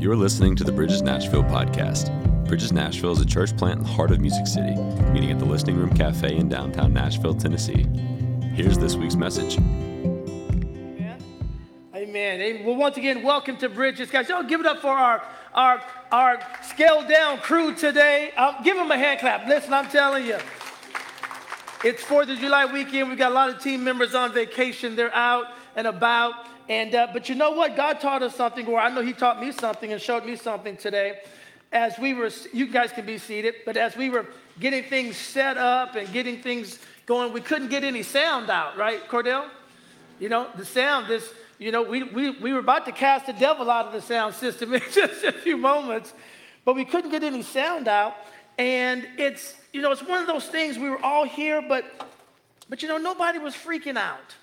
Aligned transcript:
You're 0.00 0.16
listening 0.16 0.56
to 0.56 0.64
the 0.64 0.72
Bridges 0.72 1.02
Nashville 1.02 1.42
podcast. 1.44 2.08
Bridges 2.46 2.72
Nashville 2.72 3.12
is 3.12 3.20
a 3.20 3.26
church 3.26 3.54
plant 3.58 3.80
in 3.80 3.84
the 3.84 3.90
heart 3.90 4.10
of 4.10 4.18
Music 4.18 4.46
City, 4.46 4.74
meeting 5.12 5.30
at 5.30 5.38
the 5.38 5.44
Listening 5.44 5.76
Room 5.76 5.92
Cafe 5.92 6.34
in 6.34 6.48
downtown 6.48 6.94
Nashville, 6.94 7.34
Tennessee. 7.34 7.86
Here's 8.54 8.78
this 8.78 8.96
week's 8.96 9.14
message. 9.14 9.58
Amen. 9.58 11.20
Amen. 11.94 12.64
Well, 12.64 12.76
once 12.76 12.96
again, 12.96 13.22
welcome 13.22 13.58
to 13.58 13.68
Bridges, 13.68 14.10
guys. 14.10 14.30
Y'all 14.30 14.42
give 14.42 14.60
it 14.60 14.66
up 14.66 14.80
for 14.80 14.88
our 14.88 15.22
our 15.52 15.82
our 16.10 16.40
scaled 16.62 17.06
down 17.06 17.36
crew 17.36 17.74
today. 17.74 18.32
Uh, 18.38 18.62
give 18.62 18.78
them 18.78 18.90
a 18.90 18.96
hand 18.96 19.20
clap. 19.20 19.46
Listen, 19.46 19.74
I'm 19.74 19.90
telling 19.90 20.24
you, 20.24 20.38
it's 21.84 22.02
Fourth 22.02 22.30
of 22.30 22.38
July 22.38 22.64
weekend. 22.64 23.10
We've 23.10 23.18
got 23.18 23.32
a 23.32 23.34
lot 23.34 23.50
of 23.50 23.62
team 23.62 23.84
members 23.84 24.14
on 24.14 24.32
vacation. 24.32 24.96
They're 24.96 25.14
out 25.14 25.48
and 25.76 25.86
about. 25.86 26.46
And 26.70 26.94
uh, 26.94 27.08
but 27.12 27.28
you 27.28 27.34
know 27.34 27.50
what? 27.50 27.74
God 27.74 28.00
taught 28.00 28.22
us 28.22 28.36
something, 28.36 28.64
or 28.68 28.78
I 28.78 28.94
know 28.94 29.02
He 29.02 29.12
taught 29.12 29.40
me 29.40 29.50
something 29.50 29.92
and 29.92 30.00
showed 30.00 30.24
me 30.24 30.36
something 30.36 30.76
today. 30.76 31.18
As 31.72 31.98
we 31.98 32.14
were, 32.14 32.30
you 32.52 32.68
guys 32.68 32.92
can 32.92 33.04
be 33.04 33.18
seated, 33.18 33.56
but 33.66 33.76
as 33.76 33.96
we 33.96 34.08
were 34.08 34.24
getting 34.60 34.84
things 34.84 35.16
set 35.16 35.58
up 35.58 35.96
and 35.96 36.10
getting 36.12 36.40
things 36.40 36.78
going, 37.06 37.32
we 37.32 37.40
couldn't 37.40 37.70
get 37.70 37.82
any 37.82 38.04
sound 38.04 38.50
out, 38.50 38.76
right, 38.76 39.06
Cordell? 39.08 39.48
You 40.20 40.28
know, 40.28 40.46
the 40.54 40.64
sound, 40.64 41.08
this, 41.08 41.28
you 41.58 41.72
know, 41.72 41.82
we, 41.82 42.04
we, 42.04 42.30
we 42.30 42.52
were 42.52 42.60
about 42.60 42.86
to 42.86 42.92
cast 42.92 43.26
the 43.26 43.32
devil 43.32 43.68
out 43.68 43.86
of 43.86 43.92
the 43.92 44.02
sound 44.02 44.34
system 44.34 44.72
in 44.74 44.82
just 44.92 45.24
a 45.24 45.32
few 45.32 45.56
moments, 45.56 46.12
but 46.64 46.76
we 46.76 46.84
couldn't 46.84 47.10
get 47.10 47.24
any 47.24 47.42
sound 47.42 47.88
out. 47.88 48.14
And 48.58 49.08
it's, 49.18 49.56
you 49.72 49.80
know, 49.80 49.90
it's 49.90 50.04
one 50.04 50.20
of 50.20 50.28
those 50.28 50.46
things 50.46 50.78
we 50.78 50.88
were 50.88 51.02
all 51.02 51.24
here, 51.24 51.62
but, 51.62 51.84
but 52.68 52.80
you 52.80 52.88
know, 52.88 52.98
nobody 52.98 53.40
was 53.40 53.54
freaking 53.54 53.96
out. 53.96 54.36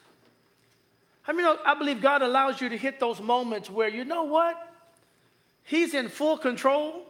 I 1.28 1.34
mean, 1.34 1.46
I 1.66 1.74
believe 1.74 2.02
God 2.02 2.22
allows 2.22 2.62
you 2.62 2.70
to 2.70 2.78
hit 2.78 3.00
those 3.00 3.20
moments 3.20 3.70
where 3.70 3.90
you 3.90 4.06
know 4.06 4.24
what? 4.24 4.56
He's 5.64 5.94
in 5.94 6.08
full 6.08 6.38
control. 6.38 7.04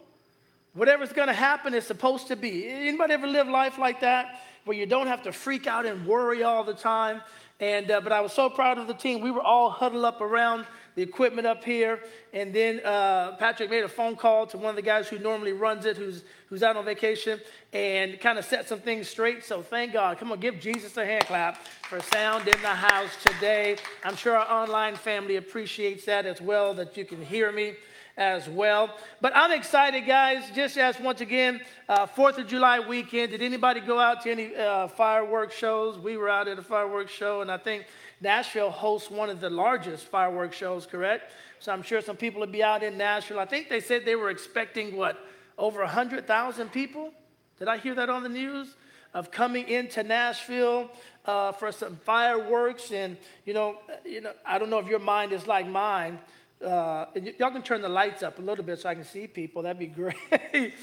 Whatever's 0.73 1.13
going 1.13 1.27
to 1.27 1.33
happen 1.33 1.75
is 1.75 1.85
supposed 1.85 2.27
to 2.27 2.35
be. 2.35 2.67
Anybody 2.67 3.13
ever 3.13 3.27
live 3.27 3.47
life 3.47 3.77
like 3.77 4.01
that, 4.01 4.41
where 4.65 4.75
you 4.75 4.87
don't 4.87 5.07
have 5.07 5.21
to 5.23 5.31
freak 5.31 5.67
out 5.67 5.85
and 5.85 6.07
worry 6.07 6.41
all 6.41 6.63
the 6.63 6.73
time? 6.73 7.21
And 7.59 7.89
uh, 7.91 8.01
but 8.01 8.11
I 8.11 8.21
was 8.21 8.33
so 8.33 8.49
proud 8.49 8.79
of 8.79 8.87
the 8.87 8.93
team. 8.93 9.21
We 9.21 9.31
were 9.31 9.41
all 9.41 9.69
huddled 9.69 10.05
up 10.05 10.21
around 10.21 10.65
the 10.97 11.03
equipment 11.03 11.45
up 11.45 11.63
here. 11.63 11.99
And 12.33 12.51
then 12.51 12.81
uh, 12.83 13.35
Patrick 13.37 13.69
made 13.69 13.83
a 13.83 13.87
phone 13.87 14.15
call 14.15 14.47
to 14.47 14.57
one 14.57 14.71
of 14.71 14.75
the 14.75 14.81
guys 14.81 15.07
who 15.07 15.19
normally 15.19 15.53
runs 15.53 15.85
it, 15.85 15.95
who's, 15.95 16.23
who's 16.49 16.63
out 16.63 16.75
on 16.75 16.85
vacation, 16.85 17.39
and 17.71 18.19
kind 18.19 18.39
of 18.39 18.45
set 18.45 18.67
some 18.67 18.79
things 18.79 19.07
straight. 19.07 19.45
So 19.45 19.61
thank 19.61 19.93
God. 19.93 20.17
Come 20.17 20.31
on, 20.31 20.39
give 20.39 20.59
Jesus 20.59 20.97
a 20.97 21.05
hand 21.05 21.25
clap 21.25 21.63
for 21.83 22.01
sound 22.01 22.47
in 22.47 22.59
the 22.63 22.69
house 22.69 23.11
today. 23.23 23.77
I'm 24.03 24.15
sure 24.15 24.35
our 24.35 24.63
online 24.63 24.95
family 24.95 25.35
appreciates 25.35 26.03
that 26.05 26.25
as 26.25 26.41
well, 26.41 26.73
that 26.73 26.97
you 26.97 27.05
can 27.05 27.23
hear 27.23 27.51
me 27.51 27.75
as 28.17 28.49
well. 28.49 28.89
But 29.21 29.35
I'm 29.35 29.51
excited, 29.51 30.05
guys, 30.07 30.43
just 30.55 30.77
as 30.77 30.99
once 30.99 31.21
again, 31.21 31.61
uh, 31.87 32.07
4th 32.07 32.39
of 32.39 32.47
July 32.47 32.79
weekend. 32.79 33.31
Did 33.31 33.43
anybody 33.43 33.79
go 33.79 33.99
out 33.99 34.23
to 34.23 34.31
any 34.31 34.55
uh, 34.55 34.87
fireworks 34.87 35.55
shows? 35.55 35.99
We 35.99 36.17
were 36.17 36.27
out 36.27 36.47
at 36.47 36.57
a 36.57 36.63
fireworks 36.63 37.11
show, 37.11 37.41
and 37.41 37.51
I 37.51 37.57
think 37.57 37.85
Nashville 38.19 38.71
hosts 38.71 39.11
one 39.11 39.29
of 39.29 39.39
the 39.39 39.51
largest 39.51 40.05
fireworks 40.07 40.57
shows, 40.57 40.87
correct? 40.87 41.31
So 41.59 41.71
I'm 41.71 41.83
sure 41.83 42.01
some 42.01 42.17
people 42.17 42.39
will 42.39 42.47
be 42.47 42.63
out 42.63 42.81
in 42.81 42.97
Nashville. 42.97 43.39
I 43.39 43.45
think 43.45 43.69
they 43.69 43.79
said 43.79 44.03
they 44.03 44.15
were 44.15 44.31
expecting 44.31 44.97
what, 44.97 45.17
over 45.57 45.81
100,000 45.81 46.71
people? 46.71 47.11
Did 47.59 47.67
I 47.67 47.77
hear 47.77 47.93
that 47.95 48.09
on 48.09 48.23
the 48.23 48.29
news? 48.29 48.75
Of 49.13 49.31
coming 49.31 49.67
into 49.69 50.03
Nashville 50.03 50.91
uh, 51.25 51.51
for 51.51 51.71
some 51.71 51.95
fireworks, 52.05 52.91
and 52.91 53.17
you 53.45 53.53
know, 53.53 53.77
you 54.05 54.21
know, 54.21 54.31
I 54.45 54.59
don't 54.59 54.69
know 54.69 54.79
if 54.79 54.87
your 54.87 54.99
mind 54.99 55.31
is 55.31 55.47
like 55.47 55.67
mine. 55.67 56.19
Uh, 56.63 57.05
y- 57.15 57.33
y'all 57.37 57.51
can 57.51 57.61
turn 57.61 57.81
the 57.81 57.89
lights 57.89 58.23
up 58.23 58.39
a 58.39 58.41
little 58.41 58.63
bit 58.63 58.79
so 58.79 58.89
I 58.89 58.95
can 58.95 59.03
see 59.03 59.27
people. 59.27 59.61
That'd 59.63 59.79
be 59.79 59.85
great. 59.87 60.73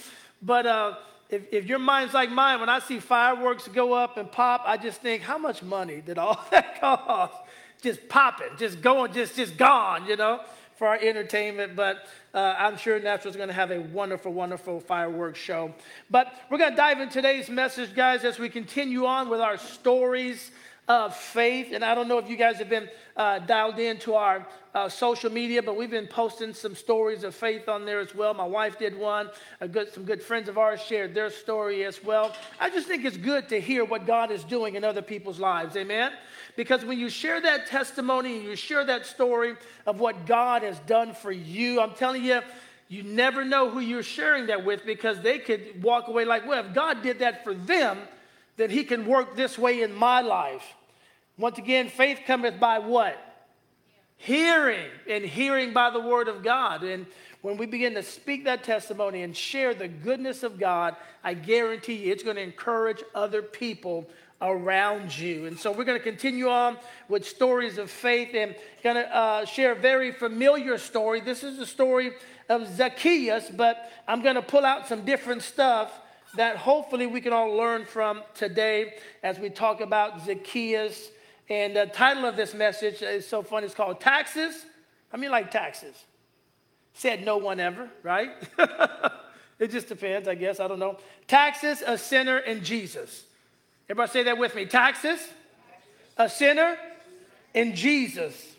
but 0.43 0.67
uh, 0.67 0.95
if, 1.29 1.43
if 1.53 1.65
your 1.67 1.79
mind's 1.79 2.15
like 2.15 2.31
mine, 2.31 2.61
when 2.61 2.69
I 2.69 2.79
see 2.79 3.01
fireworks 3.01 3.67
go 3.69 3.93
up 3.93 4.17
and 4.17 4.31
pop, 4.31 4.63
I 4.65 4.77
just 4.77 5.01
think, 5.01 5.23
how 5.23 5.39
much 5.39 5.63
money 5.63 6.01
did 6.01 6.19
all 6.19 6.45
that 6.51 6.81
cost? 6.81 7.35
Just 7.83 8.09
popping, 8.09 8.49
just 8.57 8.81
going, 8.81 9.13
just 9.13 9.37
just 9.37 9.57
gone, 9.59 10.07
you 10.07 10.17
know, 10.17 10.41
for 10.77 10.89
our 10.89 10.97
entertainment. 10.97 11.77
But 11.77 12.07
uh, 12.33 12.55
I'm 12.57 12.79
sure 12.79 12.99
Nashville's 12.99 13.37
going 13.37 13.49
to 13.49 13.55
have 13.55 13.71
a 13.73 13.81
wonderful, 13.81 14.33
wonderful 14.33 14.81
fireworks 14.81 15.39
show. 15.39 15.75
But 16.11 16.33
we're 16.51 16.59
going 16.59 16.71
to 16.71 16.77
dive 16.77 17.01
in 17.01 17.11
today's 17.11 17.51
message, 17.51 17.95
guys, 17.95 18.25
as 18.25 18.39
we 18.39 18.49
continue 18.49 19.05
on 19.05 19.29
with 19.29 19.41
our 19.41 19.59
stories 19.59 20.51
of 20.89 21.17
faith. 21.17 21.73
And 21.73 21.85
I 21.85 21.95
don't 21.95 22.09
know 22.09 22.19
if 22.19 22.29
you 22.29 22.37
guys 22.37 22.57
have 22.57 22.69
been 22.69 22.89
uh, 23.17 23.39
dialed 23.41 23.79
into 23.79 24.15
our 24.15 24.47
uh, 24.75 24.89
social 24.89 25.31
media, 25.31 25.63
but 25.63 25.77
we've 25.77 25.91
been 25.91 26.07
posting 26.07 26.53
some 26.53 26.75
stories 26.75 27.25
of 27.25 27.35
faith 27.35 27.69
on 27.69 27.87
there 27.87 28.01
as 28.01 28.15
well. 28.15 28.35
My 28.35 28.47
wife 28.47 28.79
did 28.79 28.99
one. 28.99 29.31
Good, 29.71 29.93
some 29.95 30.05
good 30.05 30.23
friends 30.23 30.49
of 30.49 30.59
ours 30.59 30.81
shared 30.81 31.15
their 31.15 31.31
story 31.31 31.85
as 31.85 32.03
well. 32.03 32.35
I 32.61 32.71
just 32.71 32.89
think 32.89 33.05
it's 33.05 33.17
good 33.17 33.49
to 33.51 33.61
hear 33.61 33.85
what 33.85 34.07
God 34.07 34.31
is 34.31 34.45
doing 34.45 34.75
in 34.75 34.85
other 34.85 35.03
people's 35.03 35.39
lives. 35.39 35.77
Amen. 35.77 36.13
Because 36.57 36.85
when 36.85 36.99
you 36.99 37.09
share 37.09 37.41
that 37.41 37.67
testimony 37.67 38.37
and 38.37 38.45
you 38.45 38.57
share 38.57 38.85
that 38.85 39.07
story 39.07 39.57
of 39.87 40.01
what 40.01 40.27
God 40.27 40.63
has 40.63 40.79
done 40.81 41.15
for 41.15 41.33
you, 41.33 41.81
I'm 41.81 41.95
telling 41.95 42.25
you, 42.25 42.41
you 42.89 43.03
never 43.03 43.45
know 43.45 43.71
who 43.71 43.81
you're 43.81 44.03
sharing 44.03 44.47
that 44.47 44.65
with 44.65 44.85
because 44.85 45.21
they 45.21 45.39
could 45.39 45.83
walk 45.83 46.09
away 46.09 46.25
like, 46.25 46.47
well, 46.47 46.65
if 46.65 46.75
God 46.75 47.03
did 47.03 47.21
that 47.21 47.43
for 47.43 47.55
them, 47.55 47.99
then 48.57 48.71
He 48.71 48.85
can 48.85 49.07
work 49.07 49.37
this 49.37 49.59
way 49.59 49.83
in 49.83 49.95
my 49.95 50.21
life. 50.21 50.65
Once 51.37 51.59
again, 51.59 51.89
faith 51.89 52.21
cometh 52.27 52.61
by 52.61 52.79
what? 52.79 53.19
Hearing, 54.17 54.91
and 55.09 55.25
hearing 55.25 55.73
by 55.73 55.91
the 55.91 56.01
word 56.01 56.29
of 56.29 56.43
God. 56.43 56.85
And 56.85 57.07
when 57.43 57.57
we 57.57 57.67
begin 57.67 57.95
to 57.95 58.03
speak 58.03 58.45
that 58.45 58.65
testimony 58.65 59.23
and 59.23 59.37
share 59.37 59.75
the 59.75 59.89
goodness 59.89 60.43
of 60.43 60.59
God, 60.59 60.97
I 61.23 61.35
guarantee 61.35 61.95
you 61.95 62.13
it's 62.13 62.23
going 62.23 62.37
to 62.37 62.43
encourage 62.43 63.03
other 63.15 63.43
people 63.43 64.09
around 64.41 65.17
you. 65.17 65.47
And 65.47 65.59
so 65.59 65.73
we're 65.73 65.85
going 65.85 65.99
to 65.99 66.05
continue 66.05 66.49
on 66.49 66.79
with 67.09 67.27
stories 67.27 67.79
of 67.79 67.91
faith 67.91 68.31
and 68.35 68.55
going 68.83 68.97
to 68.97 69.15
uh, 69.15 69.45
share 69.45 69.73
a 69.73 69.77
very 69.77 70.13
familiar 70.13 70.79
story. 70.79 71.21
This 71.21 71.43
is 71.43 71.59
the 71.59 71.67
story 71.67 72.13
of 72.49 72.69
Zacchaeus, 72.77 73.51
but 73.51 73.91
I'm 74.07 74.23
going 74.23 74.37
to 74.37 74.43
pull 74.43 74.65
out 74.65 74.87
some 74.87 75.05
different 75.05 75.43
stuff 75.43 75.91
that 76.37 76.57
hopefully 76.57 77.07
we 77.07 77.21
can 77.21 77.33
all 77.33 77.57
learn 77.57 77.85
from 77.85 78.23
today 78.35 78.95
as 79.23 79.39
we 79.39 79.51
talk 79.51 79.81
about 79.81 80.25
Zacchaeus. 80.25 81.11
And 81.49 81.77
the 81.77 81.87
title 81.87 82.25
of 82.25 82.37
this 82.37 82.55
message 82.55 83.03
is 83.03 83.27
so 83.27 83.43
fun. 83.43 83.65
It's 83.65 83.75
called 83.75 84.01
Taxes. 84.01 84.65
I 85.13 85.17
mean, 85.17 85.31
like 85.31 85.51
taxes. 85.51 85.95
Said 86.95 87.25
no 87.25 87.37
one 87.37 87.61
ever, 87.61 87.89
right? 88.03 88.31
it 89.59 89.71
just 89.71 89.89
depends, 89.89 90.27
I 90.27 90.35
guess. 90.35 90.61
I 90.61 90.69
don't 90.69 90.79
know. 90.79 90.99
Taxes, 91.29 91.83
a 91.87 91.99
sinner, 91.99 92.39
and 92.39 92.65
Jesus. 92.65 93.25
Everybody 93.89 94.13
say 94.13 94.23
that 94.25 94.39
with 94.39 94.55
me. 94.55 94.65
Taxes, 94.65 95.21
a 96.17 96.29
sinner, 96.29 96.77
and 97.55 97.75
Jesus. 97.75 98.55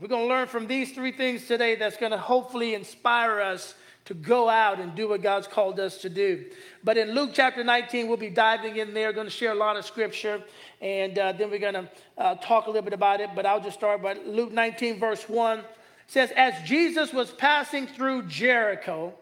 We're 0.00 0.08
going 0.08 0.22
to 0.22 0.28
learn 0.28 0.48
from 0.48 0.66
these 0.66 0.92
three 0.92 1.12
things 1.12 1.46
today 1.46 1.76
that's 1.76 1.96
going 1.96 2.12
to 2.12 2.18
hopefully 2.18 2.74
inspire 2.74 3.40
us 3.40 3.74
to 4.06 4.14
go 4.14 4.48
out 4.48 4.80
and 4.80 4.94
do 4.94 5.08
what 5.08 5.22
God's 5.22 5.46
called 5.46 5.80
us 5.80 5.98
to 5.98 6.10
do. 6.10 6.44
But 6.82 6.98
in 6.98 7.14
Luke 7.14 7.30
chapter 7.32 7.64
19, 7.64 8.06
we'll 8.06 8.16
be 8.16 8.30
diving 8.30 8.76
in 8.76 8.92
there, 8.92 9.12
going 9.12 9.26
to 9.26 9.32
share 9.32 9.52
a 9.52 9.56
lot 9.56 9.76
of 9.76 9.84
scripture, 9.84 10.42
and 10.80 11.18
uh, 11.18 11.32
then 11.32 11.50
we're 11.50 11.58
going 11.58 11.74
to 11.74 11.88
uh, 12.18 12.34
talk 12.36 12.66
a 12.66 12.70
little 12.70 12.82
bit 12.82 12.92
about 12.92 13.20
it. 13.20 13.30
But 13.34 13.46
I'll 13.46 13.62
just 13.62 13.78
start 13.78 14.02
by 14.02 14.14
Luke 14.26 14.52
19, 14.52 15.00
verse 15.00 15.26
1. 15.28 15.62
Says, 16.06 16.30
As 16.36 16.54
Jesus 16.68 17.12
was 17.12 17.30
passing 17.30 17.86
through 17.86 18.24
Jericho, 18.24 19.14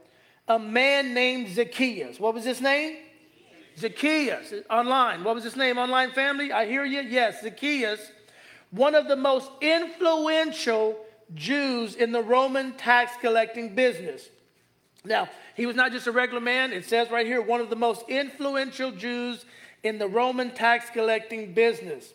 a 0.48 0.58
man 0.58 1.14
named 1.14 1.48
Zacchaeus. 1.54 2.18
What 2.18 2.34
was 2.34 2.44
his 2.44 2.60
name? 2.60 2.96
Zacchaeus. 3.78 4.52
Online. 4.68 5.22
What 5.22 5.36
was 5.36 5.44
his 5.44 5.56
name, 5.56 5.78
online 5.78 6.10
family? 6.10 6.52
I 6.52 6.66
hear 6.66 6.84
you. 6.84 7.02
Yes, 7.02 7.42
Zacchaeus. 7.42 8.00
One 8.70 8.94
of 8.94 9.06
the 9.06 9.16
most 9.16 9.50
influential 9.60 10.98
Jews 11.34 11.94
in 11.94 12.10
the 12.10 12.22
Roman 12.22 12.72
tax 12.72 13.12
collecting 13.20 13.74
business. 13.74 14.28
Now, 15.04 15.28
he 15.56 15.66
was 15.66 15.76
not 15.76 15.92
just 15.92 16.06
a 16.06 16.12
regular 16.12 16.40
man. 16.40 16.72
It 16.72 16.84
says 16.84 17.10
right 17.10 17.26
here, 17.26 17.42
one 17.42 17.60
of 17.60 17.70
the 17.70 17.76
most 17.76 18.04
influential 18.08 18.92
Jews 18.92 19.44
in 19.82 19.98
the 19.98 20.06
Roman 20.06 20.50
tax 20.52 20.90
collecting 20.90 21.54
business. 21.54 22.12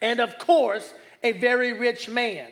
And 0.00 0.20
of 0.20 0.38
course, 0.38 0.92
a 1.22 1.32
very 1.32 1.72
rich 1.72 2.08
man. 2.08 2.48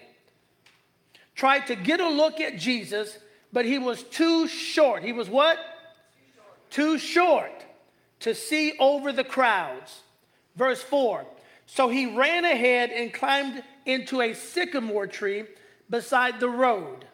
Tried 1.34 1.66
to 1.68 1.76
get 1.76 2.00
a 2.00 2.08
look 2.08 2.40
at 2.40 2.58
Jesus, 2.58 3.18
but 3.52 3.64
he 3.64 3.78
was 3.78 4.02
too 4.02 4.46
short. 4.48 5.02
He 5.02 5.12
was 5.12 5.28
what? 5.28 5.58
Too 6.70 6.98
short, 6.98 7.64
to 8.20 8.34
see 8.34 8.74
over 8.78 9.12
the 9.12 9.24
crowds. 9.24 10.02
Verse 10.56 10.82
4 10.82 11.24
So 11.66 11.88
he 11.88 12.06
ran 12.06 12.44
ahead 12.44 12.90
and 12.90 13.12
climbed 13.12 13.62
into 13.86 14.20
a 14.20 14.34
sycamore 14.34 15.06
tree 15.06 15.44
beside 15.90 16.40
the 16.40 16.48
road. 16.48 17.04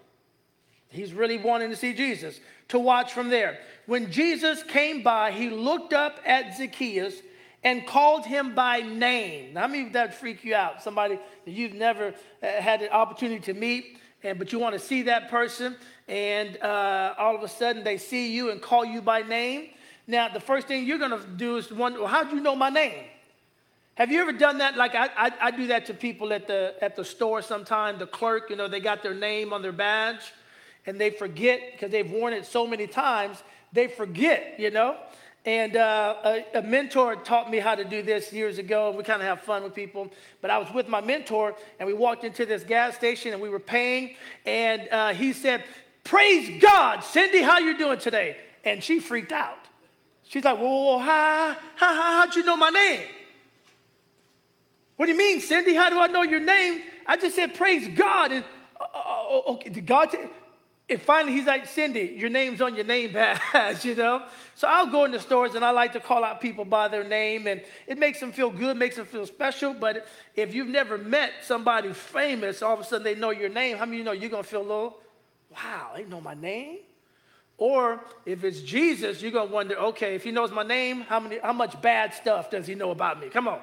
He's 0.90 1.12
really 1.12 1.38
wanting 1.38 1.70
to 1.70 1.76
see 1.76 1.94
Jesus, 1.94 2.38
to 2.69 2.78
watch 2.78 3.12
from 3.12 3.31
there. 3.31 3.58
When 3.87 4.10
Jesus 4.10 4.62
came 4.62 5.02
by, 5.02 5.31
he 5.31 5.48
looked 5.48 5.92
up 5.92 6.20
at 6.25 6.56
Zacchaeus 6.56 7.14
and 7.62 7.87
called 7.87 8.26
him 8.26 8.54
by 8.54 8.81
name. 8.81 9.54
Now, 9.54 9.62
how 9.62 9.69
many 9.69 9.88
that 9.90 10.14
freak 10.14 10.44
you 10.44 10.54
out? 10.54 10.82
Somebody 10.82 11.19
that 11.44 11.50
you've 11.50 11.75
never 11.75 12.14
uh, 12.42 12.46
had 12.46 12.81
the 12.81 12.92
opportunity 12.92 13.40
to 13.52 13.54
meet, 13.54 13.98
and 14.22 14.38
but 14.38 14.52
you 14.52 14.58
want 14.58 14.75
to 14.75 14.78
see 14.78 15.02
that 15.02 15.31
person, 15.31 15.76
and 16.08 16.60
uh, 16.62 17.14
all 17.19 17.36
of 17.36 17.43
a 17.43 17.48
sudden 17.48 17.84
they 17.84 17.98
see 17.98 18.32
you 18.32 18.50
and 18.50 18.60
call 18.60 18.84
you 18.84 19.00
by 19.00 19.22
name. 19.22 19.70
Now, 20.06 20.28
the 20.28 20.40
first 20.40 20.66
thing 20.66 20.86
you're 20.86 20.98
going 20.98 21.10
to 21.12 21.25
do 21.36 21.56
is 21.56 21.70
wonder, 21.70 22.00
well, 22.00 22.08
how 22.08 22.25
do 22.25 22.34
you 22.34 22.43
know 22.43 22.56
my 22.56 22.70
name? 22.70 23.04
Have 23.94 24.10
you 24.10 24.20
ever 24.22 24.32
done 24.32 24.58
that? 24.58 24.76
Like 24.76 24.94
I, 24.94 25.08
I, 25.16 25.32
I, 25.40 25.50
do 25.50 25.66
that 25.66 25.86
to 25.86 25.94
people 25.94 26.32
at 26.32 26.46
the 26.46 26.75
at 26.81 26.96
the 26.96 27.04
store 27.04 27.43
sometimes. 27.43 27.98
The 27.98 28.06
clerk, 28.06 28.48
you 28.48 28.56
know, 28.56 28.66
they 28.66 28.81
got 28.81 29.02
their 29.02 29.14
name 29.14 29.52
on 29.52 29.60
their 29.60 29.72
badge, 29.72 30.32
and 30.90 31.00
they 31.00 31.10
forget 31.10 31.60
because 31.70 31.92
they've 31.92 32.10
worn 32.10 32.32
it 32.32 32.44
so 32.44 32.66
many 32.66 32.88
times. 32.88 33.40
They 33.72 33.87
forget, 33.87 34.58
you 34.58 34.72
know. 34.72 34.96
And 35.44 35.76
uh, 35.76 36.16
a, 36.25 36.58
a, 36.58 36.62
mentor 36.62 37.14
taught 37.14 37.48
me 37.48 37.58
how 37.58 37.76
to 37.76 37.84
do 37.84 38.02
this 38.02 38.32
years 38.32 38.58
ago, 38.58 38.88
and 38.88 38.98
we 38.98 39.04
kind 39.04 39.22
of 39.22 39.28
have 39.28 39.40
fun 39.40 39.62
with 39.62 39.72
people. 39.72 40.10
But 40.42 40.50
I 40.50 40.58
was 40.58 40.66
with 40.75 40.88
my 40.88 41.00
mentor, 41.00 41.54
and 41.78 41.87
we 41.87 41.94
walked 41.94 42.25
into 42.25 42.44
this 42.44 42.64
gas 42.64 42.96
station, 42.96 43.32
and 43.32 43.40
we 43.40 43.48
were 43.48 43.60
paying, 43.60 44.16
and 44.44 44.88
uh, 44.90 45.14
he 45.14 45.32
said, 45.32 45.62
"Praise 46.02 46.60
God, 46.60 47.04
Cindy, 47.04 47.40
how 47.40 47.58
you 47.58 47.78
doing 47.78 48.00
today?" 48.00 48.36
And 48.64 48.82
she 48.82 48.98
freaked 48.98 49.32
out. 49.32 49.60
She's 50.25 50.44
like, 50.44 50.58
"Well, 50.58 50.98
how, 50.98 51.56
how, 51.76 51.94
how'd 51.94 52.34
you 52.34 52.44
know 52.44 52.56
my 52.56 52.70
name?" 52.70 53.06
What 54.96 55.06
do 55.06 55.12
you 55.12 55.19
mean, 55.19 55.40
Cindy? 55.40 55.75
How 55.75 55.88
do 55.88 56.00
I 56.00 56.08
know 56.08 56.22
your 56.22 56.40
name? 56.40 56.82
I 57.06 57.16
just 57.16 57.36
said, 57.36 57.54
"Praise 57.54 57.86
God." 57.96 58.32
And 58.32 58.44
uh, 58.81 58.84
uh 58.84 59.52
okay, 59.52 59.70
did 59.70 59.86
God? 59.86 60.14
And 60.90 61.00
finally, 61.00 61.32
he's 61.32 61.46
like, 61.46 61.66
Cindy, 61.66 62.16
your 62.19 62.31
name's 62.31 62.60
on 62.60 62.75
your 62.75 62.84
name 62.84 63.12
badge, 63.12 63.84
you 63.84 63.94
know? 63.94 64.25
So 64.56 64.66
I'll 64.66 64.88
go 64.88 65.04
in 65.04 65.12
the 65.12 65.20
stores 65.20 65.54
and 65.54 65.64
I 65.64 65.70
like 65.70 65.92
to 65.92 66.00
call 66.00 66.25
out 66.25 66.40
people 66.40 66.64
by 66.64 66.88
their 66.88 67.04
name, 67.04 67.46
and 67.46 67.62
it 67.87 67.96
makes 67.96 68.19
them 68.19 68.32
feel 68.32 68.50
good, 68.50 68.76
makes 68.76 68.96
them 68.96 69.06
feel 69.06 69.25
special. 69.26 69.72
But 69.72 70.06
if 70.34 70.52
you've 70.52 70.69
never 70.69 70.98
met 70.98 71.31
somebody 71.44 71.92
famous, 71.92 72.60
all 72.60 72.75
of 72.75 72.81
a 72.81 72.84
sudden 72.84 73.04
they 73.04 73.14
know 73.14 73.31
your 73.31 73.48
name, 73.48 73.76
how 73.76 73.87
many 73.87 73.98
you 73.98 74.04
know 74.04 74.12
you're 74.12 74.31
to 74.31 74.42
feel 74.42 74.60
a 74.60 74.62
little, 74.62 74.98
wow, 75.50 75.92
they 75.94 76.04
know 76.04 76.20
my 76.20 76.34
name? 76.34 76.78
Or 77.56 78.00
if 78.26 78.43
it's 78.43 78.60
Jesus, 78.60 79.22
you're 79.22 79.31
to 79.32 79.44
wonder, 79.44 79.76
okay, 79.76 80.16
if 80.16 80.25
he 80.25 80.32
knows 80.32 80.50
my 80.50 80.64
name, 80.64 81.02
how, 81.02 81.20
many, 81.20 81.38
how 81.38 81.52
much 81.52 81.81
bad 81.81 82.14
stuff 82.14 82.50
does 82.50 82.66
he 82.66 82.75
know 82.75 82.90
about 82.90 83.20
me? 83.20 83.28
Come 83.28 83.46
on. 83.46 83.60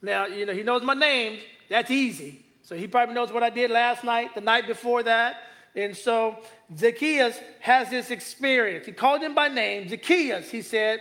Now, 0.00 0.26
you 0.26 0.46
know, 0.46 0.54
he 0.54 0.62
knows 0.62 0.82
my 0.82 0.94
name. 0.94 1.38
That's 1.68 1.90
easy. 1.90 2.44
So 2.62 2.76
he 2.76 2.86
probably 2.86 3.14
knows 3.14 3.30
what 3.30 3.42
I 3.42 3.50
did 3.50 3.70
last 3.70 4.04
night, 4.04 4.34
the 4.34 4.40
night 4.40 4.66
before 4.66 5.02
that 5.02 5.42
and 5.74 5.96
so 5.96 6.36
Zacchaeus 6.76 7.38
has 7.60 7.88
this 7.90 8.10
experience. 8.10 8.86
He 8.86 8.92
called 8.92 9.22
him 9.22 9.34
by 9.34 9.48
name. 9.48 9.88
Zacchaeus, 9.88 10.50
he 10.50 10.62
said, 10.62 11.00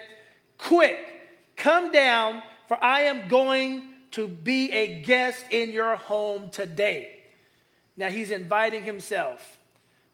Quick, 0.57 0.97
come 1.57 1.91
down, 1.91 2.41
for 2.67 2.81
I 2.81 3.01
am 3.01 3.27
going 3.27 3.89
to 4.11 4.27
be 4.27 4.71
a 4.71 5.01
guest 5.01 5.43
in 5.49 5.71
your 5.71 5.95
home 5.95 6.49
today. 6.49 7.19
Now 7.97 8.09
he's 8.09 8.31
inviting 8.31 8.83
himself. 8.83 9.57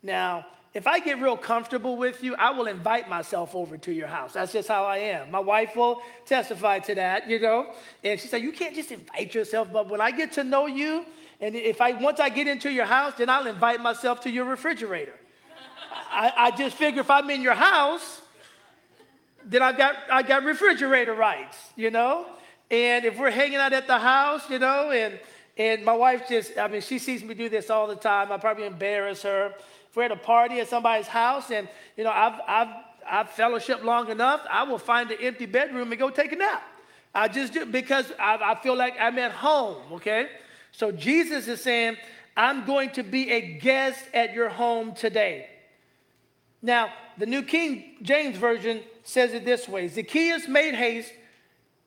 Now, 0.01 0.45
if 0.73 0.85
I 0.85 0.99
get 0.99 1.19
real 1.19 1.37
comfortable 1.37 1.97
with 1.97 2.23
you, 2.23 2.35
I 2.35 2.51
will 2.51 2.67
invite 2.67 3.09
myself 3.09 3.55
over 3.55 3.77
to 3.79 3.91
your 3.91 4.07
house. 4.07 4.33
That's 4.33 4.53
just 4.53 4.67
how 4.67 4.85
I 4.85 4.97
am. 4.97 5.31
My 5.31 5.39
wife 5.39 5.75
will 5.75 6.01
testify 6.25 6.79
to 6.79 6.95
that, 6.95 7.29
you 7.29 7.39
know. 7.39 7.73
And 8.03 8.19
she 8.19 8.27
said, 8.27 8.41
You 8.41 8.51
can't 8.51 8.75
just 8.75 8.91
invite 8.91 9.33
yourself, 9.33 9.69
but 9.71 9.89
when 9.89 10.01
I 10.01 10.11
get 10.11 10.33
to 10.33 10.43
know 10.43 10.67
you, 10.67 11.05
and 11.39 11.55
if 11.55 11.81
I 11.81 11.91
once 11.93 12.19
I 12.19 12.29
get 12.29 12.47
into 12.47 12.71
your 12.71 12.85
house, 12.85 13.13
then 13.17 13.29
I'll 13.29 13.47
invite 13.47 13.81
myself 13.81 14.21
to 14.21 14.29
your 14.29 14.45
refrigerator. 14.45 15.13
I, 16.09 16.33
I 16.37 16.51
just 16.51 16.75
figure 16.75 17.01
if 17.01 17.09
I'm 17.09 17.29
in 17.29 17.41
your 17.41 17.53
house, 17.53 18.21
then 19.45 19.61
I 19.61 19.71
got 19.71 19.95
I 20.11 20.23
got 20.23 20.43
refrigerator 20.43 21.13
rights, 21.13 21.57
you 21.75 21.91
know. 21.91 22.25
And 22.69 23.05
if 23.05 23.17
we're 23.17 23.31
hanging 23.31 23.57
out 23.57 23.71
at 23.71 23.87
the 23.87 23.99
house, 23.99 24.49
you 24.49 24.59
know, 24.59 24.91
and 24.91 25.19
and 25.57 25.85
my 25.85 25.93
wife 25.93 26.27
just, 26.27 26.57
I 26.57 26.67
mean, 26.67 26.81
she 26.81 26.99
sees 26.99 27.23
me 27.23 27.33
do 27.33 27.49
this 27.49 27.69
all 27.69 27.87
the 27.87 27.95
time. 27.95 28.31
I 28.31 28.37
probably 28.37 28.65
embarrass 28.65 29.23
her. 29.23 29.53
If 29.89 29.95
we're 29.95 30.03
at 30.03 30.11
a 30.11 30.15
party 30.15 30.59
at 30.59 30.67
somebody's 30.67 31.07
house, 31.07 31.51
and 31.51 31.67
you 31.95 32.03
know, 32.03 32.11
I've 32.11 32.39
I've 32.47 32.75
I've 33.09 33.29
fellowship 33.29 33.83
long 33.83 34.09
enough, 34.09 34.41
I 34.49 34.63
will 34.63 34.79
find 34.79 35.11
an 35.11 35.17
empty 35.21 35.45
bedroom 35.45 35.91
and 35.91 35.99
go 35.99 36.09
take 36.09 36.31
a 36.31 36.35
nap. 36.35 36.63
I 37.13 37.27
just 37.27 37.53
do 37.53 37.65
because 37.65 38.11
I, 38.19 38.37
I 38.53 38.55
feel 38.55 38.75
like 38.75 38.95
I'm 38.99 39.17
at 39.19 39.31
home. 39.31 39.77
Okay. 39.93 40.27
So 40.77 40.91
Jesus 40.91 41.47
is 41.47 41.59
saying, 41.59 41.97
I'm 42.35 42.63
going 42.63 42.91
to 42.91 43.03
be 43.03 43.31
a 43.31 43.57
guest 43.57 43.99
at 44.13 44.35
your 44.35 44.47
home 44.47 44.93
today. 44.93 45.47
Now, 46.61 46.93
the 47.17 47.25
New 47.25 47.41
King 47.41 47.95
James 48.03 48.37
Version 48.37 48.81
says 49.03 49.33
it 49.33 49.43
this 49.43 49.67
way 49.67 49.87
Zacchaeus 49.87 50.47
made 50.47 50.75
haste. 50.75 51.11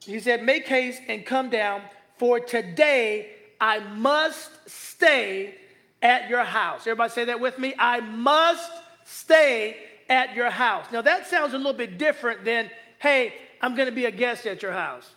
He 0.01 0.19
said, 0.19 0.43
Make 0.43 0.67
haste 0.67 1.03
and 1.07 1.25
come 1.25 1.51
down, 1.51 1.83
for 2.19 2.41
today 2.41 3.31
I 3.61 3.79
must 3.79 4.51
stay 4.69 5.55
at 6.03 6.29
your 6.29 6.43
house. 6.43 6.81
Everybody 6.81 7.13
say 7.13 7.25
that 7.27 7.39
with 7.39 7.61
me. 7.61 7.75
I 7.79 8.01
must 8.01 8.73
stay 9.05 9.77
at 10.09 10.35
your 10.35 10.51
house. 10.51 10.87
Now, 10.91 11.03
that 11.03 11.29
sounds 11.29 11.55
a 11.55 11.59
little 11.59 11.75
bit 11.75 11.97
different 11.97 12.45
than, 12.45 12.69
Hey, 12.99 13.35
I'm 13.63 13.77
going 13.77 13.89
to 13.89 13.95
be 13.95 14.07
a 14.07 14.11
guest 14.11 14.47
at 14.47 14.65
your 14.65 14.73
house. 14.73 15.09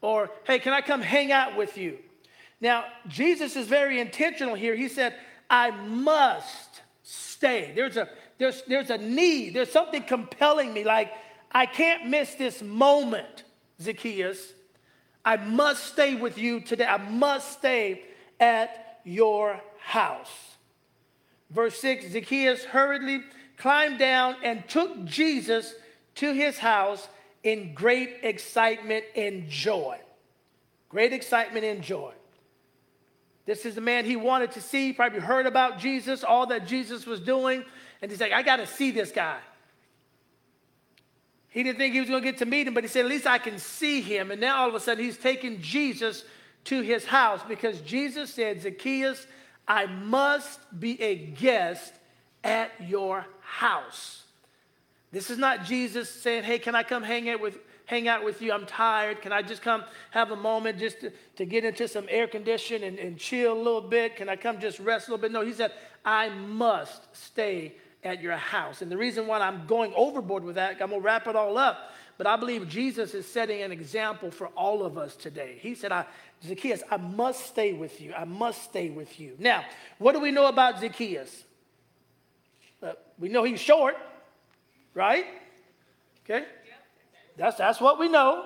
Or, 0.00 0.30
Hey, 0.44 0.58
can 0.58 0.72
I 0.72 0.80
come 0.80 1.02
hang 1.02 1.32
out 1.32 1.54
with 1.54 1.76
you? 1.76 1.98
Now, 2.60 2.84
Jesus 3.08 3.56
is 3.56 3.66
very 3.66 4.00
intentional 4.00 4.54
here. 4.54 4.74
He 4.74 4.88
said, 4.88 5.14
I 5.48 5.70
must 5.70 6.82
stay. 7.02 7.72
There's 7.74 7.96
a, 7.96 8.08
there's, 8.38 8.62
there's 8.68 8.90
a 8.90 8.98
need, 8.98 9.54
there's 9.54 9.72
something 9.72 10.02
compelling 10.02 10.72
me. 10.72 10.84
Like, 10.84 11.12
I 11.50 11.66
can't 11.66 12.06
miss 12.06 12.34
this 12.34 12.62
moment, 12.62 13.44
Zacchaeus. 13.80 14.52
I 15.24 15.36
must 15.36 15.84
stay 15.84 16.14
with 16.14 16.38
you 16.38 16.60
today. 16.60 16.86
I 16.86 16.98
must 16.98 17.58
stay 17.58 18.02
at 18.38 19.00
your 19.04 19.60
house. 19.80 20.30
Verse 21.50 21.78
6 21.80 22.12
Zacchaeus 22.12 22.64
hurriedly 22.64 23.22
climbed 23.56 23.98
down 23.98 24.36
and 24.42 24.66
took 24.68 25.04
Jesus 25.04 25.74
to 26.16 26.32
his 26.32 26.58
house 26.58 27.08
in 27.42 27.74
great 27.74 28.18
excitement 28.22 29.04
and 29.16 29.48
joy. 29.48 29.98
Great 30.88 31.12
excitement 31.12 31.64
and 31.64 31.82
joy. 31.82 32.12
This 33.46 33.64
is 33.64 33.74
the 33.74 33.80
man 33.80 34.04
he 34.04 34.16
wanted 34.16 34.52
to 34.52 34.60
see, 34.60 34.92
probably 34.92 35.20
heard 35.20 35.46
about 35.46 35.78
Jesus, 35.78 36.22
all 36.22 36.46
that 36.46 36.66
Jesus 36.66 37.06
was 37.06 37.20
doing. 37.20 37.64
And 38.02 38.10
he's 38.10 38.20
like, 38.20 38.32
I 38.32 38.42
got 38.42 38.56
to 38.56 38.66
see 38.66 38.90
this 38.90 39.10
guy. 39.10 39.38
He 41.48 41.64
didn't 41.64 41.78
think 41.78 41.94
he 41.94 42.00
was 42.00 42.08
going 42.08 42.22
to 42.22 42.30
get 42.30 42.38
to 42.38 42.46
meet 42.46 42.68
him, 42.68 42.74
but 42.74 42.84
he 42.84 42.88
said, 42.88 43.04
At 43.04 43.10
least 43.10 43.26
I 43.26 43.38
can 43.38 43.58
see 43.58 44.00
him. 44.00 44.30
And 44.30 44.40
now 44.40 44.62
all 44.62 44.68
of 44.68 44.74
a 44.74 44.80
sudden, 44.80 45.04
he's 45.04 45.18
taking 45.18 45.60
Jesus 45.60 46.24
to 46.64 46.80
his 46.82 47.04
house 47.04 47.40
because 47.48 47.80
Jesus 47.80 48.32
said, 48.32 48.62
Zacchaeus, 48.62 49.26
I 49.66 49.86
must 49.86 50.60
be 50.78 51.00
a 51.02 51.16
guest 51.16 51.92
at 52.44 52.70
your 52.86 53.26
house. 53.40 54.22
This 55.12 55.28
is 55.28 55.38
not 55.38 55.64
Jesus 55.64 56.08
saying, 56.08 56.44
Hey, 56.44 56.60
can 56.60 56.76
I 56.76 56.84
come 56.84 57.02
hang 57.02 57.28
out 57.28 57.40
with 57.40 57.58
hang 57.90 58.06
out 58.06 58.24
with 58.24 58.40
you. 58.40 58.52
I'm 58.52 58.66
tired. 58.66 59.20
Can 59.20 59.32
I 59.32 59.42
just 59.42 59.62
come 59.62 59.82
have 60.12 60.30
a 60.30 60.36
moment 60.36 60.78
just 60.78 61.00
to, 61.00 61.10
to 61.34 61.44
get 61.44 61.64
into 61.64 61.88
some 61.88 62.06
air 62.08 62.28
condition 62.28 62.84
and, 62.84 63.00
and 63.00 63.18
chill 63.18 63.52
a 63.52 63.58
little 63.58 63.80
bit? 63.80 64.14
Can 64.14 64.28
I 64.28 64.36
come 64.36 64.60
just 64.60 64.78
rest 64.78 65.08
a 65.08 65.10
little 65.10 65.20
bit? 65.20 65.32
No, 65.32 65.44
he 65.44 65.52
said, 65.52 65.72
I 66.04 66.28
must 66.28 67.02
stay 67.14 67.74
at 68.04 68.22
your 68.22 68.36
house. 68.36 68.80
And 68.80 68.92
the 68.92 68.96
reason 68.96 69.26
why 69.26 69.40
I'm 69.40 69.66
going 69.66 69.92
overboard 69.96 70.44
with 70.44 70.54
that, 70.54 70.80
I'm 70.80 70.90
going 70.90 70.92
to 70.92 70.98
wrap 71.00 71.26
it 71.26 71.34
all 71.34 71.58
up. 71.58 71.90
But 72.16 72.28
I 72.28 72.36
believe 72.36 72.68
Jesus 72.68 73.12
is 73.12 73.26
setting 73.26 73.60
an 73.60 73.72
example 73.72 74.30
for 74.30 74.46
all 74.48 74.84
of 74.84 74.96
us 74.96 75.16
today. 75.16 75.58
He 75.60 75.74
said, 75.74 75.90
I, 75.90 76.06
Zacchaeus, 76.46 76.84
I 76.92 76.96
must 76.96 77.44
stay 77.46 77.72
with 77.72 78.00
you. 78.00 78.14
I 78.14 78.24
must 78.24 78.62
stay 78.62 78.90
with 78.90 79.18
you. 79.18 79.34
Now, 79.40 79.64
what 79.98 80.12
do 80.12 80.20
we 80.20 80.30
know 80.30 80.46
about 80.46 80.78
Zacchaeus? 80.78 81.42
Uh, 82.80 82.92
we 83.18 83.30
know 83.30 83.42
he's 83.42 83.60
short, 83.60 83.96
right? 84.94 85.26
Okay. 86.24 86.46
That's, 87.40 87.56
that's 87.56 87.80
what 87.80 87.98
we 87.98 88.08
know. 88.08 88.44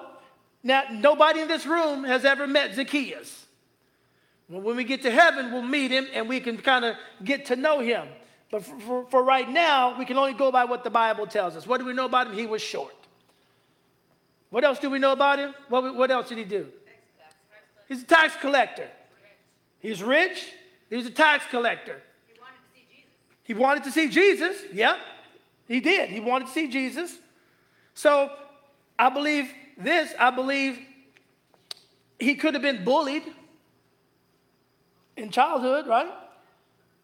Now, 0.62 0.84
nobody 0.92 1.40
in 1.40 1.48
this 1.48 1.66
room 1.66 2.04
has 2.04 2.24
ever 2.24 2.46
met 2.46 2.76
Zacchaeus. 2.76 3.44
When 4.46 4.76
we 4.76 4.84
get 4.84 5.02
to 5.02 5.10
heaven, 5.10 5.50
we'll 5.50 5.62
meet 5.62 5.90
him 5.90 6.06
and 6.14 6.28
we 6.28 6.38
can 6.38 6.56
kind 6.58 6.84
of 6.84 6.94
get 7.24 7.46
to 7.46 7.56
know 7.56 7.80
him. 7.80 8.06
But 8.52 8.64
for, 8.64 8.78
for, 8.78 9.04
for, 9.06 9.24
right 9.24 9.50
now, 9.50 9.98
we 9.98 10.04
can 10.04 10.16
only 10.16 10.32
go 10.32 10.52
by 10.52 10.64
what 10.64 10.84
the 10.84 10.90
Bible 10.90 11.26
tells 11.26 11.56
us. 11.56 11.66
What 11.66 11.78
do 11.80 11.86
we 11.86 11.92
know 11.92 12.04
about 12.04 12.28
him? 12.28 12.34
He 12.34 12.46
was 12.46 12.62
short. 12.62 12.94
What 14.50 14.62
else 14.62 14.78
do 14.78 14.88
we 14.88 15.00
know 15.00 15.10
about 15.10 15.40
him? 15.40 15.54
What, 15.68 15.96
what 15.96 16.12
else 16.12 16.28
did 16.28 16.38
he 16.38 16.44
do? 16.44 16.68
He's 17.88 18.02
a 18.02 18.06
tax 18.06 18.36
collector. 18.40 18.88
He's 19.80 20.04
rich. 20.04 20.52
He's 20.88 21.06
a 21.06 21.10
tax 21.10 21.44
collector. 21.50 22.00
He 22.28 22.38
wanted 22.38 22.62
to 22.62 22.70
see 22.72 22.86
Jesus. 22.88 23.10
He 23.42 23.54
wanted 23.54 23.84
to 23.84 23.90
see 23.90 24.08
Jesus. 24.08 24.72
Yeah, 24.72 24.98
he 25.66 25.80
did. 25.80 26.10
He 26.10 26.20
wanted 26.20 26.46
to 26.46 26.52
see 26.52 26.68
Jesus. 26.68 27.18
So 27.94 28.30
I 28.98 29.08
believe 29.10 29.50
this. 29.76 30.12
I 30.18 30.30
believe 30.30 30.78
he 32.18 32.34
could 32.34 32.54
have 32.54 32.62
been 32.62 32.84
bullied 32.84 33.24
in 35.16 35.30
childhood, 35.30 35.86
right? 35.86 36.12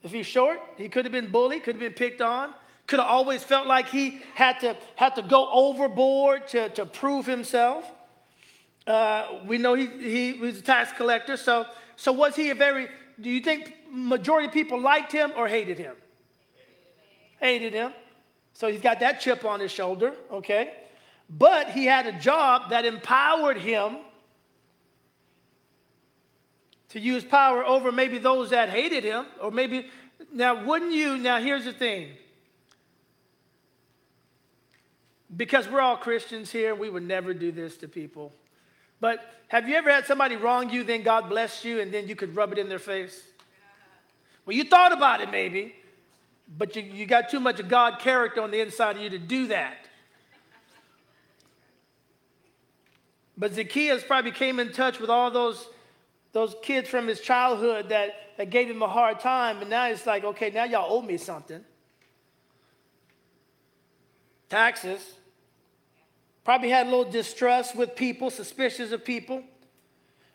If 0.03 0.13
he's 0.13 0.27
short, 0.27 0.61
he 0.77 0.89
could 0.89 1.05
have 1.05 1.13
been 1.13 1.31
bullied, 1.31 1.63
could 1.65 1.77
have 1.77 1.81
been 1.81 1.93
picked 1.93 2.21
on, 2.21 2.55
could 2.87 2.99
have 2.99 3.09
always 3.09 3.43
felt 3.43 3.67
like 3.67 3.89
he 3.89 4.21
had 4.35 4.61
to, 4.61 4.77
had 4.97 5.15
to 5.17 5.23
go 5.23 5.51
overboard 5.53 6.49
to, 6.49 6.69
to 6.71 6.87
prove 6.87 7.27
himself. 7.27 7.85
Uh, 8.87 9.41
we 9.47 9.59
know 9.59 9.75
he, 9.75 9.87
he 9.87 10.33
was 10.33 10.59
a 10.59 10.63
tax 10.63 10.91
collector, 10.97 11.37
so, 11.37 11.67
so 11.97 12.13
was 12.13 12.35
he 12.35 12.51
a 12.51 12.55
very 12.55 12.89
Do 13.21 13.29
you 13.29 13.41
think 13.41 13.75
majority 13.91 14.47
of 14.49 14.55
people 14.55 14.81
liked 14.81 15.13
him 15.13 15.33
or 15.37 15.47
hated 15.47 15.79
him? 15.79 15.95
Hated 17.41 17.75
him. 17.75 17.93
So 18.55 18.69
he's 18.69 18.81
got 18.81 19.01
that 19.01 19.21
chip 19.21 19.45
on 19.45 19.61
his 19.61 19.71
shoulder, 19.71 20.15
okay? 20.33 20.73
But 21.31 21.71
he 21.71 21.87
had 21.87 22.07
a 22.07 22.13
job 22.13 22.71
that 22.71 22.85
empowered 22.85 23.57
him 23.57 23.99
to 26.89 26.99
use 26.99 27.23
power 27.23 27.65
over 27.65 27.93
maybe 27.93 28.19
those 28.19 28.51
that 28.51 28.69
hated 28.69 29.05
him, 29.05 29.25
or 29.41 29.53
maybe, 29.53 29.87
now, 30.33 30.65
wouldn't 30.65 30.93
you, 30.93 31.17
now 31.19 31.39
here's 31.39 31.65
the 31.65 31.73
thing. 31.73 32.09
Because 35.37 35.69
we're 35.69 35.81
all 35.81 35.97
Christians 35.97 36.51
here, 36.51 36.75
we 36.75 36.91
would 36.91 37.07
never 37.07 37.33
do 37.33 37.53
this 37.53 37.77
to 37.79 37.89
people. 37.89 38.33
But 38.99 39.25
have 39.47 39.69
you 39.69 39.77
ever 39.77 39.89
had 39.89 40.07
somebody 40.07 40.35
wrong 40.35 40.71
you, 40.71 40.83
then 40.83 41.05
God 41.05 41.29
blessed 41.29 41.65
you, 41.65 41.81
and 41.81 41.95
then 41.95 42.09
you 42.09 42.17
could 42.17 42.35
rub 42.35 42.51
it 42.51 42.59
in 42.59 42.69
their 42.69 42.81
face? 42.81 43.23
Well, 44.45 44.57
you 44.57 44.65
thought 44.65 44.93
about 44.93 45.21
it 45.21 45.31
maybe, 45.31 45.77
but 46.59 46.75
you, 46.75 46.83
you 46.83 47.07
got 47.07 47.31
too 47.31 47.39
much 47.39 47.61
of 47.61 47.69
God 47.69 48.01
character 48.01 48.43
on 48.43 48.51
the 48.51 48.61
inside 48.61 48.97
of 48.97 49.03
you 49.03 49.11
to 49.11 49.19
do 49.19 49.47
that. 49.47 49.77
But 53.41 53.55
Zacchaeus 53.55 54.05
probably 54.05 54.33
came 54.33 54.61
in 54.61 54.71
touch 54.71 55.01
with 55.01 55.09
all 55.09 55.31
those 55.31 55.67
those 56.33 56.55
kids 56.63 56.89
from 56.89 57.09
his 57.09 57.21
childhood 57.21 57.89
that, 57.89 58.15
that 58.37 58.51
gave 58.51 58.71
him 58.71 58.83
a 58.83 58.89
hard 58.89 59.19
time. 59.19 59.61
And 59.61 59.71
now 59.71 59.89
it's 59.89 60.07
like, 60.07 60.23
okay, 60.23 60.51
now 60.51 60.63
y'all 60.63 60.93
owe 60.93 61.03
me 61.03 61.17
something. 61.17 61.65
Taxes. 64.49 65.01
Probably 66.45 66.69
had 66.71 66.87
a 66.87 66.91
little 66.91 67.11
distrust 67.11 67.75
with 67.75 67.97
people, 67.97 68.31
suspicious 68.31 68.93
of 68.93 69.05
people. 69.05 69.43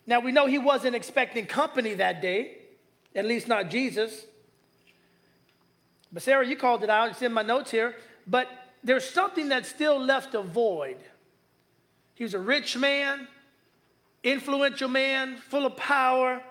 Now 0.06 0.20
we 0.20 0.32
know 0.32 0.46
he 0.46 0.58
wasn't 0.58 0.94
expecting 0.94 1.46
company 1.46 1.94
that 1.94 2.20
day, 2.20 2.58
at 3.14 3.24
least 3.24 3.48
not 3.48 3.70
Jesus. 3.70 4.26
But 6.12 6.22
Sarah, 6.22 6.46
you 6.46 6.56
called 6.56 6.84
it 6.84 6.90
out. 6.90 7.10
It's 7.10 7.22
in 7.22 7.32
my 7.32 7.42
notes 7.42 7.70
here. 7.70 7.96
But 8.26 8.48
there's 8.84 9.08
something 9.08 9.48
that 9.48 9.64
still 9.64 9.98
left 9.98 10.34
a 10.34 10.42
void. 10.42 10.98
He 12.16 12.24
was 12.24 12.34
a 12.34 12.40
rich 12.40 12.76
man 12.76 13.28
influential 14.26 14.88
man, 14.88 15.36
full 15.36 15.64
of 15.64 15.76
power. 15.76 16.42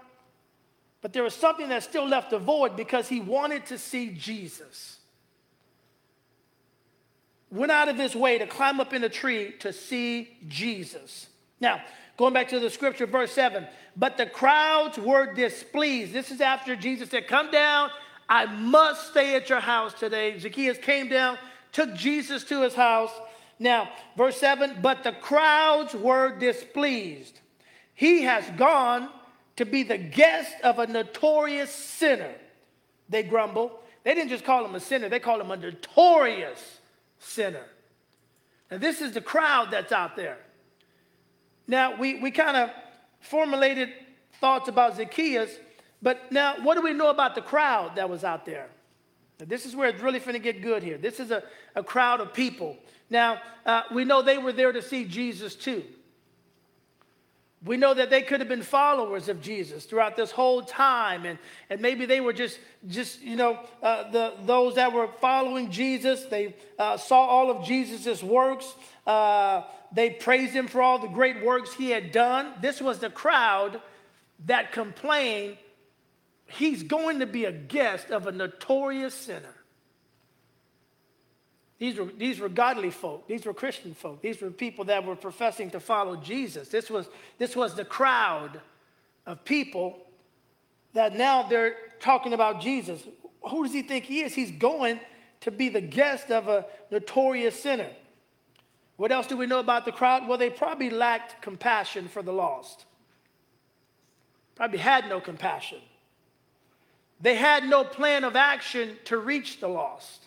But 1.02 1.14
there 1.14 1.24
was 1.24 1.36
something 1.36 1.70
that 1.70 1.84
still 1.84 2.08
left 2.08 2.34
a 2.34 2.40
void 2.40 2.76
because 2.76 3.08
he 3.08 3.20
wanted 3.20 3.68
to 3.68 3.78
see 3.78 4.10
Jesus. 4.10 4.98
Went 7.52 7.72
out 7.72 7.90
of 7.90 7.98
his 7.98 8.16
way 8.16 8.40
to 8.40 8.48
climb 8.48 8.80
up 8.80 8.94
in 8.94 9.04
a 9.04 9.10
tree 9.10 9.54
to 9.60 9.72
see 9.72 10.36
Jesus. 10.48 11.28
Now, 11.60 11.82
going 12.18 12.34
back 12.34 12.50
to 12.50 12.60
the 12.60 12.70
scripture, 12.70 13.06
verse 13.06 13.32
7 13.32 13.68
but 13.98 14.18
the 14.18 14.26
crowds 14.26 14.98
were 14.98 15.34
displeased. 15.34 16.12
This 16.12 16.30
is 16.30 16.42
after 16.42 16.76
Jesus 16.76 17.10
said, 17.10 17.30
Come 17.30 17.50
down, 17.50 17.90
I 18.28 18.46
must 18.46 19.08
stay 19.08 19.36
at 19.36 19.48
your 19.48 19.62
house 19.62 19.94
today. 19.94 20.38
Zacchaeus 20.38 20.78
came 20.80 21.08
down, 21.08 21.38
took 21.72 21.94
Jesus 21.94 22.44
to 22.46 22.64
his 22.64 22.76
house. 22.76 23.12
Now, 23.60 23.90
verse 24.18 24.38
7 24.38 24.80
but 24.82 25.04
the 25.04 25.14
crowds 25.14 25.94
were 25.94 26.38
displeased. 26.38 27.40
He 27.94 28.24
has 28.24 28.50
gone 28.58 29.10
to 29.56 29.66
be 29.66 29.84
the 29.84 29.98
guest 29.98 30.54
of 30.64 30.80
a 30.80 30.88
notorious 30.88 31.72
sinner. 31.72 32.34
They 33.08 33.24
grumble. 33.24 33.80
They 34.04 34.14
didn't 34.14 34.30
just 34.30 34.44
call 34.44 34.66
him 34.66 34.76
a 34.76 34.80
sinner, 34.80 35.10
they 35.10 35.20
called 35.20 35.42
him 35.42 35.52
a 35.52 35.58
notorious 35.58 36.80
sinner. 37.20 37.66
And 38.70 38.82
this 38.82 39.02
is 39.02 39.14
the 39.14 39.22
crowd 39.22 39.70
that's 39.72 39.92
out 39.92 40.16
there. 40.16 40.38
Now, 41.68 41.98
we, 41.98 42.20
we 42.20 42.32
kind 42.32 42.58
of 42.58 42.70
formulated 43.20 43.90
thoughts 44.40 44.68
about 44.70 44.98
Zacchaeus, 44.98 45.50
but 46.02 46.32
now 46.32 46.56
what 46.62 46.76
do 46.76 46.82
we 46.82 46.94
know 46.94 47.10
about 47.10 47.36
the 47.36 47.42
crowd 47.42 47.96
that 47.96 48.10
was 48.10 48.24
out 48.24 48.46
there? 48.46 48.68
Now, 49.40 49.46
this 49.48 49.66
is 49.66 49.76
where 49.76 49.90
it's 49.90 50.02
really 50.02 50.20
going 50.20 50.34
to 50.34 50.40
get 50.40 50.62
good 50.62 50.84
here. 50.84 50.98
This 50.98 51.20
is 51.20 51.32
a, 51.32 51.44
a 51.76 51.84
crowd 51.84 52.22
of 52.22 52.34
people. 52.34 52.78
Now, 53.10 53.42
uh, 53.66 53.84
we 53.94 54.06
know 54.06 54.22
they 54.22 54.38
were 54.38 54.54
there 54.54 54.72
to 54.72 54.82
see 54.82 55.06
Jesus 55.06 55.56
too. 55.56 55.84
We 57.64 57.78
know 57.78 57.96
that 57.96 58.12
they 58.12 58.22
could 58.22 58.42
have 58.42 58.50
been 58.50 58.62
followers 58.62 59.28
of 59.28 59.42
Jesus 59.42 59.86
throughout 59.86 60.16
this 60.16 60.30
whole 60.30 60.62
time, 60.62 61.26
and, 61.26 61.40
and 61.70 61.82
maybe 61.82 62.06
they 62.06 62.22
were 62.22 62.34
just, 62.34 62.60
just 62.88 63.22
you 63.24 63.36
know, 63.36 63.60
uh, 63.82 64.12
the, 64.12 64.34
those 64.44 64.76
that 64.76 64.94
were 64.94 65.08
following 65.20 65.72
Jesus. 65.72 66.24
They 66.26 66.56
uh, 66.78 66.98
saw 66.98 67.26
all 67.26 67.50
of 67.50 67.66
Jesus' 67.66 68.22
works. 68.22 68.72
Uh, 69.08 69.64
they 69.92 70.12
praised 70.12 70.54
him 70.54 70.68
for 70.68 70.82
all 70.82 71.00
the 71.00 71.08
great 71.08 71.44
works 71.44 71.74
he 71.74 71.90
had 71.90 72.12
done. 72.12 72.54
This 72.62 72.82
was 72.82 73.00
the 73.00 73.10
crowd 73.10 73.82
that 74.46 74.72
complained 74.72 75.58
he's 76.46 76.84
going 76.84 77.20
to 77.20 77.26
be 77.26 77.46
a 77.46 77.52
guest 77.52 78.12
of 78.12 78.28
a 78.28 78.32
notorious 78.32 79.16
sinner. 79.16 79.55
These 81.78 81.98
were, 81.98 82.06
these 82.06 82.40
were 82.40 82.50
godly 82.50 82.90
folk. 82.90 83.28
These 83.28 83.46
were 83.46 83.54
Christian 83.54 83.94
folk. 83.94 84.22
These 84.22 84.42
were 84.42 84.50
people 84.50 84.86
that 84.86 85.06
were 85.06 85.16
professing 85.16 85.70
to 85.72 85.80
follow 85.80 86.16
Jesus. 86.16 86.70
This 86.70 86.90
was, 86.90 87.08
this 87.38 87.56
was 87.56 87.76
the 87.76 87.84
crowd 87.84 88.62
of 89.26 89.44
people 89.44 90.00
that 90.94 91.16
now 91.16 91.44
they're 91.44 91.76
talking 92.00 92.34
about 92.34 92.62
Jesus. 92.62 93.04
Who 93.50 93.64
does 93.64 93.74
he 93.74 93.82
think 93.82 94.06
he 94.06 94.22
is? 94.22 94.34
He's 94.34 94.52
going 94.52 95.00
to 95.42 95.52
be 95.52 95.70
the 95.70 95.82
guest 95.82 96.32
of 96.32 96.48
a 96.48 96.66
notorious 96.92 97.60
sinner. 97.60 97.90
What 98.96 99.12
else 99.12 99.28
do 99.28 99.36
we 99.36 99.46
know 99.46 99.60
about 99.60 99.84
the 99.84 99.92
crowd? 99.92 100.28
Well, 100.28 100.38
they 100.38 100.50
probably 100.50 100.90
lacked 100.90 101.42
compassion 101.42 102.08
for 102.08 102.24
the 102.24 102.32
lost. 102.32 102.86
Probably 104.56 104.80
had 104.80 105.10
no 105.10 105.20
compassion. 105.20 105.80
They 107.20 107.36
had 107.36 107.66
no 107.66 107.84
plan 107.84 108.24
of 108.24 108.38
action 108.38 108.98
to 109.06 109.18
reach 109.18 109.60
the 109.60 109.68
lost. 109.68 110.25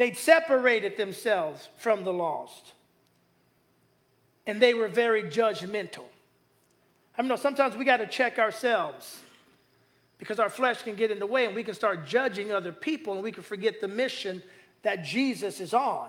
They'd 0.00 0.16
separated 0.16 0.96
themselves 0.96 1.68
from 1.76 2.04
the 2.04 2.12
lost. 2.12 2.72
And 4.46 4.58
they 4.58 4.72
were 4.72 4.88
very 4.88 5.24
judgmental. 5.24 6.04
I 7.18 7.20
know 7.20 7.36
sometimes 7.36 7.76
we 7.76 7.84
got 7.84 7.98
to 7.98 8.06
check 8.06 8.38
ourselves 8.38 9.18
because 10.16 10.40
our 10.40 10.48
flesh 10.48 10.80
can 10.80 10.94
get 10.94 11.10
in 11.10 11.18
the 11.18 11.26
way 11.26 11.44
and 11.44 11.54
we 11.54 11.62
can 11.62 11.74
start 11.74 12.06
judging 12.06 12.50
other 12.50 12.72
people 12.72 13.12
and 13.12 13.22
we 13.22 13.30
can 13.30 13.42
forget 13.42 13.82
the 13.82 13.88
mission 13.88 14.42
that 14.84 15.04
Jesus 15.04 15.60
is 15.60 15.74
on. 15.74 16.08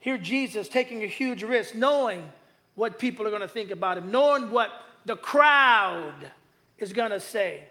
Here, 0.00 0.18
Jesus 0.18 0.66
taking 0.66 1.04
a 1.04 1.06
huge 1.06 1.44
risk, 1.44 1.76
knowing 1.76 2.28
what 2.74 2.98
people 2.98 3.24
are 3.24 3.30
going 3.30 3.40
to 3.40 3.46
think 3.46 3.70
about 3.70 3.98
him, 3.98 4.10
knowing 4.10 4.50
what 4.50 4.70
the 5.04 5.14
crowd 5.14 6.32
is 6.76 6.92
going 6.92 7.12
to 7.12 7.20
say. 7.20 7.68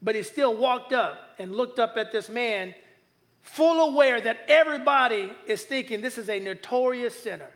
But 0.00 0.14
he 0.14 0.22
still 0.22 0.56
walked 0.56 0.92
up 0.92 1.31
and 1.42 1.56
looked 1.56 1.80
up 1.80 1.96
at 1.96 2.12
this 2.12 2.28
man, 2.28 2.72
full 3.42 3.90
aware 3.90 4.20
that 4.20 4.44
everybody 4.46 5.32
is 5.46 5.64
thinking 5.64 6.00
this 6.00 6.16
is 6.16 6.30
a 6.30 6.38
notorious 6.38 7.20
sinner. 7.20 7.50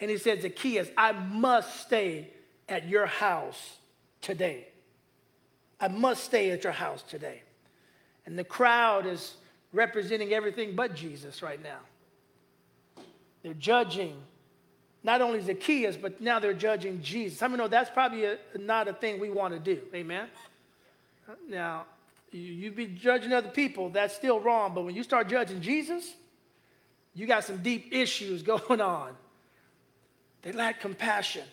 And 0.00 0.10
he 0.10 0.18
said, 0.18 0.42
Zacchaeus, 0.42 0.88
I 0.96 1.12
must 1.12 1.82
stay 1.82 2.30
at 2.68 2.88
your 2.88 3.06
house 3.06 3.76
today. 4.20 4.66
I 5.80 5.86
must 5.86 6.24
stay 6.24 6.50
at 6.50 6.64
your 6.64 6.72
house 6.72 7.02
today. 7.02 7.42
And 8.26 8.36
the 8.36 8.44
crowd 8.44 9.06
is 9.06 9.34
representing 9.72 10.32
everything 10.32 10.74
but 10.74 10.96
Jesus 10.96 11.40
right 11.40 11.62
now. 11.62 11.78
They're 13.44 13.54
judging 13.54 14.16
not 15.04 15.20
only 15.20 15.40
Zacchaeus, 15.40 15.96
but 15.96 16.20
now 16.20 16.40
they're 16.40 16.52
judging 16.52 17.00
Jesus. 17.00 17.42
I 17.42 17.48
mean, 17.48 17.58
know 17.58 17.68
that's 17.68 17.90
probably 17.90 18.24
a, 18.24 18.38
not 18.58 18.88
a 18.88 18.92
thing 18.92 19.20
we 19.20 19.30
want 19.30 19.54
to 19.54 19.60
do. 19.60 19.82
Amen? 19.94 20.26
Now, 21.48 21.84
you 22.38 22.72
be 22.72 22.86
judging 22.86 23.32
other 23.32 23.48
people, 23.48 23.90
that's 23.90 24.14
still 24.14 24.40
wrong. 24.40 24.74
But 24.74 24.84
when 24.84 24.94
you 24.94 25.02
start 25.02 25.28
judging 25.28 25.60
Jesus, 25.60 26.12
you 27.14 27.26
got 27.26 27.44
some 27.44 27.58
deep 27.58 27.88
issues 27.92 28.42
going 28.42 28.80
on. 28.80 29.12
They 30.42 30.52
lack 30.52 30.80
compassion. 30.80 31.44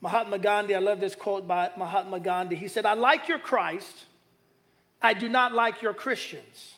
Mahatma 0.00 0.38
Gandhi, 0.38 0.74
I 0.74 0.78
love 0.78 1.00
this 1.00 1.14
quote 1.14 1.46
by 1.46 1.70
Mahatma 1.76 2.20
Gandhi. 2.20 2.56
He 2.56 2.68
said, 2.68 2.86
I 2.86 2.94
like 2.94 3.28
your 3.28 3.38
Christ, 3.38 4.06
I 5.02 5.12
do 5.12 5.28
not 5.28 5.52
like 5.52 5.82
your 5.82 5.92
Christians. 5.92 6.74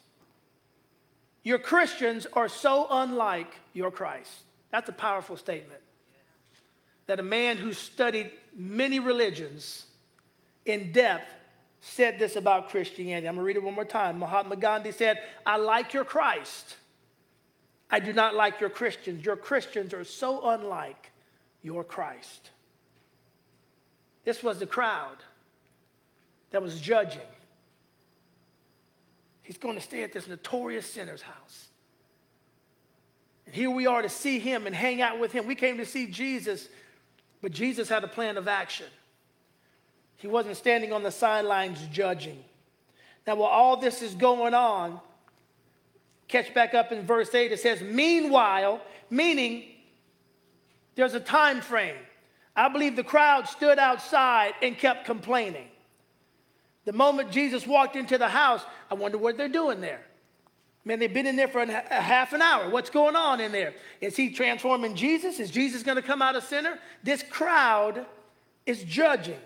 Your 1.45 1.59
Christians 1.59 2.27
are 2.33 2.49
so 2.49 2.87
unlike 2.89 3.53
your 3.73 3.91
Christ. 3.91 4.31
That's 4.71 4.89
a 4.89 4.93
powerful 4.93 5.37
statement. 5.37 5.81
That 7.07 7.21
a 7.21 7.25
man 7.25 7.57
who 7.57 7.73
studied 7.73 8.31
many 8.57 9.01
religions 9.01 9.87
in 10.65 10.93
depth 10.93 11.29
said 11.83 12.19
this 12.19 12.37
about 12.37 12.71
Christianity. 12.71 13.29
I'm 13.29 13.35
going 13.35 13.43
to 13.43 13.47
read 13.47 13.57
it 13.57 13.63
one 13.63 13.75
more 13.75 13.85
time. 13.85 14.19
Mahatma 14.19 14.57
Gandhi 14.57 14.93
said, 14.93 15.19
I 15.45 15.57
like 15.57 15.93
your 15.93 16.05
Christ. 16.05 16.77
I 17.91 17.99
do 18.01 18.13
not 18.13 18.35
like 18.35 18.61
your 18.61 18.71
Christians. 18.71 19.25
Your 19.25 19.37
Christians 19.37 19.93
are 19.93 20.05
so 20.05 20.49
unlike 20.49 21.11
your 21.61 21.83
Christ. 21.85 22.51
This 24.25 24.43
was 24.43 24.61
the 24.61 24.67
crowd 24.67 25.17
that 26.53 26.63
was 26.63 26.81
judging. 26.81 27.21
He's 29.43 29.59
going 29.59 29.75
to 29.75 29.83
stay 29.83 30.05
at 30.05 30.13
this 30.13 30.29
notorious 30.29 30.87
sinner's 30.87 31.23
house. 31.23 31.67
And 33.45 33.55
here 33.55 33.71
we 33.71 33.89
are 33.89 34.03
to 34.03 34.09
see 34.09 34.39
him 34.39 34.69
and 34.69 34.75
hang 34.75 35.03
out 35.03 35.19
with 35.19 35.33
him. 35.33 35.49
We 35.49 35.57
came 35.57 35.79
to 35.79 35.87
see 35.87 36.07
Jesus 36.07 36.69
But 37.43 37.51
Jesus 37.51 37.89
had 37.89 38.05
a 38.05 38.09
plan 38.09 38.39
of 38.39 38.49
action. 38.49 38.87
He 40.23 40.29
wasn't 40.29 40.57
standing 40.57 40.93
on 40.93 41.03
the 41.03 41.11
sidelines 41.11 41.81
judging. 41.91 42.39
Now, 43.27 43.35
while 43.35 43.51
all 43.51 43.77
this 43.77 44.03
is 44.03 44.15
going 44.15 44.55
on, 44.55 45.01
catch 46.29 46.55
back 46.55 46.75
up 46.75 46.93
in 46.93 47.05
verse 47.05 47.35
8, 47.35 47.51
it 47.51 47.59
says, 47.59 47.83
Meanwhile, 47.83 48.81
meaning 49.11 49.65
there's 50.95 51.15
a 51.15 51.21
time 51.21 51.61
frame. 51.61 51.97
I 52.55 52.69
believe 52.69 52.95
the 52.95 53.03
crowd 53.03 53.49
stood 53.49 53.81
outside 53.81 54.55
and 54.63 54.79
kept 54.79 55.07
complaining. 55.07 55.67
The 56.85 56.93
moment 56.93 57.33
Jesus 57.33 57.67
walked 57.67 57.97
into 57.97 58.17
the 58.17 58.29
house, 58.29 58.65
I 58.93 58.95
wonder 58.95 59.19
what 59.19 59.37
they're 59.37 59.49
doing 59.49 59.81
there. 59.81 60.03
Man, 60.85 61.01
they've 61.01 61.13
been 61.13 61.27
in 61.27 61.35
there 61.35 61.49
for 61.49 61.63
a 61.63 62.01
half 62.01 62.33
an 62.33 62.43
hour. 62.43 62.71
What's 62.71 62.91
going 62.91 63.17
on 63.17 63.41
in 63.41 63.51
there? 63.51 63.75
Is 64.01 64.15
he 64.15 64.31
transforming 64.31 64.95
Jesus? 64.95 65.41
Is 65.41 65.51
Jesus 65.51 65.83
going 65.83 65.97
to 65.97 66.03
come 66.03 66.23
out 66.23 66.37
a 66.37 66.41
sinner? 66.41 66.79
This 67.03 67.25
crowd 67.25 68.07
is 68.67 68.85
judging. 68.85 69.41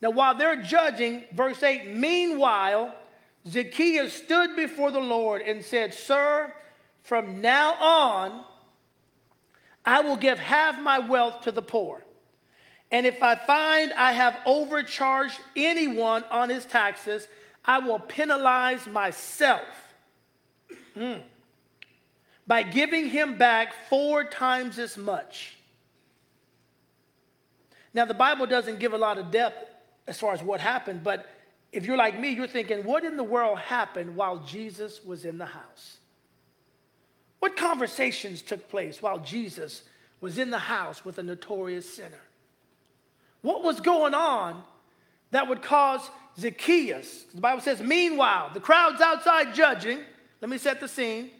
Now, 0.00 0.10
while 0.10 0.34
they're 0.34 0.62
judging, 0.62 1.24
verse 1.32 1.62
8, 1.62 1.94
meanwhile, 1.94 2.94
Zacchaeus 3.46 4.12
stood 4.12 4.54
before 4.54 4.90
the 4.90 5.00
Lord 5.00 5.42
and 5.42 5.64
said, 5.64 5.92
Sir, 5.92 6.52
from 7.02 7.40
now 7.40 7.74
on, 7.74 8.44
I 9.84 10.00
will 10.00 10.16
give 10.16 10.38
half 10.38 10.78
my 10.80 10.98
wealth 10.98 11.42
to 11.42 11.52
the 11.52 11.62
poor. 11.62 12.04
And 12.90 13.06
if 13.06 13.22
I 13.22 13.34
find 13.34 13.92
I 13.92 14.12
have 14.12 14.38
overcharged 14.46 15.38
anyone 15.56 16.24
on 16.30 16.48
his 16.48 16.64
taxes, 16.64 17.26
I 17.64 17.78
will 17.80 17.98
penalize 17.98 18.86
myself 18.86 19.66
mm. 20.96 21.20
by 22.46 22.62
giving 22.62 23.08
him 23.08 23.36
back 23.36 23.74
four 23.90 24.24
times 24.24 24.78
as 24.78 24.96
much. 24.96 25.56
Now, 27.92 28.04
the 28.04 28.14
Bible 28.14 28.46
doesn't 28.46 28.78
give 28.78 28.92
a 28.92 28.98
lot 28.98 29.18
of 29.18 29.30
depth 29.30 29.67
as 30.08 30.18
far 30.18 30.32
as 30.32 30.42
what 30.42 30.60
happened, 30.60 31.04
but 31.04 31.26
if 31.70 31.84
you're 31.84 31.96
like 31.96 32.18
me, 32.18 32.30
you're 32.30 32.46
thinking, 32.46 32.82
what 32.84 33.04
in 33.04 33.16
the 33.16 33.24
world 33.24 33.58
happened 33.58 34.16
while 34.16 34.38
Jesus 34.38 35.04
was 35.04 35.24
in 35.24 35.38
the 35.38 35.46
house? 35.46 35.98
What 37.40 37.56
conversations 37.56 38.42
took 38.42 38.68
place 38.68 39.02
while 39.02 39.18
Jesus 39.18 39.82
was 40.20 40.38
in 40.38 40.50
the 40.50 40.58
house 40.58 41.04
with 41.04 41.18
a 41.18 41.22
notorious 41.22 41.88
sinner? 41.94 42.22
What 43.42 43.62
was 43.62 43.80
going 43.80 44.14
on 44.14 44.62
that 45.30 45.48
would 45.48 45.62
cause 45.62 46.00
Zacchaeus? 46.38 47.24
The 47.34 47.40
Bible 47.40 47.60
says, 47.60 47.80
meanwhile, 47.80 48.50
the 48.52 48.60
crowd's 48.60 49.00
outside 49.00 49.54
judging. 49.54 50.00
Let 50.40 50.50
me 50.50 50.58
set 50.58 50.80
the 50.80 50.88
scene. 50.88 51.30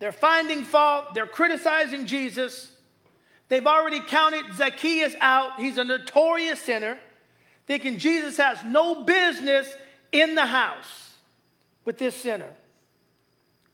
They're 0.00 0.12
finding 0.12 0.64
fault, 0.64 1.14
they're 1.14 1.26
criticizing 1.26 2.04
Jesus. 2.04 2.70
They've 3.48 3.66
already 3.66 4.00
counted 4.00 4.44
Zacchaeus 4.54 5.14
out. 5.20 5.60
He's 5.60 5.78
a 5.78 5.84
notorious 5.84 6.60
sinner, 6.60 6.98
thinking 7.66 7.98
Jesus 7.98 8.36
has 8.38 8.58
no 8.64 9.04
business 9.04 9.72
in 10.12 10.34
the 10.34 10.46
house 10.46 11.14
with 11.84 11.98
this 11.98 12.14
sinner. 12.14 12.50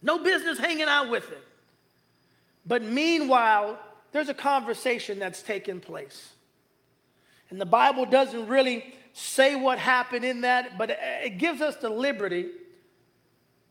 No 0.02 0.18
business 0.18 0.58
hanging 0.58 0.88
out 0.88 1.10
with 1.10 1.28
him. 1.28 1.42
But 2.66 2.82
meanwhile, 2.82 3.78
there's 4.12 4.28
a 4.28 4.34
conversation 4.34 5.18
that's 5.18 5.42
taking 5.42 5.80
place. 5.80 6.30
And 7.50 7.60
the 7.60 7.66
Bible 7.66 8.06
doesn't 8.06 8.46
really 8.48 8.94
say 9.12 9.56
what 9.56 9.78
happened 9.78 10.24
in 10.24 10.42
that, 10.42 10.78
but 10.78 10.90
it 11.00 11.38
gives 11.38 11.60
us 11.60 11.76
the 11.76 11.90
liberty 11.90 12.48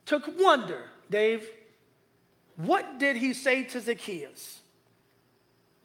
to 0.07 0.21
wonder, 0.37 0.83
Dave, 1.09 1.49
what 2.57 2.99
did 2.99 3.15
he 3.15 3.33
say 3.33 3.63
to 3.63 3.79
Zacchaeus? 3.79 4.58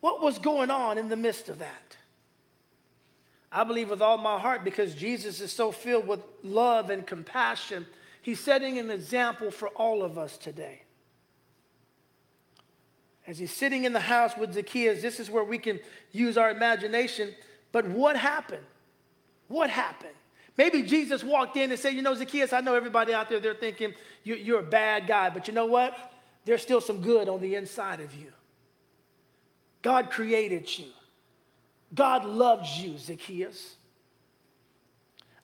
What 0.04 0.20
was 0.20 0.38
going 0.38 0.70
on 0.70 0.99
in 0.99 1.08
the 1.08 1.16
midst 1.16 1.49
of 1.49 1.61
that? 1.61 1.96
I 3.50 3.64
believe 3.64 3.88
with 3.88 4.02
all 4.02 4.18
my 4.18 4.38
heart 4.38 4.62
because 4.62 4.94
Jesus 4.94 5.40
is 5.40 5.50
so 5.50 5.73
filled 5.73 6.06
with 6.06 6.20
love 6.42 6.90
and 6.90 7.06
compassion, 7.06 7.86
he's 8.21 8.38
setting 8.38 8.78
an 8.78 8.90
example 8.90 9.50
for 9.50 9.69
all 9.69 10.02
of 10.02 10.19
us 10.19 10.36
today 10.36 10.82
as 13.26 13.38
he's 13.38 13.52
sitting 13.52 13.84
in 13.84 13.93
the 13.93 14.00
house 14.00 14.36
with 14.36 14.52
Zacchaeus, 14.52 15.00
this 15.00 15.19
is 15.19 15.30
where 15.30 15.45
we 15.45 15.58
can 15.58 15.80
use 16.12 16.36
our 16.36 16.50
imagination. 16.50 17.34
But 17.73 17.88
what 17.88 18.17
happened? 18.17 18.64
What 19.49 19.71
happened? 19.71 20.12
Maybe 20.56 20.82
Jesus 20.82 21.25
walked 21.25 21.56
in 21.56 21.71
and 21.71 21.80
said, 21.80 21.95
You 21.95 22.02
know, 22.02 22.14
Zacchaeus, 22.14 22.52
I 22.52 22.60
know 22.60 22.75
everybody 22.75 23.14
out 23.14 23.28
there, 23.28 23.40
they're 23.40 23.54
thinking 23.54 23.95
you're 24.23 24.60
a 24.60 24.62
bad 24.62 25.06
guy, 25.06 25.30
but 25.30 25.49
you 25.49 25.54
know 25.54 25.67
what? 25.67 25.97
There's 26.45 26.62
still 26.62 26.80
some 26.80 27.00
good 27.00 27.28
on 27.28 27.40
the 27.40 27.54
inside 27.54 28.00
of 28.00 28.14
you. 28.14 28.30
God 29.84 30.10
created 30.10 30.78
you, 30.78 30.86
God 31.94 32.25
loves 32.25 32.80
you, 32.80 32.97
Zacchaeus. 32.97 33.76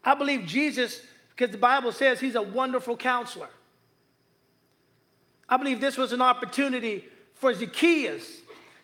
I 0.03 0.15
believe 0.15 0.47
Jesus, 0.47 1.03
because 1.37 1.53
the 1.53 1.59
Bible 1.59 1.93
says 1.93 2.19
he's 2.19 2.37
a 2.37 2.43
wonderful 2.43 2.97
counselor. 2.97 3.51
I 5.47 5.59
believe 5.59 5.79
this 5.79 5.99
was 5.99 6.13
an 6.13 6.23
opportunity 6.23 7.05
for 7.35 7.53
Zacchaeus 7.53 8.25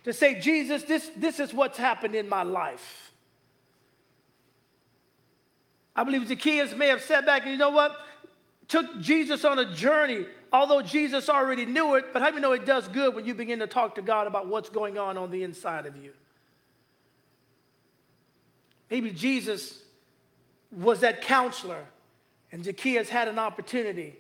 to 0.04 0.12
say, 0.12 0.38
Jesus, 0.38 0.82
this, 0.82 1.10
this 1.16 1.40
is 1.40 1.54
what's 1.54 1.78
happened 1.78 2.14
in 2.14 2.28
my 2.28 2.42
life. 2.42 3.12
I 5.94 6.04
believe 6.04 6.28
Zacchaeus 6.28 6.74
may 6.74 6.88
have 6.88 7.00
sat 7.00 7.24
back 7.24 7.44
and 7.44 7.52
you 7.52 7.56
know 7.56 7.70
what? 7.70 7.96
Took 8.68 9.00
Jesus 9.00 9.42
on 9.46 9.58
a 9.58 9.72
journey, 9.74 10.26
although 10.56 10.80
Jesus 10.80 11.28
already 11.28 11.66
knew 11.66 11.96
it, 11.96 12.12
but 12.12 12.22
how 12.22 12.30
do 12.30 12.36
you 12.36 12.40
know 12.40 12.52
it 12.52 12.64
does 12.64 12.88
good 12.88 13.14
when 13.14 13.26
you 13.26 13.34
begin 13.34 13.58
to 13.58 13.66
talk 13.66 13.96
to 13.96 14.02
God 14.02 14.26
about 14.26 14.46
what's 14.48 14.70
going 14.70 14.96
on 14.98 15.18
on 15.18 15.30
the 15.30 15.42
inside 15.42 15.84
of 15.84 15.96
you? 15.96 16.12
Maybe 18.90 19.10
Jesus 19.10 19.78
was 20.72 21.00
that 21.00 21.20
counselor, 21.20 21.84
and 22.50 22.64
Zacchaeus 22.64 23.10
had 23.10 23.28
an 23.28 23.38
opportunity 23.38 24.16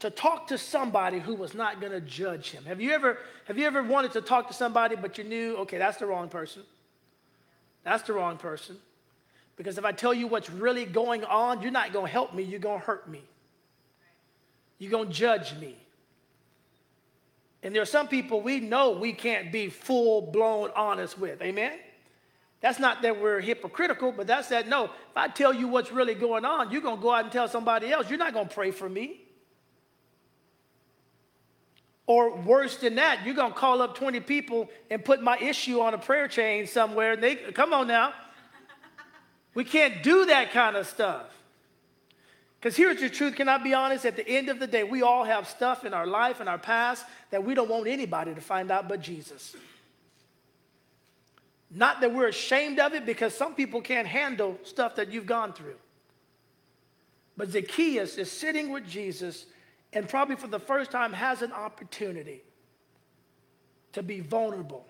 to 0.00 0.10
talk 0.10 0.48
to 0.48 0.58
somebody 0.58 1.20
who 1.20 1.34
was 1.34 1.54
not 1.54 1.80
going 1.80 1.92
to 1.92 2.00
judge 2.00 2.50
him. 2.50 2.64
Have 2.64 2.80
you 2.80 2.90
ever 2.90 3.18
have 3.46 3.58
you 3.58 3.66
ever 3.66 3.82
wanted 3.82 4.12
to 4.12 4.20
talk 4.20 4.48
to 4.48 4.54
somebody 4.54 4.96
but 4.96 5.18
you 5.18 5.24
knew, 5.24 5.56
okay, 5.58 5.78
that's 5.78 5.98
the 5.98 6.06
wrong 6.06 6.28
person. 6.28 6.62
That's 7.84 8.02
the 8.02 8.12
wrong 8.12 8.38
person. 8.38 8.76
Because 9.56 9.78
if 9.78 9.84
I 9.84 9.92
tell 9.92 10.14
you 10.14 10.26
what's 10.26 10.50
really 10.50 10.84
going 10.84 11.24
on, 11.24 11.62
you're 11.62 11.70
not 11.70 11.92
going 11.92 12.06
to 12.06 12.12
help 12.12 12.34
me, 12.34 12.42
you're 12.42 12.60
going 12.60 12.80
to 12.80 12.86
hurt 12.86 13.08
me. 13.08 13.22
You're 14.78 14.90
going 14.90 15.08
to 15.08 15.14
judge 15.14 15.54
me. 15.58 15.76
And 17.62 17.74
there 17.74 17.82
are 17.82 17.86
some 17.86 18.08
people 18.08 18.40
we 18.40 18.60
know 18.60 18.92
we 18.92 19.12
can't 19.12 19.50
be 19.50 19.68
full 19.68 20.22
blown 20.22 20.70
honest 20.76 21.18
with. 21.18 21.42
Amen? 21.42 21.78
That's 22.60 22.78
not 22.78 23.02
that 23.02 23.20
we're 23.20 23.40
hypocritical, 23.40 24.12
but 24.12 24.26
that's 24.26 24.48
that 24.48 24.68
no, 24.68 24.84
if 24.86 25.16
I 25.16 25.28
tell 25.28 25.52
you 25.52 25.68
what's 25.68 25.92
really 25.92 26.14
going 26.14 26.44
on, 26.44 26.70
you're 26.70 26.80
going 26.80 26.96
to 26.96 27.02
go 27.02 27.12
out 27.12 27.24
and 27.24 27.32
tell 27.32 27.48
somebody 27.48 27.90
else. 27.90 28.08
You're 28.08 28.18
not 28.18 28.32
going 28.32 28.48
to 28.48 28.54
pray 28.54 28.70
for 28.70 28.88
me. 28.88 29.20
Or 32.06 32.36
worse 32.36 32.76
than 32.76 32.94
that, 32.94 33.24
you're 33.26 33.34
going 33.34 33.52
to 33.52 33.58
call 33.58 33.82
up 33.82 33.94
20 33.94 34.20
people 34.20 34.70
and 34.90 35.04
put 35.04 35.22
my 35.22 35.36
issue 35.38 35.80
on 35.80 35.94
a 35.94 35.98
prayer 35.98 36.26
chain 36.26 36.66
somewhere. 36.66 37.12
And 37.12 37.22
they, 37.22 37.36
come 37.36 37.72
on 37.74 37.86
now. 37.86 38.14
We 39.54 39.64
can't 39.64 40.02
do 40.02 40.26
that 40.26 40.52
kind 40.52 40.76
of 40.76 40.86
stuff. 40.86 41.26
Because 42.60 42.76
here's 42.76 43.00
the 43.00 43.08
truth, 43.08 43.36
can 43.36 43.48
I 43.48 43.58
be 43.58 43.72
honest? 43.72 44.04
At 44.04 44.16
the 44.16 44.28
end 44.28 44.48
of 44.48 44.58
the 44.58 44.66
day, 44.66 44.82
we 44.82 45.02
all 45.02 45.24
have 45.24 45.48
stuff 45.48 45.84
in 45.84 45.94
our 45.94 46.06
life 46.06 46.40
and 46.40 46.48
our 46.48 46.58
past 46.58 47.04
that 47.30 47.44
we 47.44 47.54
don't 47.54 47.68
want 47.70 47.86
anybody 47.86 48.34
to 48.34 48.40
find 48.40 48.70
out 48.70 48.88
but 48.88 49.00
Jesus. 49.00 49.54
Not 51.70 52.00
that 52.00 52.12
we're 52.12 52.28
ashamed 52.28 52.80
of 52.80 52.94
it, 52.94 53.06
because 53.06 53.34
some 53.34 53.54
people 53.54 53.80
can't 53.80 54.08
handle 54.08 54.58
stuff 54.64 54.96
that 54.96 55.12
you've 55.12 55.26
gone 55.26 55.52
through. 55.52 55.76
But 57.36 57.50
Zacchaeus 57.50 58.16
is 58.16 58.30
sitting 58.30 58.70
with 58.70 58.88
Jesus 58.88 59.46
and 59.92 60.08
probably 60.08 60.36
for 60.36 60.48
the 60.48 60.58
first 60.58 60.90
time 60.90 61.12
has 61.12 61.42
an 61.42 61.52
opportunity 61.52 62.42
to 63.92 64.02
be 64.02 64.20
vulnerable. 64.20 64.84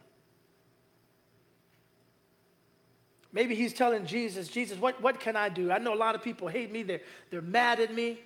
Maybe 3.32 3.54
he's 3.54 3.74
telling 3.74 4.06
Jesus, 4.06 4.48
Jesus, 4.48 4.78
what, 4.78 5.00
what 5.02 5.20
can 5.20 5.36
I 5.36 5.48
do? 5.48 5.70
I 5.70 5.78
know 5.78 5.92
a 5.92 5.96
lot 5.96 6.14
of 6.14 6.22
people 6.22 6.48
hate 6.48 6.72
me, 6.72 6.82
they're, 6.82 7.00
they're 7.30 7.42
mad 7.42 7.80
at 7.80 7.94
me. 7.94 8.18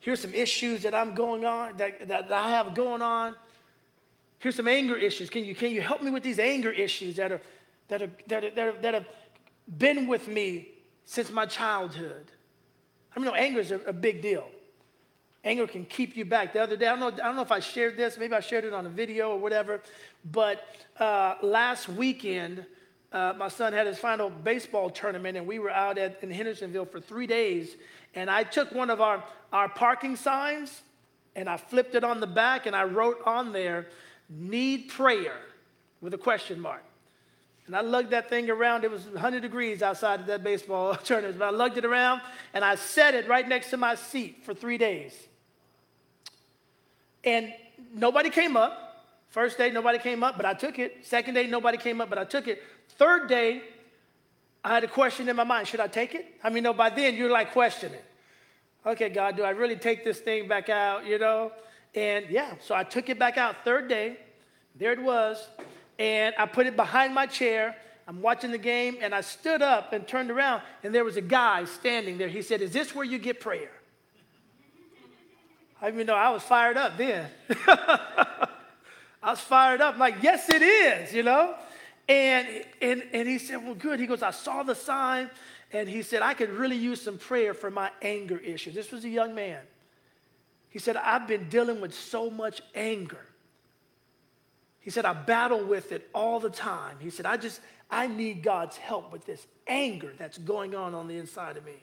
Here's 0.00 0.20
some 0.20 0.34
issues 0.34 0.82
that 0.82 0.94
I'm 0.94 1.14
going 1.14 1.44
on, 1.44 1.76
that, 1.78 2.06
that, 2.08 2.28
that 2.28 2.32
I 2.32 2.50
have 2.50 2.74
going 2.74 3.02
on. 3.02 3.34
Here's 4.38 4.54
some 4.54 4.68
anger 4.68 4.96
issues. 4.96 5.30
Can 5.30 5.44
you, 5.44 5.54
can 5.54 5.70
you 5.70 5.80
help 5.80 6.02
me 6.02 6.10
with 6.10 6.22
these 6.22 6.38
anger 6.38 6.70
issues 6.70 7.16
that, 7.16 7.32
are, 7.32 7.40
that, 7.88 8.02
are, 8.02 8.10
that, 8.26 8.44
are, 8.44 8.50
that, 8.50 8.68
are, 8.68 8.80
that 8.82 8.94
have 8.94 9.06
been 9.78 10.06
with 10.06 10.28
me 10.28 10.68
since 11.06 11.30
my 11.30 11.46
childhood? 11.46 12.30
I 13.14 13.18
mean, 13.18 13.26
know 13.26 13.34
anger 13.34 13.60
is 13.60 13.70
a, 13.70 13.80
a 13.80 13.92
big 13.92 14.20
deal. 14.20 14.46
Anger 15.42 15.66
can 15.66 15.86
keep 15.86 16.16
you 16.16 16.24
back. 16.24 16.52
The 16.52 16.62
other 16.62 16.76
day, 16.76 16.86
I 16.86 16.96
don't 16.96 17.00
know, 17.00 17.22
I 17.22 17.26
don't 17.28 17.36
know 17.36 17.42
if 17.42 17.52
I 17.52 17.60
shared 17.60 17.96
this, 17.96 18.18
maybe 18.18 18.34
I 18.34 18.40
shared 18.40 18.64
it 18.64 18.74
on 18.74 18.84
a 18.84 18.90
video 18.90 19.30
or 19.30 19.38
whatever, 19.38 19.80
but 20.30 20.66
uh, 20.98 21.36
last 21.40 21.88
weekend, 21.88 22.66
uh, 23.12 23.34
my 23.36 23.48
son 23.48 23.72
had 23.72 23.86
his 23.86 23.98
final 23.98 24.30
baseball 24.30 24.90
tournament, 24.90 25.36
and 25.36 25.46
we 25.46 25.58
were 25.58 25.70
out 25.70 25.98
at, 25.98 26.18
in 26.22 26.30
Hendersonville 26.30 26.86
for 26.86 27.00
three 27.00 27.26
days. 27.26 27.76
And 28.14 28.30
I 28.30 28.42
took 28.42 28.72
one 28.72 28.90
of 28.90 29.00
our, 29.00 29.22
our 29.52 29.68
parking 29.68 30.16
signs 30.16 30.82
and 31.36 31.50
I 31.50 31.58
flipped 31.58 31.94
it 31.94 32.02
on 32.02 32.20
the 32.20 32.26
back, 32.26 32.64
and 32.64 32.74
I 32.74 32.84
wrote 32.84 33.20
on 33.26 33.52
there, 33.52 33.88
need 34.30 34.88
prayer 34.88 35.36
with 36.00 36.14
a 36.14 36.18
question 36.18 36.58
mark. 36.58 36.82
And 37.66 37.76
I 37.76 37.80
lugged 37.80 38.10
that 38.10 38.30
thing 38.30 38.48
around. 38.48 38.84
It 38.84 38.90
was 38.90 39.04
100 39.06 39.40
degrees 39.40 39.82
outside 39.82 40.20
of 40.20 40.26
that 40.26 40.42
baseball 40.42 40.94
tournament. 41.04 41.38
But 41.38 41.46
I 41.46 41.50
lugged 41.50 41.76
it 41.76 41.84
around 41.84 42.22
and 42.54 42.64
I 42.64 42.76
set 42.76 43.14
it 43.14 43.28
right 43.28 43.46
next 43.46 43.70
to 43.70 43.76
my 43.76 43.96
seat 43.96 44.44
for 44.44 44.54
three 44.54 44.78
days. 44.78 45.12
And 47.24 47.52
nobody 47.92 48.30
came 48.30 48.56
up. 48.56 49.04
First 49.30 49.58
day, 49.58 49.70
nobody 49.70 49.98
came 49.98 50.22
up, 50.22 50.36
but 50.36 50.46
I 50.46 50.54
took 50.54 50.78
it. 50.78 51.04
Second 51.04 51.34
day, 51.34 51.48
nobody 51.48 51.76
came 51.76 52.00
up, 52.00 52.08
but 52.08 52.18
I 52.18 52.24
took 52.24 52.46
it. 52.46 52.62
Third 52.98 53.28
day, 53.28 53.62
I 54.64 54.74
had 54.74 54.84
a 54.84 54.88
question 54.88 55.28
in 55.28 55.36
my 55.36 55.44
mind 55.44 55.68
should 55.68 55.80
I 55.80 55.86
take 55.86 56.14
it? 56.14 56.26
I 56.42 56.50
mean, 56.50 56.62
no, 56.62 56.72
by 56.72 56.90
then 56.90 57.14
you're 57.14 57.30
like 57.30 57.52
questioning. 57.52 58.00
Okay, 58.84 59.08
God, 59.08 59.36
do 59.36 59.42
I 59.42 59.50
really 59.50 59.76
take 59.76 60.04
this 60.04 60.20
thing 60.20 60.48
back 60.48 60.68
out, 60.68 61.06
you 61.06 61.18
know? 61.18 61.52
And 61.94 62.26
yeah, 62.30 62.54
so 62.60 62.74
I 62.74 62.84
took 62.84 63.08
it 63.08 63.18
back 63.18 63.36
out. 63.36 63.64
Third 63.64 63.88
day, 63.88 64.16
there 64.76 64.92
it 64.92 65.02
was. 65.02 65.44
And 65.98 66.34
I 66.38 66.46
put 66.46 66.66
it 66.66 66.76
behind 66.76 67.14
my 67.14 67.26
chair. 67.26 67.74
I'm 68.06 68.22
watching 68.22 68.52
the 68.52 68.58
game, 68.58 68.98
and 69.00 69.14
I 69.14 69.22
stood 69.22 69.62
up 69.62 69.92
and 69.92 70.06
turned 70.06 70.30
around, 70.30 70.62
and 70.84 70.94
there 70.94 71.04
was 71.04 71.16
a 71.16 71.22
guy 71.22 71.64
standing 71.64 72.18
there. 72.18 72.28
He 72.28 72.42
said, 72.42 72.60
Is 72.60 72.72
this 72.72 72.94
where 72.94 73.04
you 73.04 73.18
get 73.18 73.40
prayer? 73.40 73.70
I 75.82 75.90
mean, 75.90 76.06
no, 76.06 76.14
I 76.14 76.30
was 76.30 76.42
fired 76.42 76.76
up 76.76 76.96
then. 76.96 77.28
I 77.66 79.30
was 79.30 79.40
fired 79.40 79.80
up, 79.80 79.98
like, 79.98 80.22
yes, 80.22 80.48
it 80.48 80.62
is, 80.62 81.12
you 81.12 81.22
know? 81.22 81.54
And, 82.08 82.46
and, 82.80 83.02
and 83.12 83.28
he 83.28 83.38
said, 83.38 83.64
well, 83.64 83.74
good. 83.74 83.98
He 83.98 84.06
goes, 84.06 84.22
I 84.22 84.30
saw 84.30 84.62
the 84.62 84.74
sign. 84.74 85.30
And 85.72 85.88
he 85.88 86.02
said, 86.02 86.22
I 86.22 86.34
could 86.34 86.50
really 86.50 86.76
use 86.76 87.00
some 87.00 87.18
prayer 87.18 87.52
for 87.52 87.70
my 87.70 87.90
anger 88.00 88.38
issue. 88.38 88.70
This 88.70 88.92
was 88.92 89.04
a 89.04 89.08
young 89.08 89.34
man. 89.34 89.60
He 90.68 90.78
said, 90.78 90.96
I've 90.96 91.26
been 91.26 91.48
dealing 91.48 91.80
with 91.80 91.94
so 91.94 92.30
much 92.30 92.60
anger. 92.74 93.26
He 94.78 94.90
said, 94.90 95.04
I 95.04 95.14
battle 95.14 95.64
with 95.64 95.90
it 95.90 96.08
all 96.14 96.38
the 96.38 96.50
time. 96.50 96.96
He 97.00 97.10
said, 97.10 97.26
I 97.26 97.36
just, 97.36 97.60
I 97.90 98.06
need 98.06 98.42
God's 98.42 98.76
help 98.76 99.12
with 99.12 99.26
this 99.26 99.44
anger 99.66 100.12
that's 100.16 100.38
going 100.38 100.76
on 100.76 100.94
on 100.94 101.08
the 101.08 101.16
inside 101.16 101.56
of 101.56 101.64
me. 101.64 101.82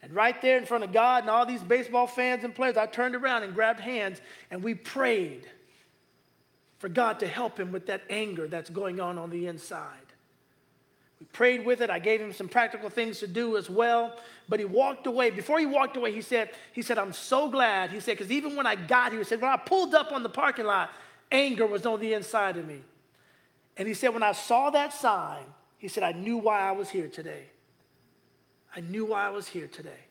And 0.00 0.12
right 0.12 0.40
there 0.40 0.56
in 0.56 0.64
front 0.64 0.84
of 0.84 0.92
God 0.92 1.24
and 1.24 1.30
all 1.30 1.44
these 1.44 1.62
baseball 1.62 2.06
fans 2.06 2.44
and 2.44 2.54
players, 2.54 2.76
I 2.76 2.86
turned 2.86 3.14
around 3.14 3.42
and 3.42 3.54
grabbed 3.54 3.80
hands 3.80 4.20
and 4.50 4.62
we 4.62 4.74
prayed 4.74 5.46
for 6.84 6.90
God 6.90 7.20
to 7.20 7.26
help 7.26 7.58
him 7.58 7.72
with 7.72 7.86
that 7.86 8.02
anger 8.10 8.46
that's 8.46 8.68
going 8.68 9.00
on 9.00 9.16
on 9.16 9.30
the 9.30 9.46
inside. 9.46 9.88
We 11.18 11.24
prayed 11.32 11.64
with 11.64 11.80
it. 11.80 11.88
I 11.88 11.98
gave 11.98 12.20
him 12.20 12.30
some 12.30 12.46
practical 12.46 12.90
things 12.90 13.20
to 13.20 13.26
do 13.26 13.56
as 13.56 13.70
well. 13.70 14.14
But 14.50 14.60
he 14.60 14.66
walked 14.66 15.06
away. 15.06 15.30
Before 15.30 15.58
he 15.58 15.64
walked 15.64 15.96
away, 15.96 16.12
he 16.12 16.20
said, 16.20 16.50
he 16.74 16.82
said, 16.82 16.98
I'm 16.98 17.14
so 17.14 17.48
glad. 17.48 17.88
He 17.88 18.00
said, 18.00 18.18
because 18.18 18.30
even 18.30 18.54
when 18.54 18.66
I 18.66 18.74
got 18.74 19.12
here, 19.12 19.20
he 19.22 19.24
said, 19.24 19.40
when 19.40 19.50
I 19.50 19.56
pulled 19.56 19.94
up 19.94 20.12
on 20.12 20.22
the 20.22 20.28
parking 20.28 20.66
lot, 20.66 20.90
anger 21.32 21.66
was 21.66 21.86
on 21.86 22.00
the 22.00 22.12
inside 22.12 22.58
of 22.58 22.68
me. 22.68 22.82
And 23.78 23.88
he 23.88 23.94
said, 23.94 24.12
when 24.12 24.22
I 24.22 24.32
saw 24.32 24.68
that 24.68 24.92
sign, 24.92 25.44
he 25.78 25.88
said, 25.88 26.02
I 26.02 26.12
knew 26.12 26.36
why 26.36 26.68
I 26.68 26.72
was 26.72 26.90
here 26.90 27.08
today. 27.08 27.44
I 28.76 28.80
knew 28.80 29.06
why 29.06 29.26
I 29.26 29.30
was 29.30 29.48
here 29.48 29.68
today. 29.68 30.04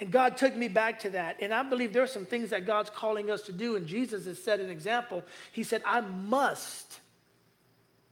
And 0.00 0.10
God 0.10 0.38
took 0.38 0.56
me 0.56 0.68
back 0.68 0.98
to 1.00 1.10
that. 1.10 1.36
And 1.40 1.52
I 1.52 1.62
believe 1.62 1.92
there 1.92 2.02
are 2.02 2.08
some 2.08 2.24
things 2.24 2.50
that 2.50 2.66
God's 2.66 2.88
calling 2.88 3.30
us 3.30 3.42
to 3.42 3.52
do. 3.52 3.76
And 3.76 3.86
Jesus 3.86 4.24
has 4.24 4.42
set 4.42 4.58
an 4.58 4.70
example. 4.70 5.22
He 5.52 5.62
said, 5.62 5.82
I 5.84 6.00
must 6.00 7.00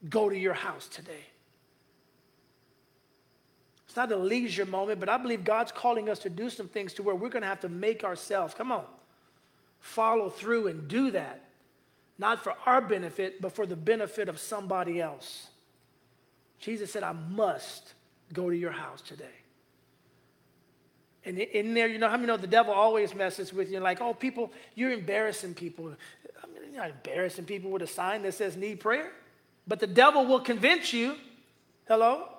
go 0.08 0.28
to 0.28 0.36
your 0.36 0.52
house 0.52 0.86
today. 0.86 1.24
It's 3.86 3.96
not 3.96 4.12
a 4.12 4.16
leisure 4.16 4.66
moment, 4.66 5.00
but 5.00 5.08
I 5.08 5.16
believe 5.16 5.44
God's 5.44 5.72
calling 5.72 6.10
us 6.10 6.18
to 6.20 6.30
do 6.30 6.50
some 6.50 6.68
things 6.68 6.92
to 6.94 7.02
where 7.02 7.14
we're 7.14 7.30
going 7.30 7.42
to 7.42 7.48
have 7.48 7.60
to 7.60 7.70
make 7.70 8.04
ourselves, 8.04 8.52
come 8.52 8.70
on, 8.70 8.84
follow 9.80 10.28
through 10.28 10.66
and 10.66 10.86
do 10.86 11.10
that. 11.12 11.46
Not 12.18 12.44
for 12.44 12.54
our 12.66 12.82
benefit, 12.82 13.40
but 13.40 13.52
for 13.52 13.64
the 13.64 13.76
benefit 13.76 14.28
of 14.28 14.38
somebody 14.38 15.00
else. 15.00 15.46
Jesus 16.58 16.92
said, 16.92 17.02
I 17.02 17.12
must 17.12 17.94
go 18.34 18.50
to 18.50 18.56
your 18.56 18.72
house 18.72 19.00
today. 19.00 19.24
And 21.28 21.38
in 21.38 21.74
there, 21.74 21.86
you 21.86 21.98
know, 21.98 22.08
how 22.08 22.16
many 22.16 22.26
know 22.26 22.38
the 22.38 22.46
devil 22.46 22.72
always 22.72 23.14
messes 23.14 23.52
with 23.52 23.70
you? 23.70 23.80
Like, 23.80 24.00
oh, 24.00 24.14
people, 24.14 24.50
you're 24.74 24.92
embarrassing 24.92 25.52
people. 25.52 25.92
I 26.42 26.46
mean, 26.46 26.72
you're 26.72 26.80
not 26.80 26.88
embarrassing 26.88 27.44
people 27.44 27.70
with 27.70 27.82
a 27.82 27.86
sign 27.86 28.22
that 28.22 28.32
says 28.32 28.56
need 28.56 28.80
prayer. 28.80 29.12
But 29.66 29.78
the 29.78 29.86
devil 29.86 30.24
will 30.24 30.40
convince 30.40 30.94
you, 30.94 31.16
hello? 31.86 32.30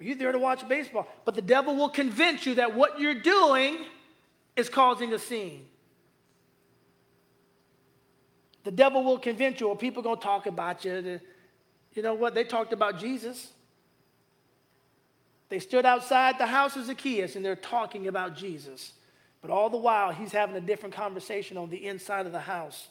Are 0.00 0.04
you 0.04 0.16
there 0.16 0.32
to 0.32 0.38
watch 0.40 0.68
baseball? 0.68 1.06
But 1.24 1.36
the 1.36 1.42
devil 1.42 1.76
will 1.76 1.90
convince 1.90 2.44
you 2.44 2.56
that 2.56 2.74
what 2.74 2.98
you're 2.98 3.14
doing 3.14 3.78
is 4.56 4.68
causing 4.68 5.12
a 5.12 5.18
scene. 5.20 5.64
The 8.64 8.72
devil 8.72 9.04
will 9.04 9.20
convince 9.20 9.60
you, 9.60 9.68
or 9.68 9.76
people 9.76 10.00
are 10.00 10.04
going 10.04 10.16
to 10.16 10.22
talk 10.24 10.46
about 10.46 10.84
you. 10.84 11.20
You 11.94 12.02
know 12.02 12.14
what? 12.14 12.34
They 12.34 12.42
talked 12.42 12.72
about 12.72 12.98
Jesus. 12.98 13.52
They 15.50 15.58
stood 15.58 15.84
outside 15.84 16.38
the 16.38 16.46
house 16.46 16.76
of 16.76 16.86
Zacchaeus 16.86 17.36
and 17.36 17.44
they're 17.44 17.56
talking 17.56 18.06
about 18.06 18.36
Jesus. 18.36 18.92
But 19.42 19.50
all 19.50 19.68
the 19.68 19.76
while, 19.76 20.12
he's 20.12 20.32
having 20.32 20.56
a 20.56 20.60
different 20.60 20.94
conversation 20.94 21.56
on 21.56 21.68
the 21.68 21.86
inside 21.86 22.24
of 22.26 22.32
the 22.32 22.40
house. 22.40 22.88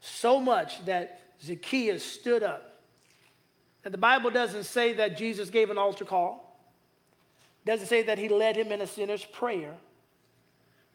So 0.00 0.40
much 0.40 0.84
that 0.86 1.20
Zacchaeus 1.42 2.04
stood 2.04 2.42
up. 2.42 2.80
And 3.84 3.92
the 3.92 3.98
Bible 3.98 4.30
doesn't 4.30 4.64
say 4.64 4.94
that 4.94 5.16
Jesus 5.16 5.50
gave 5.50 5.70
an 5.70 5.78
altar 5.78 6.04
call, 6.04 6.58
doesn't 7.66 7.86
say 7.86 8.02
that 8.04 8.18
he 8.18 8.28
led 8.28 8.56
him 8.56 8.72
in 8.72 8.80
a 8.80 8.86
sinner's 8.86 9.24
prayer. 9.24 9.74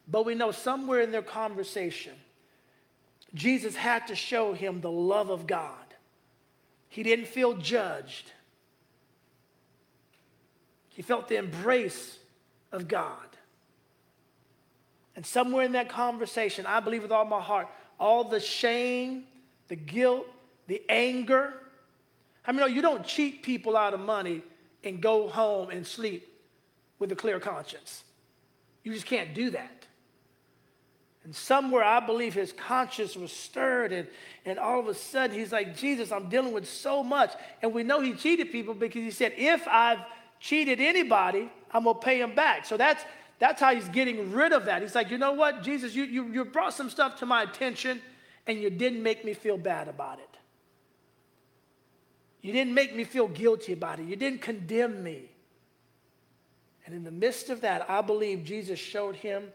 But 0.07 0.25
we 0.25 0.35
know 0.35 0.51
somewhere 0.51 1.01
in 1.01 1.11
their 1.11 1.21
conversation, 1.21 2.13
Jesus 3.33 3.75
had 3.75 4.07
to 4.07 4.15
show 4.15 4.53
him 4.53 4.81
the 4.81 4.91
love 4.91 5.29
of 5.29 5.45
God. 5.45 5.73
He 6.87 7.03
didn't 7.03 7.27
feel 7.27 7.53
judged. 7.55 8.31
He 10.97 11.03
felt 11.03 11.27
the 11.27 11.35
embrace 11.35 12.17
of 12.71 12.87
God. 12.87 13.13
And 15.15 15.23
somewhere 15.23 15.63
in 15.63 15.73
that 15.73 15.89
conversation, 15.89 16.65
I 16.65 16.79
believe 16.79 17.03
with 17.03 17.11
all 17.11 17.23
my 17.23 17.39
heart, 17.39 17.67
all 17.99 18.23
the 18.23 18.39
shame, 18.39 19.25
the 19.67 19.75
guilt, 19.75 20.25
the 20.65 20.81
anger. 20.89 21.53
I 22.47 22.51
mean, 22.51 22.61
no, 22.61 22.65
you 22.65 22.81
don't 22.81 23.05
cheat 23.05 23.43
people 23.43 23.77
out 23.77 23.93
of 23.93 23.99
money 23.99 24.41
and 24.83 24.99
go 24.99 25.27
home 25.27 25.69
and 25.69 25.85
sleep 25.85 26.27
with 26.97 27.11
a 27.11 27.15
clear 27.15 27.39
conscience. 27.39 28.03
You 28.83 28.91
just 28.91 29.05
can't 29.05 29.35
do 29.35 29.51
that. 29.51 29.85
And 31.23 31.35
somewhere 31.35 31.83
I 31.83 31.99
believe 31.99 32.33
his 32.33 32.53
conscience 32.53 33.15
was 33.15 33.31
stirred, 33.31 33.91
and, 33.91 34.07
and 34.45 34.57
all 34.57 34.79
of 34.79 34.87
a 34.87 34.95
sudden 34.95 35.37
he's 35.37 35.51
like, 35.51 35.77
Jesus, 35.77 36.11
I'm 36.11 36.27
dealing 36.27 36.53
with 36.53 36.67
so 36.67 37.03
much. 37.03 37.33
And 37.61 37.71
we 37.71 37.83
know 37.83 38.01
he 38.01 38.15
cheated 38.15 38.51
people 38.51 38.73
because 38.73 39.03
he 39.03 39.11
said, 39.11 39.33
If 39.37 39.67
I've 39.67 39.99
cheated 40.39 40.79
anybody, 40.79 41.51
I'm 41.71 41.83
going 41.83 41.95
to 41.95 42.01
pay 42.01 42.21
him 42.21 42.35
back. 42.35 42.65
So 42.65 42.77
that's, 42.77 43.03
that's 43.39 43.59
how 43.61 43.73
he's 43.73 43.89
getting 43.89 44.31
rid 44.31 44.53
of 44.53 44.65
that. 44.65 44.81
He's 44.81 44.95
like, 44.95 45.11
you 45.11 45.17
know 45.17 45.33
what, 45.33 45.63
Jesus, 45.63 45.93
you, 45.95 46.03
you, 46.03 46.27
you 46.31 46.45
brought 46.45 46.73
some 46.73 46.89
stuff 46.89 47.19
to 47.19 47.25
my 47.25 47.43
attention 47.43 48.01
and 48.45 48.61
you 48.61 48.69
didn't 48.69 49.03
make 49.03 49.25
me 49.25 49.33
feel 49.33 49.57
bad 49.57 49.87
about 49.87 50.19
it. 50.19 50.37
You 52.41 52.53
didn't 52.53 52.73
make 52.73 52.95
me 52.95 53.03
feel 53.03 53.27
guilty 53.27 53.73
about 53.73 53.99
it. 53.99 54.05
You 54.05 54.15
didn't 54.15 54.41
condemn 54.41 55.03
me. 55.03 55.29
And 56.85 56.95
in 56.95 57.03
the 57.03 57.11
midst 57.11 57.49
of 57.49 57.61
that, 57.61 57.89
I 57.89 58.01
believe 58.01 58.45
Jesus 58.45 58.79
showed 58.79 59.17
him 59.17 59.49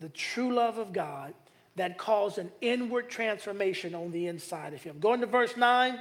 the 0.00 0.08
true 0.10 0.54
love 0.54 0.78
of 0.78 0.92
God 0.92 1.34
that 1.74 1.98
caused 1.98 2.38
an 2.38 2.50
inward 2.60 3.08
transformation 3.08 3.94
on 3.94 4.12
the 4.12 4.28
inside 4.28 4.74
of 4.74 4.82
him. 4.82 4.98
Going 5.00 5.20
to 5.20 5.26
verse 5.26 5.56
9, 5.56 5.98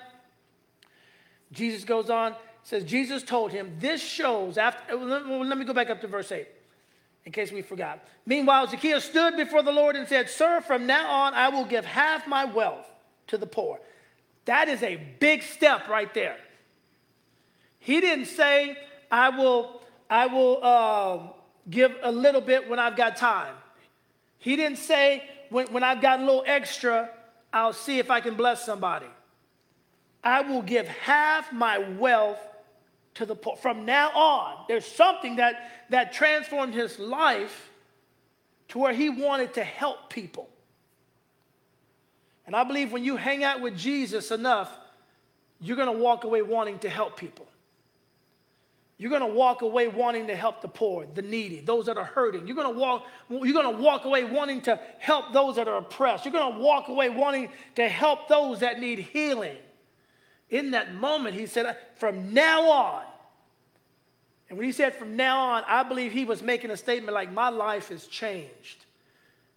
Jesus 1.51 1.83
goes 1.83 2.09
on, 2.09 2.35
says 2.67 2.83
Jesus 2.83 3.23
told 3.23 3.53
him, 3.53 3.77
This 3.79 4.03
shows, 4.03 4.57
after, 4.57 4.93
let 4.93 5.57
me 5.57 5.63
go 5.63 5.73
back 5.73 5.89
up 5.89 6.01
to 6.01 6.07
verse 6.07 6.33
8 6.33 6.45
in 7.25 7.31
case 7.31 7.49
we 7.49 7.61
forgot. 7.61 8.05
Meanwhile, 8.25 8.67
Zacchaeus 8.67 9.05
stood 9.05 9.37
before 9.37 9.63
the 9.63 9.71
Lord 9.71 9.95
and 9.95 10.05
said, 10.05 10.29
Sir, 10.29 10.59
from 10.59 10.85
now 10.85 11.09
on 11.09 11.33
I 11.33 11.47
will 11.47 11.63
give 11.63 11.85
half 11.85 12.27
my 12.27 12.43
wealth 12.43 12.85
to 13.27 13.37
the 13.37 13.45
poor. 13.45 13.79
That 14.43 14.67
is 14.67 14.83
a 14.83 14.97
big 14.97 15.43
step 15.43 15.87
right 15.87 16.13
there. 16.13 16.35
He 17.79 18.01
didn't 18.01 18.25
say, 18.25 18.77
I 19.09 19.29
will, 19.29 19.81
I 20.09 20.27
will 20.27 20.59
uh, 20.61 21.19
give 21.69 21.95
a 22.03 22.11
little 22.11 22.41
bit 22.41 22.69
when 22.69 22.79
I've 22.79 22.97
got 22.97 23.15
time. 23.15 23.55
He 24.39 24.57
didn't 24.57 24.79
say, 24.79 25.23
when, 25.51 25.67
when 25.67 25.85
I've 25.85 26.01
got 26.01 26.19
a 26.19 26.25
little 26.25 26.43
extra, 26.45 27.11
I'll 27.53 27.71
see 27.71 27.99
if 27.99 28.11
I 28.11 28.19
can 28.19 28.35
bless 28.35 28.65
somebody. 28.65 29.07
I 30.21 30.41
will 30.41 30.61
give 30.61 30.85
half 30.89 31.53
my 31.53 31.77
wealth 31.77 32.39
to 33.17 33.25
the 33.25 33.35
poor. 33.35 33.55
From 33.57 33.85
now 33.85 34.09
on, 34.11 34.65
there's 34.67 34.85
something 34.85 35.37
that, 35.37 35.71
that 35.89 36.13
transformed 36.13 36.73
his 36.73 36.97
life 36.99 37.69
to 38.69 38.79
where 38.79 38.93
he 38.93 39.09
wanted 39.09 39.53
to 39.55 39.63
help 39.63 40.09
people. 40.09 40.49
And 42.45 42.55
I 42.55 42.63
believe 42.63 42.91
when 42.91 43.03
you 43.03 43.17
hang 43.17 43.43
out 43.43 43.61
with 43.61 43.77
Jesus 43.77 44.31
enough, 44.31 44.71
you're 45.59 45.75
going 45.75 45.93
to 45.93 46.03
walk 46.03 46.23
away 46.23 46.41
wanting 46.41 46.79
to 46.79 46.89
help 46.89 47.17
people. 47.17 47.47
You're 48.99 49.11
going 49.11 49.21
to 49.21 49.27
walk 49.27 49.61
away 49.61 49.87
wanting 49.87 50.27
to 50.27 50.35
help 50.35 50.61
the 50.61 50.67
poor, 50.67 51.05
the 51.13 51.21
needy, 51.21 51.59
those 51.59 51.85
that 51.85 51.97
are 51.97 52.05
hurting. 52.05 52.47
You're 52.47 52.55
going 52.55 52.73
to 52.73 52.79
walk 52.79 53.05
you're 53.29 53.53
going 53.53 53.75
to 53.75 53.81
walk 53.81 54.05
away 54.05 54.23
wanting 54.23 54.61
to 54.61 54.79
help 54.97 55.33
those 55.33 55.57
that 55.57 55.67
are 55.67 55.77
oppressed. 55.77 56.25
You're 56.25 56.31
going 56.31 56.53
to 56.53 56.59
walk 56.59 56.87
away 56.87 57.09
wanting 57.09 57.49
to 57.75 57.87
help 57.87 58.27
those 58.27 58.61
that 58.61 58.79
need 58.79 58.99
healing. 58.99 59.57
In 60.49 60.71
that 60.71 60.93
moment, 60.93 61.35
he 61.35 61.45
said, 61.45 61.77
From 61.97 62.33
now 62.33 62.69
on, 62.69 63.03
and 64.49 64.57
when 64.57 64.65
he 64.65 64.71
said 64.71 64.95
from 64.95 65.15
now 65.15 65.39
on, 65.39 65.63
I 65.67 65.83
believe 65.83 66.13
he 66.13 66.25
was 66.25 66.41
making 66.41 66.71
a 66.71 66.77
statement 66.77 67.13
like, 67.13 67.31
My 67.31 67.49
life 67.49 67.89
has 67.89 68.07
changed. 68.07 68.85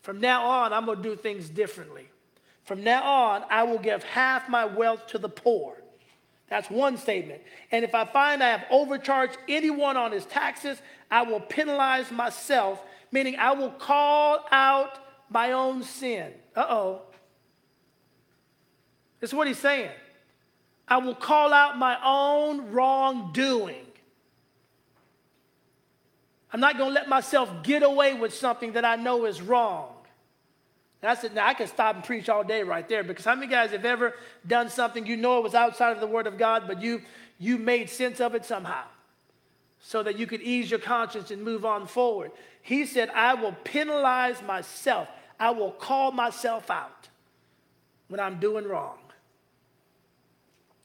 From 0.03 0.21
now 0.21 0.47
on, 0.47 0.73
I'm 0.73 0.87
going 0.87 1.03
to 1.03 1.03
do 1.03 1.15
things 1.15 1.49
differently. 1.49 2.09
From 2.65 2.83
now 2.83 3.03
on, 3.03 3.45
I 3.51 3.65
will 3.65 3.79
give 3.79 4.03
half 4.03 4.49
my 4.49 4.65
wealth 4.65 5.07
to 5.09 5.19
the 5.19 5.29
poor. 5.29 5.77
That's 6.49 6.69
one 6.69 6.97
statement. 6.97 7.43
And 7.71 7.85
if 7.85 7.95
I 7.95 8.05
find 8.05 8.43
I 8.43 8.49
have 8.49 8.65
overcharged 8.71 9.39
anyone 9.49 9.97
on 9.97 10.11
his 10.11 10.25
taxes, 10.27 10.81
I 11.11 11.23
will 11.23 11.41
penalize 11.41 12.11
myself, 12.11 12.83
meaning 13.13 13.37
I 13.39 13.53
will 13.53 13.71
call 13.71 14.45
out 14.51 14.99
my 15.29 15.53
own 15.53 15.83
sin. 15.85 16.33
Uh 16.57 16.67
oh. 16.69 17.03
This 19.21 19.31
is 19.31 19.35
what 19.35 19.47
he's 19.47 19.59
saying. 19.59 19.91
I 20.91 20.99
will 20.99 21.15
call 21.15 21.55
out 21.55 21.79
my 21.79 21.97
own 22.05 22.73
wrongdoing. 22.73 23.87
I'm 26.53 26.59
not 26.59 26.77
going 26.77 26.91
to 26.91 26.95
let 26.95 27.09
myself 27.09 27.63
get 27.63 27.85
away 27.85 28.15
with 28.15 28.35
something 28.35 28.73
that 28.73 28.85
I 28.85 28.97
know 28.97 29.25
is 29.25 29.41
wrong. 29.41 29.95
And 31.01 31.09
I 31.09 31.15
said, 31.15 31.33
Now, 31.33 31.47
I 31.47 31.55
can 31.55 31.69
stop 31.69 31.95
and 31.95 32.05
preach 32.05 32.29
all 32.29 32.43
day 32.43 32.65
right 32.65 32.87
there 32.89 33.05
because 33.05 33.25
how 33.25 33.37
many 33.37 33.47
guys 33.47 33.71
have 33.71 33.85
ever 33.85 34.15
done 34.45 34.69
something 34.69 35.07
you 35.07 35.17
know 35.17 35.39
it 35.39 35.45
was 35.45 35.55
outside 35.55 35.93
of 35.93 36.01
the 36.01 36.09
Word 36.09 36.27
of 36.27 36.37
God, 36.37 36.65
but 36.67 36.83
you, 36.83 37.03
you 37.39 37.57
made 37.57 37.89
sense 37.89 38.21
of 38.21 38.35
it 38.35 38.45
somehow 38.45 38.83
so 39.79 40.03
that 40.03 40.19
you 40.19 40.27
could 40.27 40.43
ease 40.43 40.71
your 40.71 40.81
conscience 40.81 41.31
and 41.31 41.43
move 41.43 41.65
on 41.65 41.87
forward? 41.87 42.33
He 42.63 42.85
said, 42.85 43.11
I 43.11 43.35
will 43.35 43.53
penalize 43.63 44.43
myself, 44.43 45.09
I 45.39 45.51
will 45.51 45.71
call 45.71 46.11
myself 46.11 46.69
out 46.69 47.09
when 48.09 48.19
I'm 48.19 48.41
doing 48.41 48.67
wrong 48.67 49.00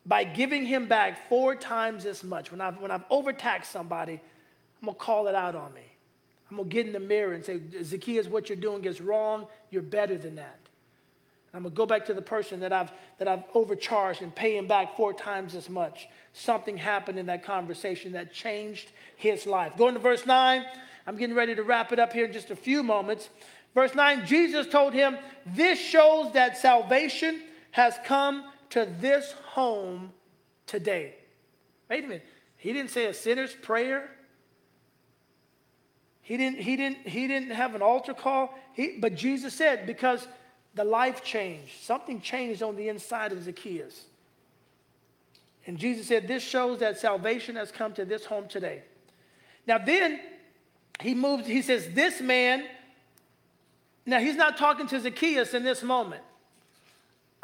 by 0.06 0.24
giving 0.24 0.66
him 0.66 0.88
back 0.88 1.28
four 1.30 1.56
times 1.56 2.06
as 2.06 2.24
much. 2.24 2.52
When 2.52 2.62
I've, 2.62 2.78
when 2.80 2.92
I've 2.92 3.06
overtaxed 3.10 3.72
somebody, 3.72 4.14
I'm 4.82 4.86
going 4.86 4.96
to 4.96 5.00
call 5.00 5.28
it 5.28 5.36
out 5.36 5.56
on 5.56 5.74
me. 5.74 5.82
I'm 6.50 6.58
going 6.58 6.70
to 6.70 6.74
get 6.74 6.86
in 6.86 6.94
the 6.94 7.00
mirror 7.00 7.34
and 7.34 7.44
say, 7.44 7.60
Zacchaeus, 7.84 8.28
what 8.28 8.50
you're 8.50 8.56
doing 8.56 8.86
is 8.86 9.02
wrong. 9.02 9.48
You're 9.72 9.82
better 9.82 10.18
than 10.18 10.36
that. 10.36 10.60
I'm 11.54 11.62
going 11.62 11.72
to 11.72 11.78
go 11.78 11.86
back 11.86 12.06
to 12.08 12.14
the 12.14 12.22
person 12.22 12.60
that 12.60 12.74
I've, 12.74 12.92
that 13.18 13.30
I've 13.30 13.44
overcharged 13.54 14.22
and 14.22 14.36
pay 14.36 14.58
him 14.58 14.68
back 14.68 14.98
four 14.98 15.14
times 15.14 15.56
as 15.56 15.70
much. 15.70 16.10
Something 16.34 16.78
happened 16.78 17.18
in 17.18 17.28
that 17.28 17.46
conversation 17.46 18.12
that 18.12 18.34
changed 18.34 18.92
his 19.16 19.48
life. 19.48 19.78
Going 19.78 19.94
to 19.94 20.00
verse 20.02 20.26
9. 20.26 20.66
I'm 21.08 21.16
getting 21.16 21.36
ready 21.36 21.56
to 21.56 21.64
wrap 21.64 21.94
it 21.94 22.00
up 22.00 22.12
here 22.12 22.26
in 22.26 22.34
just 22.34 22.52
a 22.52 22.58
few 22.58 22.84
moments. 22.84 23.30
Verse 23.74 23.96
9 23.96 24.26
Jesus 24.26 24.68
told 24.68 24.94
him, 24.94 25.18
This 25.46 25.80
shows 25.80 26.34
that 26.34 26.58
salvation 26.58 27.42
has 27.72 27.96
come 28.06 28.44
to 28.76 28.86
this 29.00 29.34
home 29.54 30.12
today. 30.68 31.16
Wait 31.90 32.04
a 32.04 32.08
minute. 32.08 32.26
He 32.58 32.74
didn't 32.74 32.92
say 32.92 33.06
a 33.06 33.14
sinner's 33.14 33.54
prayer. 33.54 34.10
He 36.22 36.36
didn't, 36.36 36.60
he 36.60 36.76
didn't, 36.76 37.08
he 37.08 37.26
didn't 37.26 37.52
have 37.52 37.74
an 37.74 37.82
altar 37.82 38.14
call. 38.14 38.54
He, 38.74 38.98
but 39.00 39.16
Jesus 39.16 39.54
said, 39.54 39.88
because 39.88 40.28
the 40.74 40.84
life 40.84 41.24
changed. 41.24 41.84
Something 41.84 42.20
changed 42.20 42.62
on 42.62 42.76
the 42.76 42.90
inside 42.90 43.32
of 43.32 43.42
Zacchaeus. 43.44 44.08
And 45.66 45.78
Jesus 45.78 46.08
said, 46.08 46.28
This 46.28 46.44
shows 46.44 46.80
that 46.80 47.00
salvation 47.00 47.56
has 47.56 47.72
come 47.72 47.94
to 47.94 48.04
this 48.04 48.26
home 48.26 48.50
today. 48.50 48.84
Now, 49.66 49.78
then 49.78 50.20
he 51.00 51.16
moves, 51.16 51.48
he 51.48 51.62
says, 51.62 51.88
This 51.94 52.20
man, 52.20 52.66
now 54.06 54.20
he's 54.20 54.36
not 54.36 54.58
talking 54.58 54.86
to 54.88 55.00
Zacchaeus 55.00 55.54
in 55.54 55.64
this 55.64 55.82
moment. 55.82 56.24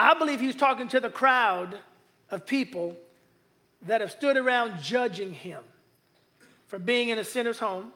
I 0.01 0.15
believe 0.15 0.39
he's 0.39 0.55
talking 0.55 0.87
to 0.89 0.99
the 0.99 1.11
crowd 1.11 1.77
of 2.31 2.47
people 2.47 2.97
that 3.83 4.01
have 4.01 4.11
stood 4.11 4.35
around 4.35 4.81
judging 4.81 5.31
him 5.31 5.63
for 6.65 6.79
being 6.79 7.09
in 7.09 7.19
a 7.19 7.23
sinner's 7.23 7.59
home 7.59 7.91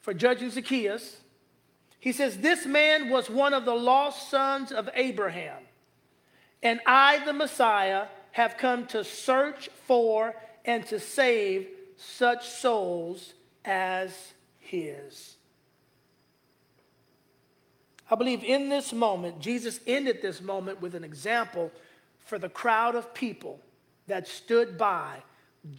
for 0.00 0.12
judging 0.12 0.50
Zacchaeus. 0.50 1.18
He 2.00 2.10
says, 2.10 2.38
This 2.38 2.66
man 2.66 3.10
was 3.10 3.30
one 3.30 3.54
of 3.54 3.64
the 3.64 3.74
lost 3.74 4.28
sons 4.28 4.72
of 4.72 4.90
Abraham, 4.92 5.62
and 6.64 6.80
I, 6.84 7.24
the 7.24 7.32
Messiah, 7.32 8.06
have 8.32 8.56
come 8.56 8.86
to 8.86 9.04
search 9.04 9.68
for 9.86 10.34
and 10.64 10.84
to 10.86 10.98
save 10.98 11.68
such 11.96 12.48
souls 12.48 13.34
as 13.64 14.32
his. 14.58 15.37
I 18.10 18.14
believe 18.14 18.42
in 18.42 18.68
this 18.68 18.92
moment, 18.92 19.40
Jesus 19.40 19.80
ended 19.86 20.22
this 20.22 20.40
moment 20.40 20.80
with 20.80 20.94
an 20.94 21.04
example 21.04 21.70
for 22.20 22.38
the 22.38 22.48
crowd 22.48 22.94
of 22.94 23.12
people 23.12 23.60
that 24.06 24.26
stood 24.26 24.78
by 24.78 25.22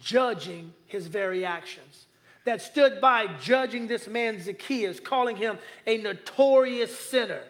judging 0.00 0.72
his 0.86 1.06
very 1.06 1.44
actions 1.44 2.06
that 2.44 2.62
stood 2.62 3.00
by 3.00 3.26
judging 3.40 3.86
this 3.86 4.08
man 4.08 4.40
Zacchaeus, 4.40 5.00
calling 5.00 5.36
him 5.36 5.58
a 5.86 5.98
notorious 5.98 6.96
sinner. 6.98 7.42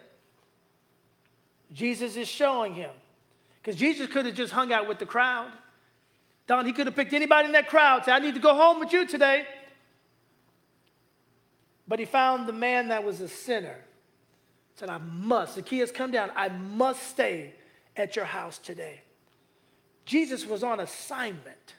Jesus 1.72 2.16
is 2.16 2.28
showing 2.28 2.74
him. 2.74 2.90
Because 3.62 3.78
Jesus 3.78 4.08
could 4.08 4.26
have 4.26 4.34
just 4.34 4.52
hung 4.52 4.72
out 4.72 4.88
with 4.88 4.98
the 4.98 5.06
crowd. 5.06 5.52
Don, 6.46 6.66
he 6.66 6.72
could 6.72 6.86
have 6.86 6.96
picked 6.96 7.12
anybody 7.12 7.46
in 7.46 7.52
that 7.52 7.68
crowd, 7.68 8.04
say, 8.04 8.12
I 8.12 8.18
need 8.18 8.34
to 8.34 8.40
go 8.40 8.54
home 8.54 8.80
with 8.80 8.92
you 8.92 9.06
today. 9.06 9.46
But 11.86 11.98
he 11.98 12.04
found 12.04 12.48
the 12.48 12.52
man 12.52 12.88
that 12.88 13.04
was 13.04 13.20
a 13.20 13.28
sinner. 13.28 13.76
Said, 14.80 14.88
I 14.88 14.96
must, 14.96 15.56
Zacchaeus, 15.56 15.90
come 15.90 16.10
down. 16.10 16.30
I 16.34 16.48
must 16.48 17.02
stay 17.02 17.52
at 17.98 18.16
your 18.16 18.24
house 18.24 18.56
today. 18.56 19.02
Jesus 20.06 20.46
was 20.46 20.62
on 20.62 20.80
assignment 20.80 21.74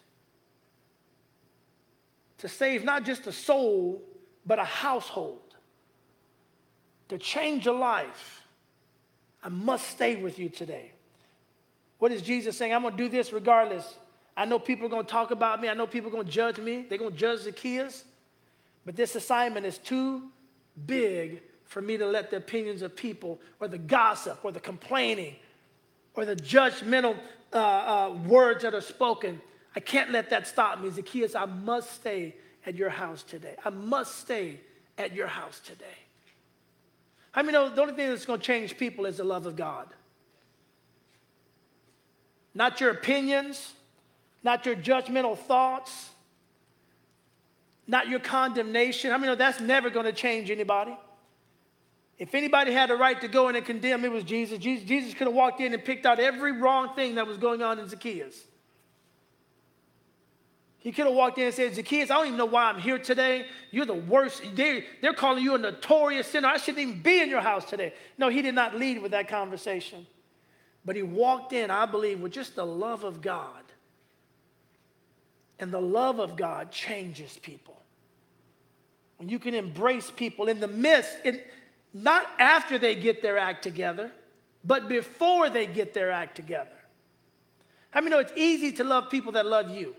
to 2.38 2.48
save 2.48 2.84
not 2.84 3.04
just 3.04 3.26
a 3.26 3.32
soul, 3.32 4.04
but 4.46 4.60
a 4.60 4.64
household, 4.64 5.56
to 7.10 7.18
change 7.18 7.66
a 7.66 7.72
life. 7.72 8.44
I 9.44 9.50
must 9.50 9.88
stay 9.88 10.18
with 10.18 10.38
you 10.38 10.50
today. 10.50 10.92
What 11.98 12.12
is 12.12 12.22
Jesus 12.22 12.56
saying? 12.56 12.72
I'm 12.72 12.84
going 12.84 12.96
to 12.96 13.04
do 13.04 13.10
this 13.10 13.34
regardless. 13.34 13.96
I 14.38 14.46
know 14.46 14.60
people 14.60 14.86
are 14.86 14.90
going 14.90 15.06
to 15.06 15.12
talk 15.12 15.32
about 15.32 15.60
me. 15.60 15.70
I 15.70 15.74
know 15.74 15.88
people 15.88 16.10
are 16.10 16.14
going 16.14 16.28
to 16.28 16.32
judge 16.32 16.60
me. 16.60 16.86
They're 16.88 17.00
going 17.00 17.14
to 17.14 17.18
judge 17.18 17.40
Zacchaeus. 17.40 18.04
But 18.86 18.96
this 18.96 19.16
assignment 19.16 19.66
is 19.66 19.80
too 19.80 20.30
big 20.86 21.42
for 21.72 21.82
me 21.82 21.98
to 21.98 22.06
let 22.06 22.30
the 22.30 22.38
opinions 22.38 22.82
of 22.82 22.96
people 22.96 23.40
or 23.62 23.68
the 23.68 23.78
gossip 23.78 24.44
or 24.44 24.52
the 24.52 24.60
complaining 24.60 25.36
or 26.16 26.26
the 26.26 26.36
judgmental 26.36 27.18
uh, 27.54 27.58
uh, 27.58 28.18
words 28.28 28.64
that 28.64 28.74
are 28.74 28.82
spoken 28.82 29.40
I 29.76 29.80
can't 29.80 30.12
let 30.12 30.30
that 30.32 30.48
stop 30.48 30.82
me. 30.82 30.90
Zacchaeus, 30.90 31.36
I 31.36 31.46
must 31.46 31.92
stay 31.94 32.36
at 32.66 32.76
your 32.76 32.90
house 32.90 33.24
today. 33.24 33.56
I 33.64 33.70
must 33.70 34.20
stay 34.20 34.60
at 34.98 35.16
your 35.16 35.28
house 35.28 35.60
today. 35.60 35.86
I 37.34 37.42
mean, 37.42 37.54
the 37.54 37.82
only 37.82 37.94
thing 37.94 38.10
that's 38.10 38.26
going 38.26 38.42
to 38.42 38.46
change 38.46 38.78
people 38.78 39.06
is 39.06 39.18
the 39.18 39.24
love 39.24 39.46
of 39.46 39.56
God. 39.56 39.88
Not 42.54 42.82
your 42.82 42.90
opinions, 42.90 43.74
not 44.44 44.66
your 44.66 44.76
judgmental 44.76 45.38
thoughts, 45.38 46.10
not 47.88 48.10
your 48.10 48.20
condemnation. 48.20 49.14
I 49.14 49.18
mean, 49.18 49.38
that's 49.38 49.62
never 49.62 49.90
going 49.90 50.06
to 50.06 50.12
change 50.12 50.52
anybody. 50.52 50.98
If 52.22 52.36
anybody 52.36 52.72
had 52.72 52.92
a 52.92 52.96
right 52.96 53.20
to 53.20 53.28
go 53.28 53.50
in 53.50 53.56
and 53.56 53.66
condemn, 53.66 54.06
it 54.06 54.12
was 54.12 54.24
Jesus. 54.24 54.60
Jesus, 54.60 54.88
Jesus 54.88 55.16
could 55.16 55.26
have 55.26 55.34
walked 55.34 55.60
in 55.60 55.74
and 55.74 55.84
picked 55.84 56.06
out 56.06 56.20
every 56.20 56.52
wrong 56.52 56.94
thing 56.94 57.16
that 57.16 57.26
was 57.26 57.38
going 57.38 57.64
on 57.64 57.80
in 57.80 57.90
Zacchaeus. 57.90 58.40
He 60.78 60.92
could 60.92 61.08
have 61.08 61.16
walked 61.16 61.40
in 61.40 61.46
and 61.46 61.54
said, 61.56 61.74
Zacchaeus, 61.74 62.12
I 62.12 62.18
don't 62.18 62.28
even 62.28 62.38
know 62.38 62.46
why 62.46 62.66
I'm 62.66 62.80
here 62.80 63.00
today. 63.00 63.48
You're 63.72 63.88
the 63.88 63.96
worst. 63.96 64.44
They're, 64.54 64.84
they're 65.02 65.16
calling 65.16 65.44
you 65.44 65.56
a 65.56 65.58
notorious 65.58 66.28
sinner. 66.28 66.48
I 66.48 66.58
shouldn't 66.58 66.88
even 66.88 67.02
be 67.02 67.22
in 67.22 67.28
your 67.28 67.42
house 67.42 67.66
today. 67.66 67.92
No, 68.20 68.30
he 68.30 68.44
did 68.44 68.54
not 68.54 68.78
lead 68.78 69.02
with 69.02 69.14
that 69.14 69.28
conversation. 69.28 70.06
But 70.86 70.96
he 70.96 71.02
walked 71.02 71.54
in, 71.54 71.72
I 71.72 71.88
believe, 71.88 72.20
with 72.20 72.34
just 72.34 72.56
the 72.56 72.68
love 72.68 73.04
of 73.04 73.24
God. 73.24 73.64
And 75.58 75.72
the 75.72 75.82
love 75.82 76.20
of 76.20 76.36
God 76.36 76.72
changes 76.72 77.40
people. 77.42 77.82
When 79.18 79.28
you 79.28 79.40
can 79.40 79.56
embrace 79.56 80.12
people 80.16 80.50
in 80.50 80.60
the 80.60 80.68
midst, 80.68 81.16
in, 81.26 81.42
not 81.94 82.26
after 82.40 82.78
they 82.78 82.96
get 82.96 83.22
their 83.22 83.38
act 83.38 83.64
together, 83.64 84.12
but 84.64 84.88
before 84.88 85.50
they 85.50 85.66
get 85.66 85.94
their 85.94 86.12
act 86.12 86.36
together. 86.36 86.70
I 87.94 88.02
mean, 88.02 88.12
know 88.12 88.20
it's 88.20 88.34
easy 88.36 88.72
to 88.74 88.84
love 88.84 89.10
people 89.10 89.34
that 89.34 89.46
love 89.46 89.70
you. 89.70 89.96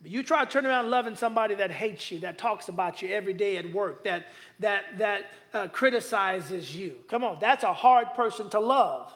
But 0.00 0.10
you 0.10 0.22
try 0.22 0.44
to 0.44 0.50
turn 0.50 0.64
around 0.64 0.90
loving 0.90 1.16
somebody 1.16 1.56
that 1.56 1.70
hates 1.70 2.10
you, 2.10 2.20
that 2.20 2.38
talks 2.38 2.68
about 2.68 3.02
you 3.02 3.08
every 3.08 3.32
day 3.32 3.56
at 3.56 3.72
work, 3.72 4.04
that, 4.04 4.26
that, 4.60 4.84
that 4.98 5.26
uh, 5.52 5.68
criticizes 5.68 6.74
you. 6.74 6.94
Come 7.08 7.24
on, 7.24 7.38
that's 7.40 7.64
a 7.64 7.72
hard 7.72 8.14
person 8.14 8.48
to 8.50 8.60
love. 8.60 9.12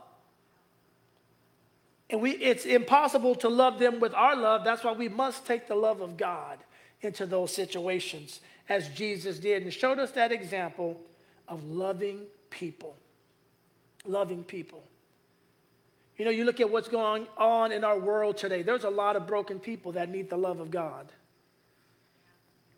And 2.10 2.20
we, 2.20 2.32
it's 2.32 2.66
impossible 2.66 3.36
to 3.36 3.48
love 3.48 3.78
them 3.78 4.00
with 4.00 4.12
our 4.12 4.36
love. 4.36 4.64
That's 4.64 4.84
why 4.84 4.92
we 4.92 5.08
must 5.08 5.46
take 5.46 5.66
the 5.66 5.74
love 5.74 6.00
of 6.02 6.16
God 6.16 6.58
into 7.00 7.26
those 7.26 7.54
situations, 7.54 8.40
as 8.72 8.88
Jesus 8.88 9.38
did, 9.38 9.62
and 9.62 9.72
showed 9.72 9.98
us 9.98 10.12
that 10.12 10.32
example 10.32 10.98
of 11.46 11.62
loving 11.64 12.22
people. 12.48 12.96
Loving 14.06 14.44
people. 14.44 14.82
You 16.16 16.24
know, 16.24 16.30
you 16.30 16.44
look 16.44 16.58
at 16.58 16.70
what's 16.70 16.88
going 16.88 17.26
on 17.36 17.70
in 17.70 17.84
our 17.84 17.98
world 17.98 18.38
today, 18.38 18.62
there's 18.62 18.84
a 18.84 18.90
lot 18.90 19.14
of 19.14 19.26
broken 19.26 19.58
people 19.58 19.92
that 19.92 20.08
need 20.08 20.30
the 20.30 20.38
love 20.38 20.58
of 20.58 20.70
God. 20.70 21.12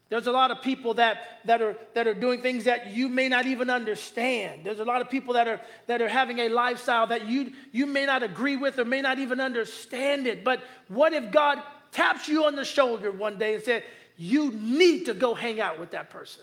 There's 0.09 0.27
a 0.27 0.33
lot 0.33 0.51
of 0.51 0.63
people 0.63 0.95
that, 0.95 1.41
that, 1.45 1.63
are, 1.63 1.77
that 1.95 2.09
are 2.09 2.15
doing 2.15 2.43
things 2.43 2.65
that 2.65 2.89
you 2.93 3.09
may 3.09 3.29
not 3.29 3.47
even 3.47 3.71
understand. 3.71 4.63
There's 4.65 4.81
a 4.81 4.85
lot 4.85 5.01
of 5.01 5.09
people 5.09 5.35
that 5.35 5.47
are, 5.47 5.61
that 5.87 6.03
are 6.03 6.09
having 6.09 6.41
a 6.41 6.49
lifestyle 6.49 7.07
that 7.07 7.27
you, 7.27 7.53
you 7.71 7.87
may 7.87 8.05
not 8.05 8.23
agree 8.23 8.57
with 8.57 8.79
or 8.79 8.85
may 8.85 9.01
not 9.01 9.19
even 9.21 9.41
understand 9.41 10.27
it. 10.27 10.43
But 10.43 10.61
what 10.89 11.13
if 11.13 11.31
God 11.31 11.63
taps 11.93 12.29
you 12.29 12.45
on 12.45 12.57
the 12.57 12.65
shoulder 12.65 13.13
one 13.13 13.39
day 13.39 13.55
and 13.55 13.63
said, 13.63 13.85
You 14.17 14.53
need 14.53 15.07
to 15.07 15.15
go 15.15 15.35
hang 15.35 15.61
out 15.61 15.79
with 15.79 15.91
that 15.91 16.11
person? 16.11 16.43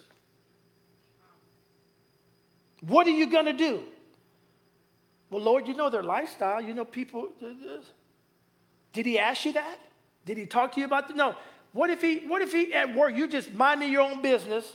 What 2.88 3.07
are 3.07 3.12
you 3.12 3.27
going 3.27 3.45
to 3.45 3.53
do? 3.53 3.84
Well, 5.29 5.41
Lord, 5.41 5.67
you 5.67 5.73
know 5.73 5.89
their 5.89 6.03
lifestyle. 6.03 6.62
You 6.62 6.73
know 6.73 6.84
people. 6.84 7.29
Did 8.93 9.05
he 9.05 9.17
ask 9.17 9.45
you 9.45 9.53
that? 9.53 9.79
Did 10.25 10.38
he 10.38 10.45
talk 10.45 10.73
to 10.73 10.79
you 10.79 10.86
about 10.86 11.07
that? 11.07 11.15
No. 11.15 11.36
What 11.73 11.89
if 11.89 12.01
he, 12.01 12.17
what 12.27 12.41
if 12.41 12.51
he 12.51 12.73
at 12.73 12.93
work, 12.93 13.15
you 13.15 13.27
just 13.27 13.53
minding 13.53 13.91
your 13.91 14.01
own 14.01 14.21
business, 14.21 14.65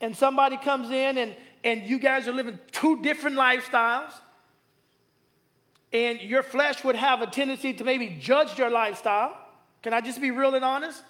and 0.00 0.16
somebody 0.16 0.56
comes 0.56 0.90
in 0.90 1.18
and, 1.18 1.36
and 1.62 1.82
you 1.82 1.98
guys 1.98 2.26
are 2.26 2.32
living 2.32 2.58
two 2.72 3.02
different 3.02 3.36
lifestyles, 3.36 4.12
and 5.92 6.20
your 6.22 6.42
flesh 6.42 6.82
would 6.82 6.96
have 6.96 7.20
a 7.20 7.26
tendency 7.26 7.74
to 7.74 7.84
maybe 7.84 8.16
judge 8.20 8.58
your 8.58 8.70
lifestyle. 8.70 9.36
Can 9.82 9.92
I 9.92 10.00
just 10.00 10.20
be 10.20 10.30
real 10.30 10.54
and 10.54 10.64
honest? 10.64 11.02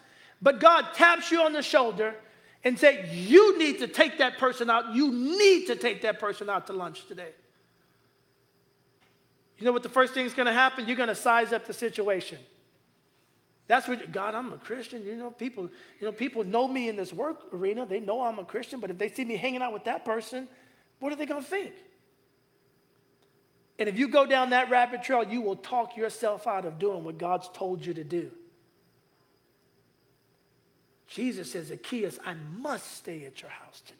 But 0.42 0.58
God 0.58 0.88
taps 0.94 1.30
you 1.30 1.42
on 1.42 1.52
the 1.52 1.62
shoulder 1.62 2.16
and 2.64 2.78
say, 2.78 3.08
You 3.12 3.58
need 3.58 3.78
to 3.78 3.86
take 3.86 4.18
that 4.18 4.38
person 4.38 4.68
out. 4.68 4.94
You 4.94 5.12
need 5.12 5.66
to 5.68 5.76
take 5.76 6.02
that 6.02 6.18
person 6.18 6.50
out 6.50 6.66
to 6.66 6.72
lunch 6.72 7.06
today. 7.06 7.30
You 9.58 9.66
know 9.66 9.72
what 9.72 9.84
the 9.84 9.88
first 9.88 10.12
thing 10.12 10.26
is 10.26 10.34
going 10.34 10.46
to 10.46 10.52
happen? 10.52 10.88
You're 10.88 10.96
going 10.96 11.08
to 11.08 11.14
size 11.14 11.52
up 11.52 11.66
the 11.66 11.72
situation. 11.72 12.38
That's 13.68 13.86
what 13.86 14.10
God, 14.10 14.34
I'm 14.34 14.52
a 14.52 14.56
Christian. 14.56 15.04
You 15.06 15.14
know, 15.14 15.30
people, 15.30 15.70
you 16.00 16.06
know, 16.06 16.12
people 16.12 16.42
know 16.42 16.66
me 16.66 16.88
in 16.88 16.96
this 16.96 17.12
work 17.12 17.38
arena. 17.52 17.86
They 17.86 18.00
know 18.00 18.22
I'm 18.22 18.40
a 18.40 18.44
Christian, 18.44 18.80
but 18.80 18.90
if 18.90 18.98
they 18.98 19.08
see 19.08 19.24
me 19.24 19.36
hanging 19.36 19.62
out 19.62 19.72
with 19.72 19.84
that 19.84 20.04
person, 20.04 20.48
what 20.98 21.12
are 21.12 21.16
they 21.16 21.26
going 21.26 21.42
to 21.42 21.48
think? 21.48 21.72
And 23.78 23.88
if 23.88 23.96
you 23.96 24.08
go 24.08 24.26
down 24.26 24.50
that 24.50 24.68
rabbit 24.68 25.04
trail, 25.04 25.24
you 25.24 25.40
will 25.40 25.56
talk 25.56 25.96
yourself 25.96 26.46
out 26.46 26.64
of 26.64 26.80
doing 26.80 27.04
what 27.04 27.18
God's 27.18 27.48
told 27.54 27.86
you 27.86 27.94
to 27.94 28.04
do. 28.04 28.32
Jesus 31.14 31.52
says, 31.52 31.66
Zacchaeus, 31.66 32.18
I 32.24 32.34
must 32.58 32.96
stay 32.96 33.24
at 33.24 33.42
your 33.42 33.50
house 33.50 33.82
today. 33.86 33.98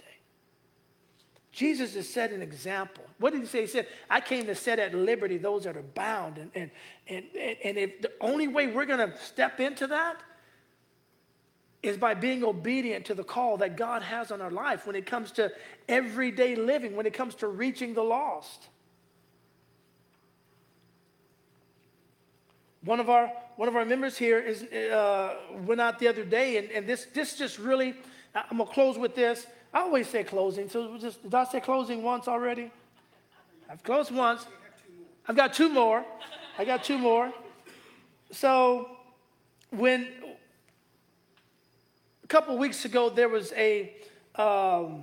Jesus 1.52 1.94
has 1.94 2.08
set 2.08 2.32
an 2.32 2.40
example. 2.40 3.04
What 3.18 3.34
did 3.34 3.42
he 3.42 3.46
say? 3.46 3.60
He 3.62 3.66
said, 3.66 3.86
I 4.08 4.20
came 4.20 4.46
to 4.46 4.54
set 4.54 4.78
at 4.78 4.94
liberty 4.94 5.36
those 5.36 5.64
that 5.64 5.76
are 5.76 5.82
bound. 5.82 6.38
And, 6.38 6.50
and, 6.54 6.70
and, 7.38 7.56
and 7.62 7.76
if 7.76 8.00
the 8.00 8.12
only 8.22 8.48
way 8.48 8.68
we're 8.68 8.86
going 8.86 9.10
to 9.10 9.14
step 9.18 9.60
into 9.60 9.88
that 9.88 10.22
is 11.82 11.98
by 11.98 12.14
being 12.14 12.44
obedient 12.44 13.04
to 13.06 13.14
the 13.14 13.24
call 13.24 13.58
that 13.58 13.76
God 13.76 14.02
has 14.02 14.30
on 14.30 14.40
our 14.40 14.50
life 14.50 14.86
when 14.86 14.96
it 14.96 15.04
comes 15.04 15.32
to 15.32 15.52
everyday 15.88 16.54
living, 16.54 16.96
when 16.96 17.04
it 17.04 17.12
comes 17.12 17.34
to 17.36 17.48
reaching 17.48 17.92
the 17.92 18.02
lost. 18.02 18.68
One 22.82 23.00
of 23.00 23.10
our, 23.10 23.30
one 23.56 23.68
of 23.68 23.76
our 23.76 23.84
members 23.84 24.16
here 24.16 24.38
is, 24.38 24.62
uh, 24.62 25.36
went 25.64 25.80
out 25.80 25.98
the 25.98 26.08
other 26.08 26.24
day, 26.24 26.56
and, 26.56 26.70
and 26.70 26.86
this, 26.86 27.06
this 27.12 27.36
just 27.36 27.58
really, 27.58 27.94
I'm 28.34 28.56
going 28.56 28.68
to 28.68 28.74
close 28.74 28.98
with 28.98 29.14
this. 29.14 29.46
I 29.72 29.80
always 29.80 30.08
say 30.08 30.24
closing. 30.24 30.68
So 30.68 30.96
just, 30.98 31.22
did 31.22 31.34
I 31.34 31.44
say 31.44 31.60
closing 31.60 32.02
once 32.02 32.28
already? 32.28 32.70
I've 33.70 33.82
closed 33.82 34.10
once. 34.10 34.46
I've 35.26 35.36
got 35.36 35.54
two 35.54 35.68
more. 35.68 36.04
I 36.58 36.64
got 36.64 36.84
two 36.84 36.98
more. 36.98 37.32
So 38.30 38.90
when 39.70 40.08
a 42.22 42.26
couple 42.26 42.56
weeks 42.58 42.84
ago 42.84 43.08
there 43.08 43.28
was 43.28 43.52
a 43.52 43.94
um, 44.34 45.02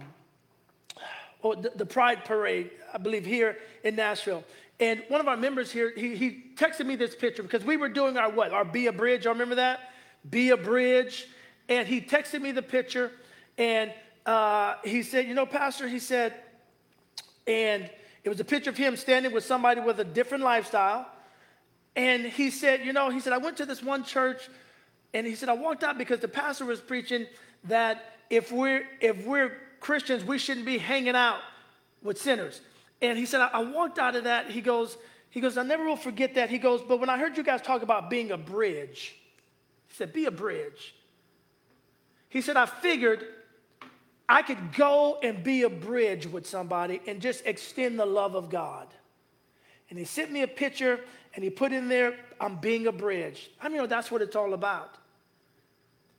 oh, 1.44 1.56
the, 1.56 1.72
the, 1.76 1.86
Pride 1.86 2.26
Parade, 2.26 2.72
I 2.94 2.98
believe, 2.98 3.26
here 3.26 3.58
in 3.84 3.96
Nashville. 3.96 4.44
And 4.80 5.04
one 5.10 5.20
of 5.20 5.28
our 5.28 5.38
members 5.38 5.72
here, 5.72 5.92
he, 5.96 6.16
he 6.16 6.44
texted 6.56 6.86
me 6.86 6.96
this 6.96 7.16
picture 7.16 7.44
because 7.44 7.64
we 7.64 7.76
were 7.76 7.90
doing 7.90 8.18
our 8.18 8.30
what? 8.30 8.54
Our 8.54 8.64
Be 8.64 8.88
a 8.88 8.94
Bridge. 8.94 9.26
You 9.26 9.32
remember 9.32 9.56
that? 9.56 9.92
Be 10.30 10.52
a 10.52 10.58
Bridge. 10.58 11.28
And 11.68 11.88
he 11.88 12.02
texted 12.02 12.42
me 12.42 12.52
the 12.52 12.62
picture 12.62 13.12
and 13.58 13.92
uh, 14.26 14.76
he 14.84 15.04
said, 15.04 15.28
You 15.28 15.34
know, 15.34 15.46
Pastor, 15.46 15.88
he 15.88 16.00
said, 16.00 16.34
and 17.46 17.90
it 18.24 18.30
was 18.30 18.40
a 18.40 18.46
picture 18.46 18.70
of 18.70 18.78
him 18.78 18.96
standing 18.96 19.32
with 19.32 19.46
somebody 19.46 19.82
with 19.82 20.00
a 20.00 20.04
different 20.04 20.44
lifestyle. 20.44 21.08
And 21.96 22.26
he 22.26 22.50
said, 22.50 22.86
You 22.86 22.94
know, 22.94 23.10
he 23.10 23.20
said, 23.20 23.34
I 23.34 23.38
went 23.38 23.58
to 23.58 23.66
this 23.66 23.84
one 23.84 24.04
church, 24.04 24.48
and 25.14 25.28
he 25.28 25.36
said, 25.36 25.50
I 25.50 25.54
walked 25.54 25.84
out 25.84 25.98
because 25.98 26.20
the 26.20 26.28
pastor 26.28 26.66
was 26.66 26.80
preaching 26.80 27.26
that 27.66 28.14
if 28.30 28.52
we're, 28.52 28.86
if 29.02 29.26
we're 29.26 29.58
Christians, 29.80 30.24
we 30.24 30.38
shouldn't 30.38 30.66
be 30.66 30.78
hanging 30.78 31.16
out 31.16 31.40
with 32.02 32.22
sinners. 32.22 32.62
And 33.02 33.18
he 33.18 33.26
said, 33.26 33.42
I, 33.42 33.48
I 33.54 33.64
walked 33.64 34.00
out 34.00 34.16
of 34.16 34.26
that. 34.26 34.50
He 34.52 34.62
goes, 34.62 34.98
he 35.30 35.42
goes, 35.42 35.58
I 35.58 35.64
never 35.64 35.86
will 35.86 35.96
forget 35.96 36.36
that. 36.36 36.50
He 36.50 36.58
goes, 36.58 36.82
but 36.82 37.00
when 37.00 37.10
I 37.10 37.18
heard 37.18 37.38
you 37.38 37.44
guys 37.44 37.62
talk 37.62 37.82
about 37.82 38.10
being 38.10 38.32
a 38.32 38.38
bridge, 38.38 39.16
he 39.88 39.96
said, 39.96 40.12
be 40.12 40.26
a 40.26 40.32
bridge. 40.32 40.96
He 42.30 42.42
said, 42.42 42.58
I 42.58 42.66
figured 42.66 43.26
I 44.28 44.42
could 44.42 44.74
go 44.74 45.18
and 45.24 45.44
be 45.44 45.64
a 45.64 45.70
bridge 45.70 46.28
with 46.28 46.48
somebody 46.48 47.02
and 47.08 47.22
just 47.22 47.46
extend 47.46 48.00
the 48.00 48.06
love 48.06 48.36
of 48.36 48.50
God. 48.50 48.88
And 49.90 49.98
he 49.98 50.06
sent 50.06 50.32
me 50.32 50.44
a 50.44 50.48
picture 50.48 51.00
and 51.34 51.44
he 51.44 51.50
put 51.50 51.72
in 51.72 51.90
there, 51.90 52.16
I'm 52.40 52.58
being 52.58 52.88
a 52.88 52.92
bridge. 52.92 53.50
I 53.62 53.70
mean, 53.70 53.88
that's 53.88 54.12
what 54.12 54.22
it's 54.22 54.36
all 54.36 54.54
about. 54.54 54.96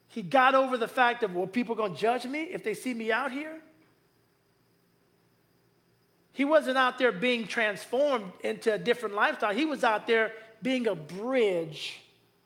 He 0.09 0.23
got 0.23 0.57
over 0.57 0.77
the 0.77 0.88
fact 0.88 1.23
of, 1.23 1.35
well, 1.35 1.47
people 1.47 1.75
are 1.75 1.79
going 1.79 1.95
to 1.95 2.01
judge 2.01 2.27
me 2.27 2.43
if 2.43 2.64
they 2.64 2.75
see 2.75 2.95
me 2.95 3.12
out 3.12 3.31
here? 3.31 3.61
He 6.33 6.45
wasn't 6.45 6.79
out 6.79 6.99
there 6.99 7.12
being 7.12 7.47
transformed 7.47 8.33
into 8.43 8.73
a 8.73 8.79
different 8.79 9.14
lifestyle. 9.14 9.55
He 9.55 9.64
was 9.64 9.85
out 9.85 10.07
there 10.07 10.33
being 10.62 10.87
a 10.87 10.95
bridge, 10.95 12.01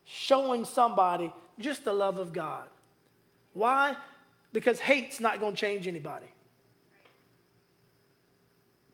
showing 0.05 0.65
somebody 0.65 1.31
just 1.59 1.85
the 1.85 1.93
love 1.93 2.17
of 2.17 2.33
God. 2.33 2.67
Why? 3.53 3.95
because 4.55 4.79
hate's 4.79 5.19
not 5.19 5.41
going 5.41 5.53
to 5.53 5.59
change 5.59 5.85
anybody. 5.85 6.27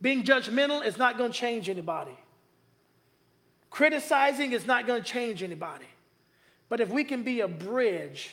Being 0.02 0.24
judgmental 0.24 0.84
is 0.84 0.98
not 0.98 1.20
going 1.20 1.32
to 1.32 1.38
change 1.38 1.70
anybody. 1.70 2.18
Criticizing 3.70 4.54
is 4.54 4.66
not 4.66 4.88
going 4.88 5.04
to 5.04 5.08
change 5.08 5.44
anybody. 5.44 5.86
But 6.68 6.80
if 6.80 6.90
we 6.90 7.04
can 7.04 7.22
be 7.22 7.42
a 7.42 7.48
bridge 7.48 8.32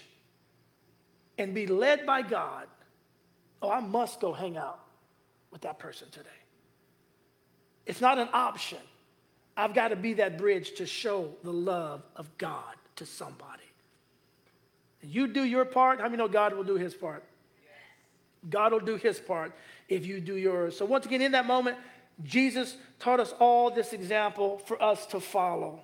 and 1.37 1.55
be 1.55 1.67
led 1.67 2.07
by 2.07 2.23
God, 2.23 2.67
oh, 3.61 3.71
I 3.71 3.81
must 3.81 4.21
go 4.21 4.33
hang 4.33 4.57
out 4.57 4.81
with 5.51 5.61
that 5.61 5.79
person 5.79 6.09
today. 6.11 6.31
It's 7.89 8.01
not 8.01 8.19
an 8.19 8.29
option. 8.33 8.79
I've 9.57 9.75
got 9.75 9.89
to 9.89 9.97
be 9.97 10.15
that 10.15 10.39
bridge 10.39 10.77
to 10.77 10.87
show 10.87 11.31
the 11.43 11.53
love 11.53 12.03
of 12.15 12.29
God 12.39 12.77
to 12.97 13.07
somebody. 13.07 13.63
You 15.03 15.27
do 15.27 15.43
your 15.43 15.65
part. 15.65 15.99
How 15.99 16.05
many 16.05 16.19
know 16.19 16.29
God 16.29 16.55
will 16.55 16.65
do 16.65 16.77
his 16.77 16.95
part? 16.95 17.25
God 18.49 18.73
will 18.73 18.81
do 18.81 18.97
his 18.97 19.19
part 19.19 19.53
if 19.89 20.07
you 20.07 20.21
do 20.21 20.37
yours. 20.37 20.77
So, 20.77 20.85
once 20.85 21.07
again, 21.07 21.23
in 21.23 21.33
that 21.33 21.47
moment, 21.47 21.77
Jesus 22.23 22.77
taught 22.99 23.21
us 23.21 23.35
all 23.41 23.71
this 23.71 23.93
example 23.93 24.59
for 24.59 24.81
us 24.83 25.07
to 25.07 25.21
follow. 25.21 25.81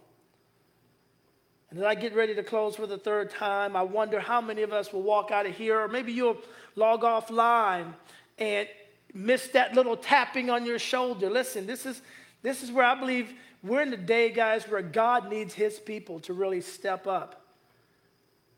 And 1.71 1.79
as 1.79 1.85
I 1.85 1.95
get 1.95 2.15
ready 2.15 2.35
to 2.35 2.43
close 2.43 2.77
for 2.77 2.87
the 2.87 2.99
third 2.99 3.31
time, 3.31 3.75
I 3.75 3.83
wonder 3.83 4.21
how 4.21 4.41
many 4.41 4.63
of 4.63 4.73
us 4.73 4.93
will 4.93 5.03
walk 5.03 5.31
out 5.31 5.47
of 5.47 5.57
here, 5.57 5.81
or 5.81 5.89
maybe 5.89 6.13
you'll 6.13 6.39
log 6.77 7.03
offline 7.03 7.95
and 8.39 8.69
miss 9.15 9.49
that 9.49 9.75
little 9.75 9.97
tapping 9.97 10.51
on 10.51 10.67
your 10.67 10.79
shoulder. 10.79 11.31
Listen, 11.31 11.67
this 11.67 11.87
is, 11.87 12.03
this 12.43 12.63
is 12.63 12.73
where 12.73 12.85
I 12.85 12.95
believe 12.97 13.33
we're 13.63 13.81
in 13.81 13.91
the 13.91 13.97
day, 13.97 14.31
guys, 14.31 14.69
where 14.69 14.83
God 14.83 15.31
needs 15.31 15.55
his 15.55 15.79
people 15.79 16.21
to 16.21 16.35
really 16.35 16.61
step 16.61 17.07
up 17.07 17.47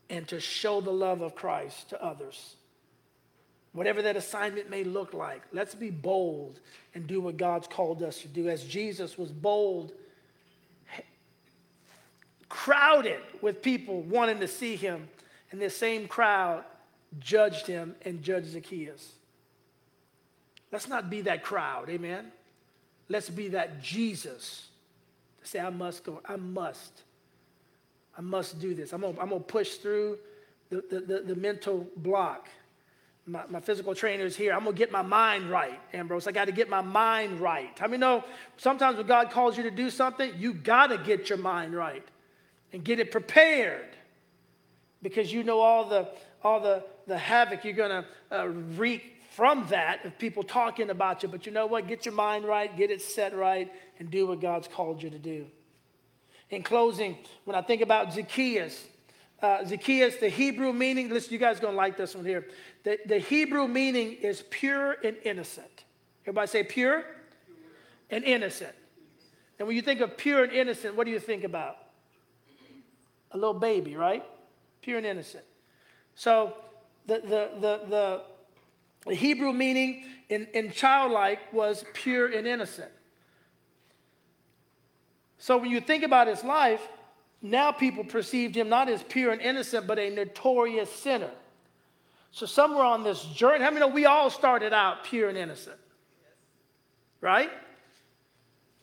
and 0.09 0.27
to 0.29 0.39
show 0.39 0.81
the 0.81 0.91
love 0.91 1.21
of 1.21 1.35
Christ 1.35 1.89
to 1.89 2.03
others. 2.03 2.55
Whatever 3.73 4.01
that 4.01 4.17
assignment 4.17 4.69
may 4.69 4.83
look 4.83 5.13
like, 5.13 5.43
let's 5.53 5.75
be 5.75 5.91
bold 5.91 6.59
and 6.95 7.05
do 7.05 7.21
what 7.21 7.37
God's 7.37 7.67
called 7.67 8.01
us 8.01 8.21
to 8.21 8.27
do. 8.27 8.49
As 8.49 8.63
Jesus 8.63 9.17
was 9.17 9.31
bold, 9.31 9.91
crowded 12.49 13.21
with 13.41 13.61
people 13.61 14.01
wanting 14.01 14.39
to 14.39 14.47
see 14.47 14.75
him, 14.75 15.07
and 15.51 15.61
this 15.61 15.77
same 15.77 16.07
crowd 16.07 16.63
judged 17.19 17.67
him 17.67 17.95
and 18.03 18.23
judged 18.23 18.47
Zacchaeus. 18.47 19.16
Let's 20.71 20.87
not 20.87 21.09
be 21.09 21.21
that 21.21 21.43
crowd, 21.43 21.89
amen? 21.89 22.31
Let's 23.09 23.29
be 23.29 23.49
that 23.49 23.81
Jesus. 23.81 24.67
Say, 25.43 25.59
I 25.59 25.69
must 25.69 26.03
go, 26.03 26.21
I 26.25 26.35
must 26.35 27.03
I 28.17 28.21
must 28.21 28.59
do 28.59 28.73
this. 28.73 28.93
I'm 28.93 29.01
gonna, 29.01 29.19
I'm 29.19 29.29
gonna 29.29 29.39
push 29.41 29.75
through 29.75 30.17
the, 30.69 30.83
the, 30.89 30.99
the, 30.99 31.19
the 31.19 31.35
mental 31.35 31.87
block. 31.97 32.49
my, 33.27 33.43
my 33.47 33.59
physical 33.59 33.93
trainer 33.93 34.25
is 34.25 34.35
here. 34.35 34.53
I'm 34.53 34.65
to 34.65 34.73
get 34.73 34.91
my 34.91 35.03
mind 35.03 35.51
right, 35.51 35.79
Ambrose. 35.93 36.27
I 36.27 36.31
got 36.31 36.45
to 36.45 36.51
get 36.51 36.67
my 36.67 36.81
mind 36.81 37.39
right. 37.39 37.77
I 37.79 37.87
mean, 37.87 37.99
know 37.99 38.23
sometimes 38.57 38.97
when 38.97 39.05
God 39.05 39.29
calls 39.29 39.55
you 39.55 39.63
to 39.63 39.71
do 39.71 39.89
something, 39.89 40.33
you 40.35 40.53
got 40.53 40.87
to 40.87 40.97
get 40.97 41.29
your 41.29 41.37
mind 41.37 41.75
right 41.75 42.03
and 42.73 42.83
get 42.83 42.99
it 42.99 43.11
prepared 43.11 43.95
because 45.03 45.31
you 45.31 45.43
know 45.43 45.59
all 45.59 45.87
the, 45.87 46.09
all 46.43 46.59
the, 46.59 46.83
the 47.05 47.17
havoc 47.17 47.63
you're 47.63 47.75
to 47.89 48.05
uh, 48.31 48.47
wreak 48.47 49.16
from 49.37 49.67
that 49.67 50.03
of 50.03 50.17
people 50.17 50.41
talking 50.41 50.89
about 50.89 51.21
you. 51.21 51.29
But 51.29 51.45
you 51.45 51.51
know 51.51 51.67
what? 51.67 51.87
Get 51.87 52.07
your 52.07 52.15
mind 52.15 52.43
right, 52.43 52.75
get 52.75 52.89
it 52.89 53.03
set 53.03 53.37
right, 53.37 53.71
and 53.99 54.09
do 54.09 54.25
what 54.25 54.41
God's 54.41 54.67
called 54.67 55.03
you 55.03 55.11
to 55.11 55.19
do. 55.19 55.45
In 56.49 56.63
closing, 56.63 57.19
when 57.45 57.55
I 57.55 57.61
think 57.61 57.83
about 57.83 58.11
Zacchaeus, 58.11 58.83
uh, 59.43 59.63
Zacchaeus, 59.63 60.15
the 60.15 60.29
Hebrew 60.29 60.73
meaning, 60.73 61.09
listen, 61.09 61.31
you 61.31 61.37
guys 61.37 61.59
are 61.59 61.61
to 61.61 61.69
like 61.69 61.97
this 61.97 62.15
one 62.15 62.25
here. 62.25 62.47
The, 62.83 62.97
the 63.05 63.19
Hebrew 63.19 63.67
meaning 63.67 64.13
is 64.13 64.43
pure 64.49 64.93
and 65.03 65.15
innocent. 65.23 65.83
Everybody 66.23 66.47
say 66.47 66.63
pure. 66.63 67.03
and 68.09 68.23
innocent. 68.23 68.73
And 69.59 69.67
when 69.67 69.75
you 69.75 69.83
think 69.83 69.99
of 69.99 70.17
pure 70.17 70.45
and 70.45 70.51
innocent, 70.51 70.95
what 70.95 71.05
do 71.05 71.11
you 71.11 71.19
think 71.19 71.43
about? 71.43 71.77
A 73.33 73.37
little 73.37 73.53
baby, 73.53 73.95
right? 73.95 74.23
Pure 74.81 74.97
and 74.97 75.05
innocent. 75.05 75.43
So 76.15 76.55
the, 77.05 77.19
the, 77.19 77.49
the, 77.59 77.81
the, 77.87 78.21
the 79.07 79.15
Hebrew 79.15 79.53
meaning 79.53 80.03
in, 80.29 80.47
in 80.53 80.71
childlike 80.71 81.53
was 81.53 81.85
pure 81.93 82.27
and 82.27 82.45
innocent. 82.45 82.91
So 85.37 85.57
when 85.57 85.69
you 85.69 85.79
think 85.79 86.03
about 86.03 86.27
his 86.27 86.43
life, 86.43 86.85
now 87.41 87.71
people 87.71 88.03
perceived 88.03 88.55
him 88.55 88.69
not 88.69 88.89
as 88.89 89.03
pure 89.03 89.31
and 89.31 89.41
innocent, 89.41 89.87
but 89.87 89.99
a 89.99 90.09
notorious 90.09 90.91
sinner. 90.91 91.31
So 92.31 92.45
somewhere 92.45 92.83
on 92.83 93.03
this 93.03 93.23
journey, 93.23 93.63
how 93.63 93.69
I 93.69 93.73
mean, 93.73 93.93
we 93.93 94.05
all 94.05 94.29
started 94.29 94.73
out 94.73 95.03
pure 95.03 95.29
and 95.29 95.37
innocent, 95.37 95.77
right? 97.21 97.49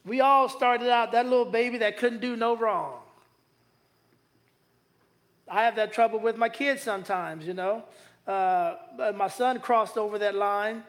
We 0.05 0.21
all 0.21 0.49
started 0.49 0.89
out 0.89 1.13
that 1.13 1.27
little 1.27 1.45
baby 1.45 1.79
that 1.79 1.99
couldn't 1.99 2.21
do 2.21 2.37
no 2.37 2.57
wrong. 2.57 3.01
I 5.49 5.65
have 5.65 5.77
that 5.77 5.93
trouble 5.93 6.21
with 6.21 6.37
my 6.37 6.49
kids 6.49 6.83
sometimes, 6.83 7.47
you 7.47 7.55
know. 7.55 7.85
Uh, 8.27 8.77
my 9.15 9.29
son 9.29 9.61
crossed 9.61 9.99
over 9.99 10.19
that 10.19 10.35
line 10.35 10.83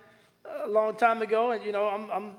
a 0.63 0.67
long 0.69 0.95
time 0.95 1.21
ago, 1.21 1.51
and 1.51 1.63
you 1.63 1.71
know, 1.71 1.87
I'm, 1.87 2.09
I'm 2.09 2.31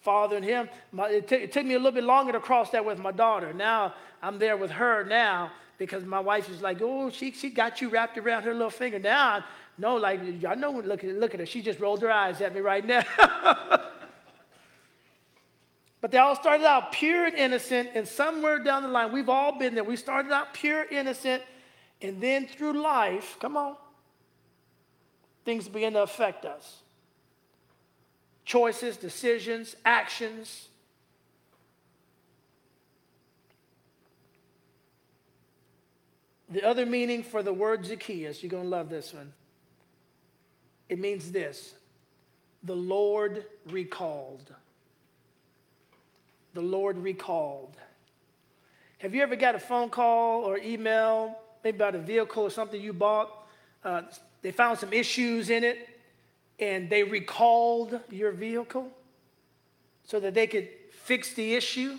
fathering 0.00 0.42
him. 0.42 0.68
My, 0.90 1.08
it, 1.08 1.28
t- 1.28 1.36
it 1.36 1.52
took 1.52 1.64
me 1.64 1.74
a 1.74 1.78
little 1.78 1.92
bit 1.92 2.04
longer 2.04 2.32
to 2.32 2.40
cross 2.40 2.70
that 2.70 2.84
with 2.84 2.98
my 2.98 3.12
daughter. 3.12 3.52
Now 3.52 3.94
I'm 4.22 4.38
there 4.38 4.56
with 4.56 4.72
her 4.72 5.04
now 5.04 5.52
because 5.78 6.04
my 6.04 6.20
wife 6.20 6.48
is 6.50 6.60
like, 6.60 6.78
oh, 6.80 7.10
she, 7.10 7.32
she 7.32 7.50
got 7.50 7.80
you 7.80 7.88
wrapped 7.88 8.18
around 8.18 8.42
her 8.42 8.52
little 8.52 8.70
finger. 8.70 8.98
Now, 8.98 9.44
no, 9.78 9.96
like, 9.96 10.20
I 10.46 10.54
know, 10.54 10.72
look 10.72 11.02
look 11.02 11.34
at 11.34 11.40
her. 11.40 11.46
She 11.46 11.62
just 11.62 11.80
rolled 11.80 12.02
her 12.02 12.10
eyes 12.10 12.40
at 12.40 12.54
me 12.54 12.60
right 12.60 12.84
now. 12.84 13.02
but 16.00 16.10
they 16.10 16.18
all 16.18 16.36
started 16.36 16.66
out 16.66 16.92
pure 16.92 17.24
and 17.26 17.34
innocent, 17.34 17.90
and 17.94 18.06
somewhere 18.06 18.58
down 18.58 18.82
the 18.82 18.88
line, 18.88 19.12
we've 19.12 19.28
all 19.28 19.58
been 19.58 19.74
there. 19.74 19.84
We 19.84 19.96
started 19.96 20.30
out 20.30 20.52
pure, 20.52 20.84
innocent, 20.84 21.42
and 22.00 22.20
then 22.20 22.46
through 22.46 22.80
life, 22.82 23.38
come 23.40 23.56
on, 23.56 23.76
things 25.44 25.68
begin 25.68 25.92
to 25.94 26.02
affect 26.02 26.44
us. 26.44 26.78
Choices, 28.44 28.96
decisions, 28.96 29.76
actions, 29.84 30.68
The 36.52 36.62
other 36.62 36.84
meaning 36.84 37.22
for 37.22 37.42
the 37.42 37.52
word 37.52 37.86
Zacchaeus, 37.86 38.42
you're 38.42 38.50
going 38.50 38.64
to 38.64 38.68
love 38.68 38.90
this 38.90 39.14
one. 39.14 39.32
It 40.88 40.98
means 40.98 41.32
this 41.32 41.74
the 42.62 42.76
Lord 42.76 43.46
recalled. 43.70 44.54
The 46.54 46.60
Lord 46.60 46.98
recalled. 46.98 47.76
Have 48.98 49.14
you 49.14 49.22
ever 49.22 49.34
got 49.34 49.54
a 49.54 49.58
phone 49.58 49.88
call 49.88 50.42
or 50.42 50.58
email, 50.58 51.38
maybe 51.64 51.76
about 51.76 51.94
a 51.94 51.98
vehicle 51.98 52.42
or 52.42 52.50
something 52.50 52.80
you 52.80 52.92
bought? 52.92 53.48
Uh, 53.82 54.02
they 54.42 54.50
found 54.50 54.78
some 54.78 54.92
issues 54.92 55.50
in 55.50 55.64
it 55.64 55.88
and 56.58 56.90
they 56.90 57.02
recalled 57.02 57.98
your 58.10 58.32
vehicle 58.32 58.88
so 60.04 60.20
that 60.20 60.34
they 60.34 60.46
could 60.46 60.68
fix 60.90 61.32
the 61.34 61.54
issue? 61.54 61.98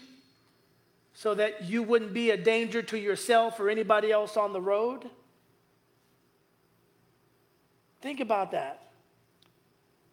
so 1.13 1.35
that 1.35 1.63
you 1.63 1.83
wouldn't 1.83 2.13
be 2.13 2.31
a 2.31 2.37
danger 2.37 2.81
to 2.81 2.97
yourself 2.97 3.59
or 3.59 3.69
anybody 3.69 4.11
else 4.11 4.35
on 4.35 4.51
the 4.51 4.61
road? 4.61 5.09
Think 8.01 8.19
about 8.19 8.51
that. 8.51 8.91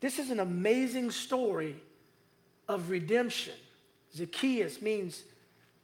This 0.01 0.19
is 0.19 0.31
an 0.31 0.41
amazing 0.41 1.11
story 1.11 1.77
of 2.69 2.91
redemption. 2.91 3.55
Zacchaeus 4.15 4.81
means 4.81 5.23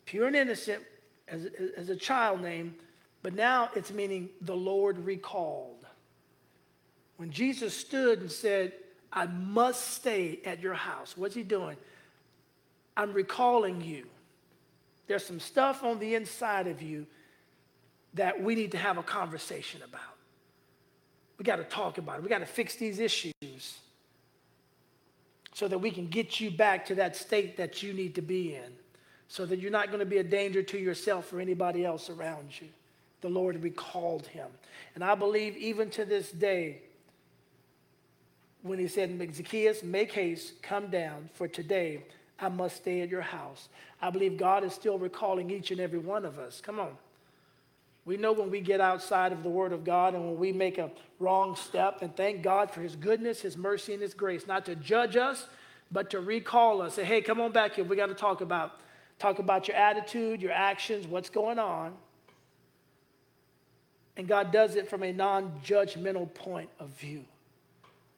pure 0.05 0.27
and 0.27 0.37
innocent 0.37 0.83
as, 1.29 1.49
as 1.77 1.89
a 1.89 1.97
child 1.97 2.41
name, 2.43 2.75
but 3.23 3.35
now 3.35 3.71
it's 3.75 3.91
meaning 3.91 4.29
the 4.43 4.55
Lord 4.55 4.99
recalled. 4.99 5.86
When 7.17 7.31
Jesus 7.31 7.75
stood 7.75 8.21
and 8.21 8.31
said, 8.31 8.73
I 9.13 9.27
must 9.27 9.95
stay 9.95 10.41
at 10.45 10.61
your 10.61 10.75
house, 10.75 11.17
what's 11.17 11.35
he 11.35 11.43
doing? 11.43 11.77
I'm 12.97 13.13
recalling 13.13 13.81
you. 13.81 14.07
There's 15.07 15.25
some 15.25 15.41
stuff 15.41 15.85
on 15.85 15.99
the 15.99 16.15
inside 16.15 16.67
of 16.67 16.83
you 16.83 17.07
that 18.15 18.43
we 18.43 18.55
need 18.55 18.73
to 18.73 18.79
have 18.79 18.99
a 18.99 19.03
conversation 19.03 19.83
about. 19.83 20.01
We 21.39 21.45
got 21.45 21.57
to 21.57 21.65
talk 21.65 21.99
about 21.99 22.19
it. 22.19 22.23
We 22.23 22.29
got 22.29 22.39
to 22.39 22.47
fix 22.47 22.77
these 22.77 22.99
issues 22.99 23.79
so 25.53 25.69
that 25.69 25.79
we 25.79 25.91
can 25.91 26.07
get 26.07 26.41
you 26.41 26.51
back 26.51 26.87
to 26.87 26.95
that 26.97 27.17
state 27.17 27.57
that 27.57 27.83
you 27.83 27.93
need 27.93 28.15
to 28.15 28.23
be 28.23 28.55
in, 28.55 28.73
so 29.29 29.47
that 29.47 29.59
you're 29.59 29.71
not 29.71 29.89
going 29.89 30.01
to 30.01 30.07
be 30.07 30.19
a 30.19 30.25
danger 30.25 30.63
to 30.63 30.79
yourself 30.79 31.33
or 31.33 31.41
anybody 31.41 31.85
else 31.85 32.11
around 32.11 32.61
you. 32.61 32.69
The 33.23 33.29
Lord 33.29 33.63
recalled 33.63 34.27
him. 34.27 34.49
And 34.95 35.03
I 35.03 35.15
believe 35.15 35.57
even 35.57 35.89
to 35.91 36.05
this 36.05 36.31
day, 36.31 36.83
when 38.67 38.79
he 38.79 38.89
said, 38.89 39.19
Zacchaeus, 39.35 39.83
make 39.83 40.13
haste, 40.13 40.63
come 40.63 40.89
down, 40.89 41.31
for 41.35 41.49
today 41.49 42.05
I 42.39 42.49
must 42.49 42.77
stay 42.77 43.01
at 43.01 43.09
your 43.09 43.23
house. 43.23 43.69
I 44.01 44.11
believe 44.11 44.37
God 44.37 44.65
is 44.65 44.73
still 44.73 44.99
recalling 44.99 45.51
each 45.51 45.71
and 45.71 45.81
every 45.81 45.99
one 45.99 46.25
of 46.25 46.39
us. 46.39 46.61
Come 46.61 46.79
on. 46.79 46.97
We 48.05 48.17
know 48.17 48.33
when 48.33 48.51
we 48.51 48.61
get 48.61 48.81
outside 48.81 49.33
of 49.33 49.43
the 49.43 49.49
Word 49.49 49.73
of 49.73 49.85
God 49.85 50.15
and 50.15 50.25
when 50.25 50.39
we 50.39 50.53
make 50.53 50.79
a 50.79 50.91
wrong 51.19 51.57
step, 51.57 52.03
and 52.03 52.15
thank 52.17 52.43
God 52.43 52.71
for 52.71 52.81
His 52.81 52.95
goodness, 52.95 53.41
His 53.41 53.57
mercy, 53.57 53.95
and 53.95 54.03
His 54.03 54.15
grace, 54.15 54.47
not 54.47 54.65
to 54.67 54.77
judge 54.77 55.17
us, 55.17 55.49
but 55.91 56.11
to 56.11 56.21
recall 56.21 56.83
us. 56.83 56.95
Say, 56.95 57.05
hey, 57.05 57.21
come 57.21 57.41
on 57.41 57.53
back 57.53 57.75
here. 57.75 57.85
We 57.85 57.97
got 57.97 58.07
to 58.07 58.15
talk 58.15 58.41
about 58.41 58.81
talk 59.19 59.39
about 59.39 59.67
your 59.67 59.77
attitude, 59.77 60.43
your 60.43 60.53
actions, 60.53 61.07
what's 61.07 61.31
going 61.31 61.59
on. 61.59 61.95
And 64.17 64.29
God 64.29 64.53
does 64.53 64.77
it 64.77 64.89
from 64.89 65.03
a 65.03 65.13
non-judgmental 65.13 66.33
point 66.35 66.69
of 66.79 66.91
view. 66.91 67.25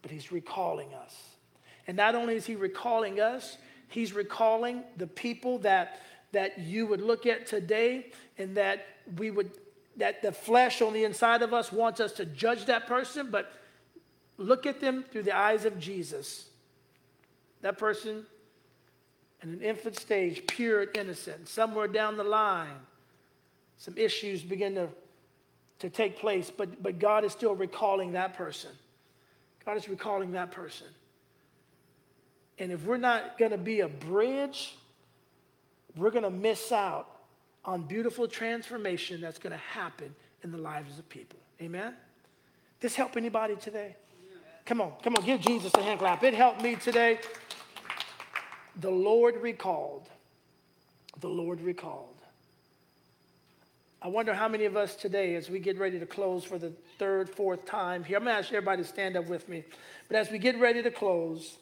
But 0.02 0.10
He's 0.10 0.32
recalling 0.32 0.94
us. 0.94 1.14
And 1.86 1.96
not 1.96 2.14
only 2.14 2.36
is 2.36 2.46
He 2.46 2.56
recalling 2.56 3.20
us, 3.20 3.58
He's 3.88 4.12
recalling 4.12 4.82
the 4.96 5.06
people 5.06 5.58
that, 5.60 6.00
that 6.32 6.58
you 6.58 6.86
would 6.86 7.00
look 7.00 7.26
at 7.26 7.46
today 7.46 8.06
and 8.36 8.56
that 8.56 8.86
we 9.16 9.30
would, 9.30 9.50
that 9.96 10.22
the 10.22 10.32
flesh 10.32 10.82
on 10.82 10.92
the 10.92 11.04
inside 11.04 11.42
of 11.42 11.54
us 11.54 11.72
wants 11.72 12.00
us 12.00 12.12
to 12.12 12.24
judge 12.24 12.66
that 12.66 12.86
person, 12.86 13.30
but 13.30 13.52
look 14.36 14.66
at 14.66 14.80
them 14.80 15.04
through 15.10 15.22
the 15.22 15.36
eyes 15.36 15.64
of 15.64 15.78
Jesus. 15.78 16.48
That 17.62 17.78
person 17.78 18.26
in 19.42 19.50
an 19.50 19.62
infant 19.62 19.96
stage, 19.96 20.46
pure 20.46 20.82
and 20.82 20.96
innocent. 20.96 21.48
Somewhere 21.48 21.88
down 21.88 22.16
the 22.16 22.24
line, 22.24 22.76
some 23.76 23.96
issues 23.96 24.42
begin 24.42 24.74
to, 24.74 24.88
to 25.78 25.90
take 25.90 26.18
place, 26.18 26.50
but, 26.54 26.82
but 26.82 26.98
God 26.98 27.24
is 27.24 27.32
still 27.32 27.54
recalling 27.54 28.12
that 28.12 28.34
person. 28.34 28.70
God 29.68 29.76
is 29.76 29.86
recalling 29.86 30.32
that 30.32 30.50
person. 30.50 30.86
And 32.58 32.72
if 32.72 32.86
we're 32.86 32.96
not 32.96 33.36
going 33.36 33.50
to 33.50 33.58
be 33.58 33.80
a 33.80 33.88
bridge, 33.88 34.74
we're 35.94 36.10
going 36.10 36.24
to 36.24 36.30
miss 36.30 36.72
out 36.72 37.06
on 37.66 37.82
beautiful 37.82 38.26
transformation 38.26 39.20
that's 39.20 39.38
going 39.38 39.52
to 39.52 39.58
happen 39.58 40.14
in 40.42 40.52
the 40.52 40.56
lives 40.56 40.98
of 40.98 41.06
people. 41.10 41.38
Amen? 41.60 41.92
This 42.80 42.94
help 42.94 43.18
anybody 43.18 43.56
today? 43.56 43.94
Come 44.64 44.80
on, 44.80 44.94
come 45.02 45.14
on, 45.16 45.24
give 45.26 45.42
Jesus 45.42 45.70
a 45.74 45.82
hand 45.82 45.98
clap. 45.98 46.24
It 46.24 46.32
helped 46.32 46.62
me 46.62 46.76
today. 46.76 47.18
The 48.80 48.90
Lord 48.90 49.36
recalled. 49.36 50.08
The 51.20 51.28
Lord 51.28 51.60
recalled. 51.60 52.17
I 54.00 54.08
wonder 54.08 54.32
how 54.32 54.48
many 54.48 54.64
of 54.64 54.76
us 54.76 54.94
today, 54.94 55.34
as 55.34 55.50
we 55.50 55.58
get 55.58 55.78
ready 55.78 55.98
to 55.98 56.06
close 56.06 56.44
for 56.44 56.58
the 56.58 56.72
third, 56.98 57.28
fourth 57.28 57.64
time 57.64 58.04
here, 58.04 58.16
I'm 58.16 58.24
going 58.24 58.34
to 58.34 58.38
ask 58.38 58.52
everybody 58.52 58.82
to 58.82 58.88
stand 58.88 59.16
up 59.16 59.26
with 59.26 59.48
me. 59.48 59.64
But 60.06 60.18
as 60.18 60.30
we 60.30 60.38
get 60.38 60.58
ready 60.58 60.82
to 60.82 60.90
close, 60.90 61.56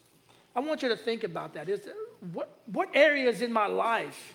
I 0.55 0.61
want 0.61 0.83
you 0.83 0.91
to 0.91 0.97
think 0.97 1.25
about 1.25 1.55
that. 1.55 1.69
Is 1.69 1.81
what, 2.33 2.59
what 2.67 2.91
areas 2.95 3.41
in 3.41 3.53
my 3.53 3.67
life 3.67 4.35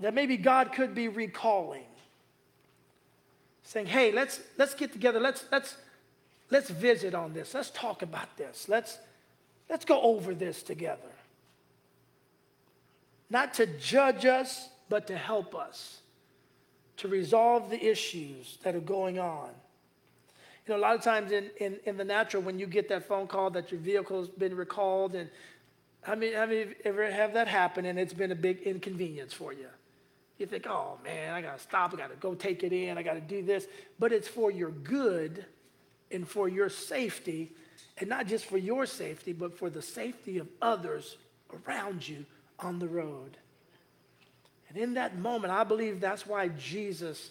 that 0.00 0.12
maybe 0.12 0.36
God 0.36 0.72
could 0.72 0.94
be 0.94 1.08
recalling? 1.08 1.84
saying, 3.66 3.86
hey, 3.86 4.12
let's, 4.12 4.40
let's 4.56 4.74
get 4.74 4.92
together. 4.92 5.18
Let's, 5.18 5.44
let's, 5.50 5.76
let's 6.50 6.70
visit 6.70 7.14
on 7.14 7.32
this. 7.32 7.52
Let's 7.52 7.70
talk 7.70 8.02
about 8.02 8.36
this. 8.36 8.68
Let's, 8.68 8.96
let's 9.68 9.84
go 9.84 10.00
over 10.00 10.34
this 10.34 10.62
together. 10.62 11.15
Not 13.28 13.54
to 13.54 13.66
judge 13.66 14.24
us, 14.24 14.68
but 14.88 15.06
to 15.08 15.16
help 15.16 15.54
us 15.54 16.00
to 16.98 17.08
resolve 17.08 17.70
the 17.70 17.84
issues 17.84 18.58
that 18.62 18.74
are 18.74 18.80
going 18.80 19.18
on. 19.18 19.50
You 20.66 20.74
know, 20.74 20.80
a 20.80 20.82
lot 20.82 20.94
of 20.96 21.02
times 21.02 21.30
in, 21.30 21.50
in, 21.60 21.78
in 21.84 21.96
the 21.96 22.04
natural, 22.04 22.42
when 22.42 22.58
you 22.58 22.66
get 22.66 22.88
that 22.88 23.06
phone 23.06 23.26
call 23.26 23.50
that 23.50 23.70
your 23.70 23.80
vehicle's 23.80 24.28
been 24.28 24.56
recalled, 24.56 25.14
and 25.14 25.30
I 26.06 26.14
mean, 26.14 26.32
have 26.32 26.50
you 26.50 26.74
ever 26.84 27.10
have 27.10 27.34
that 27.34 27.48
happen 27.48 27.84
and 27.84 27.98
it's 27.98 28.12
been 28.12 28.32
a 28.32 28.36
big 28.36 28.60
inconvenience 28.62 29.32
for 29.32 29.52
you? 29.52 29.68
You 30.38 30.46
think, 30.46 30.66
oh 30.66 30.98
man, 31.04 31.32
I 31.32 31.40
gotta 31.40 31.58
stop, 31.58 31.94
I 31.94 31.96
gotta 31.96 32.16
go 32.16 32.34
take 32.34 32.62
it 32.62 32.72
in, 32.72 32.98
I 32.98 33.02
gotta 33.02 33.20
do 33.20 33.42
this. 33.42 33.66
But 33.98 34.12
it's 34.12 34.28
for 34.28 34.50
your 34.50 34.70
good 34.70 35.44
and 36.10 36.26
for 36.26 36.48
your 36.48 36.68
safety, 36.68 37.52
and 37.98 38.08
not 38.08 38.26
just 38.26 38.46
for 38.46 38.58
your 38.58 38.86
safety, 38.86 39.32
but 39.32 39.56
for 39.56 39.70
the 39.70 39.82
safety 39.82 40.38
of 40.38 40.48
others 40.60 41.16
around 41.66 42.06
you 42.06 42.24
on 42.58 42.78
the 42.78 42.88
road. 42.88 43.36
And 44.68 44.78
in 44.78 44.94
that 44.94 45.18
moment, 45.18 45.52
I 45.52 45.64
believe 45.64 46.00
that's 46.00 46.26
why 46.26 46.48
Jesus 46.48 47.30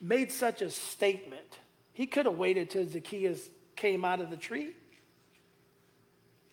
made 0.00 0.32
such 0.32 0.62
a 0.62 0.70
statement. 0.70 1.58
He 1.92 2.06
could 2.06 2.26
have 2.26 2.36
waited 2.36 2.70
till 2.70 2.88
Zacchaeus 2.88 3.48
came 3.76 4.04
out 4.04 4.20
of 4.20 4.30
the 4.30 4.36
tree. 4.36 4.70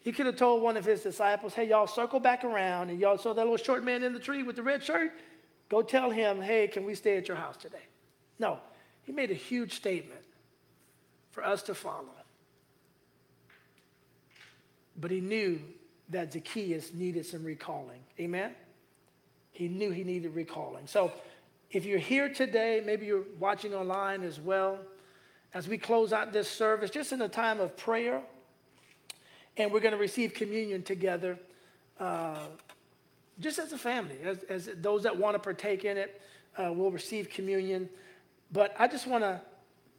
He 0.01 0.11
could 0.11 0.25
have 0.25 0.37
told 0.37 0.61
one 0.61 0.77
of 0.77 0.85
his 0.85 1.01
disciples, 1.01 1.53
hey, 1.53 1.67
y'all 1.67 1.87
circle 1.87 2.19
back 2.19 2.43
around 2.43 2.89
and 2.89 2.99
y'all 2.99 3.17
saw 3.17 3.33
that 3.33 3.41
little 3.41 3.57
short 3.57 3.83
man 3.83 4.03
in 4.03 4.13
the 4.13 4.19
tree 4.19 4.43
with 4.43 4.55
the 4.55 4.63
red 4.63 4.83
shirt. 4.83 5.11
Go 5.69 5.81
tell 5.81 6.09
him, 6.09 6.41
hey, 6.41 6.67
can 6.67 6.85
we 6.85 6.95
stay 6.95 7.17
at 7.17 7.27
your 7.27 7.35
house 7.35 7.57
today? 7.57 7.83
No, 8.39 8.59
he 9.03 9.11
made 9.11 9.31
a 9.31 9.35
huge 9.35 9.73
statement 9.73 10.21
for 11.31 11.43
us 11.43 11.61
to 11.63 11.75
follow. 11.75 12.15
But 14.95 15.11
he 15.11 15.19
knew 15.19 15.59
that 16.09 16.33
Zacchaeus 16.33 16.93
needed 16.93 17.25
some 17.25 17.43
recalling. 17.43 17.99
Amen? 18.19 18.51
He 19.51 19.67
knew 19.67 19.91
he 19.91 20.03
needed 20.03 20.35
recalling. 20.35 20.87
So 20.87 21.11
if 21.71 21.85
you're 21.85 21.99
here 21.99 22.29
today, 22.29 22.81
maybe 22.85 23.05
you're 23.05 23.25
watching 23.39 23.73
online 23.73 24.23
as 24.23 24.39
well, 24.39 24.79
as 25.53 25.67
we 25.67 25.77
close 25.77 26.13
out 26.13 26.31
this 26.31 26.49
service, 26.49 26.89
just 26.89 27.11
in 27.11 27.21
a 27.21 27.29
time 27.29 27.59
of 27.59 27.75
prayer, 27.75 28.21
and 29.57 29.71
we're 29.71 29.79
going 29.79 29.93
to 29.93 29.99
receive 29.99 30.33
communion 30.33 30.83
together, 30.83 31.37
uh, 31.99 32.45
just 33.39 33.59
as 33.59 33.73
a 33.73 33.77
family, 33.77 34.17
as, 34.23 34.43
as, 34.49 34.69
those 34.77 35.03
that 35.03 35.17
want 35.17 35.35
to 35.35 35.39
partake 35.39 35.83
in 35.83 35.97
it 35.97 36.21
uh, 36.57 36.71
will 36.71 36.91
receive 36.91 37.29
communion. 37.29 37.89
But 38.51 38.75
I 38.79 38.87
just 38.87 39.07
want 39.07 39.23
to 39.23 39.41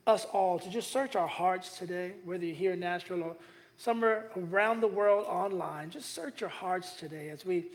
us 0.07 0.25
all 0.33 0.59
to 0.59 0.71
just 0.71 0.91
search 0.91 1.17
our 1.17 1.29
hearts 1.29 1.77
today, 1.77 2.13
whether 2.25 2.45
you're 2.45 2.55
here 2.55 2.73
in 2.73 2.81
Nashville 2.81 3.23
or 3.23 3.37
somewhere 3.79 4.27
around 4.37 4.81
the 4.81 4.89
world 4.89 5.25
online. 5.27 5.91
Just 5.91 6.15
search 6.15 6.41
your 6.41 6.51
hearts 6.51 6.93
today 6.95 7.31
as 7.31 7.47
we 7.47 7.67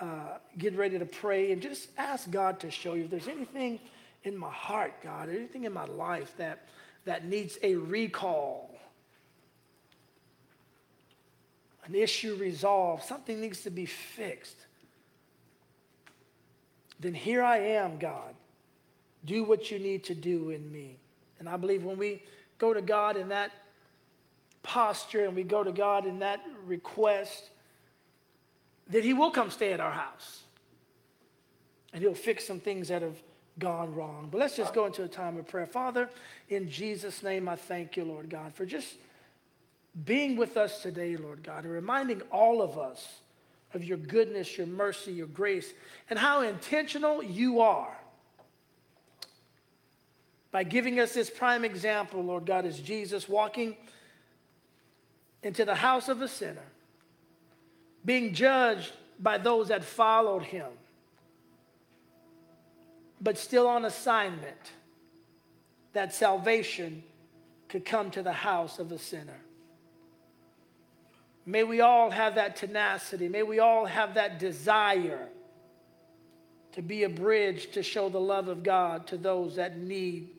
uh, 0.00 0.38
get 0.58 0.76
ready 0.76 0.98
to 0.98 1.06
pray 1.06 1.52
and 1.52 1.62
just 1.62 1.88
ask 1.96 2.30
God 2.30 2.60
to 2.60 2.70
show 2.70 2.94
you 2.94 3.04
if 3.04 3.10
there's 3.10 3.28
anything 3.28 3.78
in 4.24 4.36
my 4.36 4.50
heart, 4.50 4.92
God, 5.02 5.28
anything 5.28 5.64
in 5.64 5.72
my 5.72 5.84
life 5.84 6.34
that, 6.38 6.66
that 7.04 7.24
needs 7.24 7.56
a 7.62 7.76
recall, 7.76 8.74
an 11.86 11.94
issue 11.94 12.34
resolved, 12.36 13.04
something 13.04 13.40
needs 13.40 13.62
to 13.62 13.70
be 13.70 13.86
fixed. 13.86 14.56
Then 16.98 17.14
here 17.14 17.42
I 17.42 17.58
am, 17.58 17.98
God. 17.98 18.34
Do 19.24 19.44
what 19.44 19.70
you 19.70 19.78
need 19.78 20.04
to 20.04 20.14
do 20.14 20.50
in 20.50 20.70
me. 20.72 20.98
And 21.38 21.48
I 21.48 21.56
believe 21.56 21.84
when 21.84 21.98
we 21.98 22.22
go 22.58 22.74
to 22.74 22.82
God 22.82 23.16
in 23.16 23.28
that 23.28 23.52
posture 24.64 25.24
and 25.26 25.36
we 25.36 25.44
go 25.44 25.62
to 25.62 25.70
God 25.70 26.06
in 26.06 26.18
that 26.18 26.40
request, 26.66 27.50
that 28.88 29.04
He 29.04 29.12
will 29.12 29.30
come 29.30 29.50
stay 29.50 29.72
at 29.72 29.78
our 29.78 29.92
house. 29.92 30.42
And 31.92 32.02
He'll 32.02 32.14
fix 32.14 32.44
some 32.44 32.58
things 32.58 32.88
that 32.88 33.02
have 33.02 33.22
gone 33.60 33.94
wrong. 33.94 34.28
But 34.32 34.38
let's 34.38 34.56
just 34.56 34.74
go 34.74 34.86
into 34.86 35.04
a 35.04 35.08
time 35.08 35.36
of 35.36 35.46
prayer. 35.46 35.66
Father, 35.66 36.10
in 36.48 36.68
Jesus' 36.68 37.22
name, 37.22 37.48
I 37.48 37.54
thank 37.54 37.96
you, 37.96 38.04
Lord 38.04 38.28
God, 38.28 38.52
for 38.52 38.66
just 38.66 38.96
being 40.04 40.36
with 40.36 40.56
us 40.56 40.82
today, 40.82 41.16
Lord 41.16 41.44
God, 41.44 41.62
and 41.62 41.72
reminding 41.72 42.20
all 42.32 42.60
of 42.60 42.76
us 42.76 43.20
of 43.74 43.84
your 43.84 43.98
goodness, 43.98 44.58
your 44.58 44.66
mercy, 44.66 45.12
your 45.12 45.28
grace, 45.28 45.72
and 46.10 46.18
how 46.18 46.40
intentional 46.40 47.22
you 47.22 47.60
are 47.60 47.96
by 50.50 50.62
giving 50.62 51.00
us 51.00 51.12
this 51.12 51.30
prime 51.30 51.64
example, 51.64 52.22
Lord 52.22 52.46
God, 52.46 52.64
as 52.64 52.78
Jesus 52.78 53.28
walking 53.28 53.76
into 55.44 55.64
the 55.64 55.74
house 55.74 56.08
of 56.08 56.22
a 56.22 56.26
sinner, 56.26 56.66
being 58.04 58.34
judged 58.34 58.92
by 59.20 59.38
those 59.38 59.68
that 59.68 59.84
followed 59.84 60.42
him, 60.42 60.66
but 63.20 63.38
still 63.38 63.68
on 63.68 63.84
assignment 63.84 64.72
that 65.92 66.12
salvation 66.12 67.04
could 67.68 67.84
come 67.84 68.10
to 68.10 68.22
the 68.22 68.32
house 68.32 68.78
of 68.78 68.90
a 68.90 68.98
sinner. 68.98 69.40
May 71.46 71.62
we 71.62 71.82
all 71.82 72.10
have 72.10 72.36
that 72.36 72.56
tenacity. 72.56 73.28
May 73.28 73.42
we 73.42 73.58
all 73.58 73.84
have 73.84 74.14
that 74.14 74.38
desire 74.38 75.28
to 76.72 76.80
be 76.80 77.04
a 77.04 77.08
bridge 77.08 77.70
to 77.72 77.82
show 77.82 78.08
the 78.08 78.20
love 78.20 78.48
of 78.48 78.62
God 78.62 79.06
to 79.08 79.18
those 79.18 79.56
that 79.56 79.76
need 79.76 80.30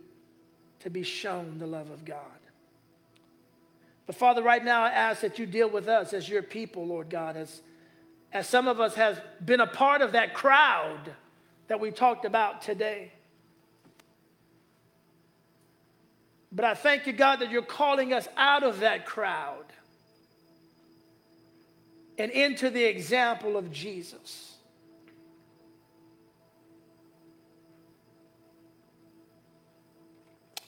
to 0.79 0.89
be 0.89 1.03
shown 1.03 1.59
the 1.59 1.67
love 1.67 1.91
of 1.91 2.03
God. 2.05 2.34
But 4.05 4.15
Father, 4.15 4.43
right 4.43 4.63
now 4.63 4.83
I 4.83 4.91
ask 4.91 5.21
that 5.21 5.39
you 5.39 5.45
deal 5.45 5.69
with 5.69 5.87
us 5.87 6.13
as 6.13 6.29
your 6.29 6.43
people, 6.43 6.85
Lord 6.85 7.09
God, 7.09 7.35
as, 7.37 7.61
as 8.31 8.47
some 8.47 8.67
of 8.67 8.79
us 8.79 8.95
has 8.95 9.19
been 9.43 9.61
a 9.61 9.67
part 9.67 10.01
of 10.01 10.11
that 10.11 10.33
crowd 10.33 11.13
that 11.67 11.79
we 11.79 11.91
talked 11.91 12.25
about 12.25 12.61
today. 12.61 13.11
But 16.51 16.65
I 16.65 16.73
thank 16.73 17.07
you, 17.07 17.13
God, 17.13 17.39
that 17.39 17.49
you're 17.49 17.61
calling 17.61 18.13
us 18.13 18.27
out 18.37 18.63
of 18.63 18.79
that 18.81 19.05
crowd 19.05 19.65
and 22.17 22.31
into 22.31 22.69
the 22.69 22.83
example 22.83 23.57
of 23.57 23.71
Jesus. 23.71 24.44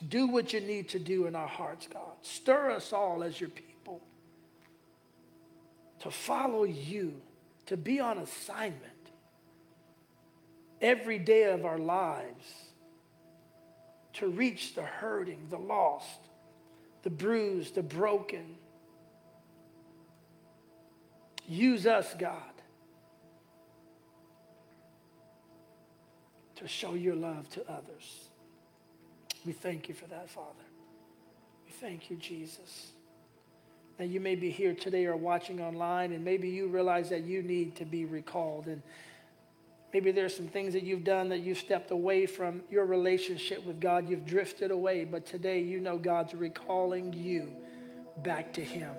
Do 0.08 0.28
what 0.28 0.54
you 0.54 0.62
need 0.62 0.90
to 0.90 1.00
do 1.00 1.26
in 1.26 1.36
our 1.36 1.48
hearts, 1.48 1.88
God. 1.92 2.14
Stir 2.22 2.72
us 2.72 2.94
all 2.94 3.24
as 3.24 3.40
your 3.40 3.50
people 3.50 4.02
to 6.00 6.12
follow 6.12 6.64
you, 6.64 7.22
to 7.66 7.76
be 7.76 8.00
on 8.00 8.20
assignment 8.20 8.84
every 10.82 11.18
day 11.18 11.46
of 11.46 11.66
our 11.66 11.80
lives, 11.80 12.46
to 14.14 14.28
reach 14.28 14.76
the 14.76 14.84
hurting, 14.84 15.48
the 15.50 15.58
lost, 15.58 16.20
the 17.04 17.10
bruised, 17.10 17.76
the 17.76 17.84
broken. 17.84 18.56
Use 21.48 21.88
us, 21.88 22.14
God, 22.20 22.42
to 26.56 26.68
show 26.68 26.94
your 26.94 27.16
love 27.16 27.50
to 27.52 27.70
others. 27.70 28.27
We 29.48 29.54
thank 29.54 29.88
you 29.88 29.96
for 29.96 30.08
that, 30.08 30.30
Father. 30.30 30.66
We 31.66 31.72
thank 31.72 32.10
you, 32.10 32.18
Jesus. 32.18 32.92
Now, 33.98 34.04
you 34.04 34.20
may 34.20 34.36
be 34.36 34.52
here 34.52 34.74
today 34.74 35.06
or 35.06 35.16
watching 35.16 35.62
online, 35.62 36.12
and 36.12 36.26
maybe 36.26 36.50
you 36.50 36.68
realize 36.68 37.10
that 37.12 37.24
you 37.24 37.42
need 37.42 37.78
to 37.78 37.86
be 37.86 38.04
recalled. 38.04 38.68
And 38.68 38.82
maybe 39.94 40.12
there's 40.12 40.36
some 40.36 40.50
things 40.50 40.74
that 40.74 40.84
you've 40.84 41.06
done 41.06 41.30
that 41.30 41.40
you've 41.40 41.60
stepped 41.60 41.92
away 41.92 42.26
from 42.26 42.62
your 42.70 42.86
relationship 42.86 43.66
with 43.66 43.80
God. 43.80 44.10
You've 44.10 44.26
drifted 44.26 44.70
away, 44.70 45.06
but 45.06 45.26
today 45.26 45.62
you 45.62 45.80
know 45.80 45.98
God's 45.98 46.34
recalling 46.34 47.14
you 47.14 47.50
back 48.18 48.52
to 48.52 48.62
Him. 48.62 48.92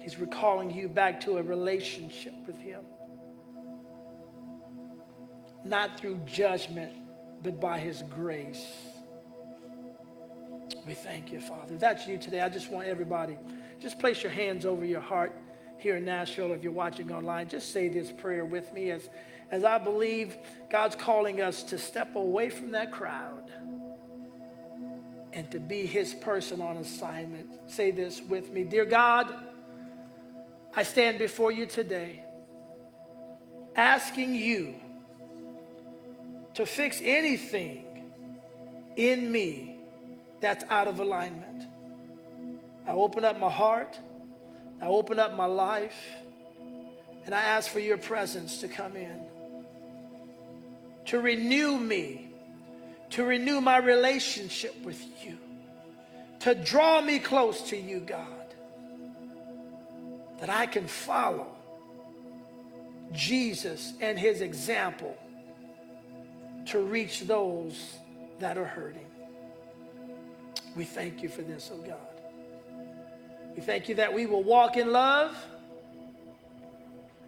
He's 0.00 0.18
recalling 0.18 0.70
you 0.70 0.86
back 0.86 1.18
to 1.22 1.38
a 1.38 1.42
relationship 1.42 2.34
with 2.46 2.58
Him. 2.58 2.82
Not 5.64 5.98
through 5.98 6.20
judgment, 6.26 6.92
but 7.44 7.60
by 7.60 7.78
his 7.78 8.02
grace. 8.02 8.66
We 10.86 10.94
thank 10.94 11.30
you, 11.30 11.40
Father. 11.40 11.76
That's 11.76 12.08
you 12.08 12.18
today. 12.18 12.40
I 12.40 12.48
just 12.48 12.70
want 12.70 12.88
everybody, 12.88 13.38
just 13.80 13.98
place 13.98 14.22
your 14.22 14.32
hands 14.32 14.64
over 14.66 14.84
your 14.84 15.00
heart 15.00 15.36
here 15.78 15.96
in 15.96 16.04
Nashville. 16.06 16.52
If 16.52 16.62
you're 16.62 16.72
watching 16.72 17.12
online, 17.12 17.48
just 17.48 17.70
say 17.70 17.88
this 17.88 18.10
prayer 18.10 18.46
with 18.46 18.72
me 18.72 18.90
as, 18.90 19.08
as 19.50 19.62
I 19.62 19.78
believe 19.78 20.36
God's 20.70 20.96
calling 20.96 21.42
us 21.42 21.62
to 21.64 21.78
step 21.78 22.16
away 22.16 22.48
from 22.48 22.72
that 22.72 22.90
crowd 22.90 23.52
and 25.34 25.50
to 25.50 25.60
be 25.60 25.84
his 25.84 26.14
person 26.14 26.62
on 26.62 26.78
assignment. 26.78 27.46
Say 27.66 27.90
this 27.90 28.22
with 28.22 28.50
me 28.52 28.64
Dear 28.64 28.86
God, 28.86 29.32
I 30.74 30.82
stand 30.82 31.18
before 31.18 31.52
you 31.52 31.66
today 31.66 32.24
asking 33.76 34.34
you 34.34 34.76
to 36.54 36.66
fix 36.66 37.00
anything 37.02 37.84
in 38.96 39.30
me 39.30 39.76
that's 40.40 40.64
out 40.70 40.88
of 40.88 41.00
alignment. 41.00 41.64
I 42.86 42.92
open 42.92 43.24
up 43.24 43.38
my 43.38 43.50
heart, 43.50 43.98
I 44.80 44.86
open 44.86 45.18
up 45.18 45.36
my 45.36 45.46
life, 45.46 45.96
and 47.24 47.34
I 47.34 47.42
ask 47.42 47.70
for 47.70 47.80
your 47.80 47.98
presence 47.98 48.60
to 48.60 48.68
come 48.68 48.96
in, 48.96 49.20
to 51.06 51.20
renew 51.20 51.78
me, 51.78 52.30
to 53.10 53.24
renew 53.24 53.60
my 53.60 53.78
relationship 53.78 54.74
with 54.84 55.02
you, 55.24 55.38
to 56.40 56.54
draw 56.54 57.00
me 57.00 57.18
close 57.18 57.62
to 57.70 57.76
you, 57.76 58.00
God, 58.00 58.26
that 60.40 60.50
I 60.50 60.66
can 60.66 60.86
follow 60.86 61.48
Jesus 63.12 63.94
and 64.00 64.18
his 64.18 64.40
example 64.40 65.16
to 66.66 66.80
reach 66.80 67.22
those 67.22 67.94
that 68.40 68.58
are 68.58 68.64
hurting. 68.64 69.06
We 70.76 70.84
thank 70.84 71.22
you 71.22 71.28
for 71.28 71.42
this, 71.42 71.70
oh 71.72 71.78
God. 71.78 71.98
We 73.54 73.62
thank 73.62 73.88
you 73.88 73.94
that 73.96 74.12
we 74.12 74.26
will 74.26 74.42
walk 74.42 74.76
in 74.76 74.90
love 74.90 75.36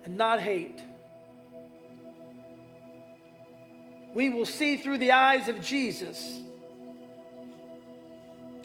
and 0.05 0.16
not 0.16 0.41
hate. 0.41 0.80
We 4.14 4.30
will 4.30 4.47
see 4.47 4.78
through 4.78 4.99
the 4.99 5.12
eyes 5.12 5.49
of 5.49 5.61
Jesus 5.61 6.41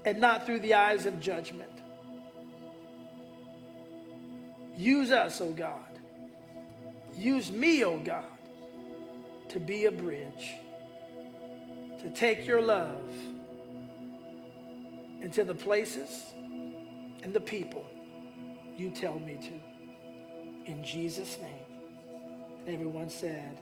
and 0.06 0.20
not 0.20 0.46
through 0.46 0.62
the 0.62 0.74
eyes 0.74 1.06
of 1.06 1.20
judgment. 1.20 1.70
Use 4.78 5.12
us, 5.12 5.42
oh 5.42 5.52
God. 5.52 5.76
Use 7.16 7.52
me, 7.52 7.84
oh 7.84 8.00
God, 8.00 8.24
to 9.52 9.60
be 9.60 9.86
a 9.86 9.92
bridge, 9.92 10.56
to 12.00 12.10
take 12.12 12.48
your 12.48 12.62
love 12.62 13.04
into 15.22 15.44
the 15.44 15.54
places 15.54 16.24
and 17.22 17.34
the 17.34 17.40
people 17.42 17.86
you 18.78 18.90
tell 18.90 19.20
me 19.20 19.38
to. 19.42 20.72
In 20.72 20.82
Jesus' 20.82 21.38
name. 21.42 21.52
Everyone 22.66 23.10
said, 23.10 23.58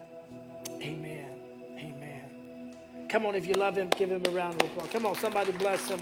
Amen. 0.79 1.31
Amen. 1.79 2.75
Come 3.09 3.25
on, 3.25 3.33
if 3.33 3.47
you 3.47 3.55
love 3.55 3.75
him, 3.75 3.89
give 3.97 4.11
him 4.11 4.21
a 4.27 4.29
round 4.29 4.61
of 4.61 4.69
applause. 4.69 4.89
Come 4.91 5.07
on, 5.07 5.15
somebody 5.15 5.53
bless 5.53 5.87
him. 5.87 5.99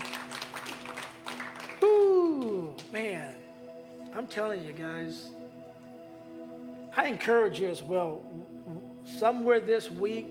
Ooh, 1.82 2.76
man. 2.92 3.36
I'm 4.14 4.28
telling 4.28 4.66
you 4.66 4.74
guys, 4.74 5.30
I 6.98 7.06
encourage 7.06 7.62
you 7.62 7.70
as 7.70 7.82
well. 7.82 8.24
Somewhere 9.18 9.60
this 9.60 9.90
week, 9.90 10.28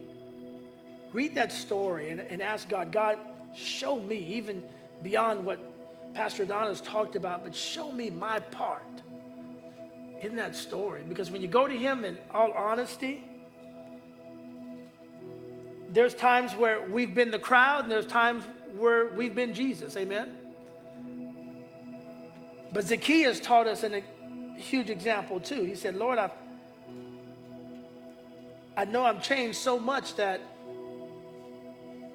read 1.12 1.34
that 1.34 1.50
story 1.50 2.10
and, 2.10 2.20
and 2.20 2.42
ask 2.42 2.68
God, 2.68 2.92
God, 2.92 3.18
show 3.54 3.98
me, 3.98 4.16
even 4.16 4.62
beyond 5.02 5.44
what 5.44 5.58
Pastor 6.14 6.44
Don 6.44 6.66
has 6.68 6.80
talked 6.80 7.16
about, 7.16 7.42
but 7.42 7.54
show 7.54 7.90
me 7.90 8.10
my 8.10 8.38
part 8.40 8.82
in 10.20 10.36
that 10.36 10.54
story. 10.54 11.02
Because 11.08 11.30
when 11.30 11.42
you 11.42 11.48
go 11.48 11.66
to 11.66 11.76
Him 11.76 12.04
in 12.04 12.18
all 12.32 12.52
honesty, 12.52 13.24
there's 15.90 16.14
times 16.14 16.54
where 16.54 16.86
we've 16.88 17.14
been 17.14 17.30
the 17.30 17.38
crowd, 17.38 17.84
and 17.84 17.92
there's 17.92 18.06
times 18.06 18.44
where 18.76 19.08
we've 19.08 19.34
been 19.34 19.54
Jesus. 19.54 19.96
Amen? 19.96 20.36
But 22.72 22.84
Zacchaeus 22.84 23.40
taught 23.40 23.66
us 23.66 23.82
a 23.84 24.02
huge 24.58 24.90
example 24.90 25.40
too. 25.40 25.62
He 25.64 25.74
said, 25.74 25.96
Lord, 25.96 26.18
I, 26.18 26.30
I 28.76 28.84
know 28.84 29.04
I'm 29.04 29.20
changed 29.20 29.58
so 29.58 29.78
much 29.78 30.16
that 30.16 30.40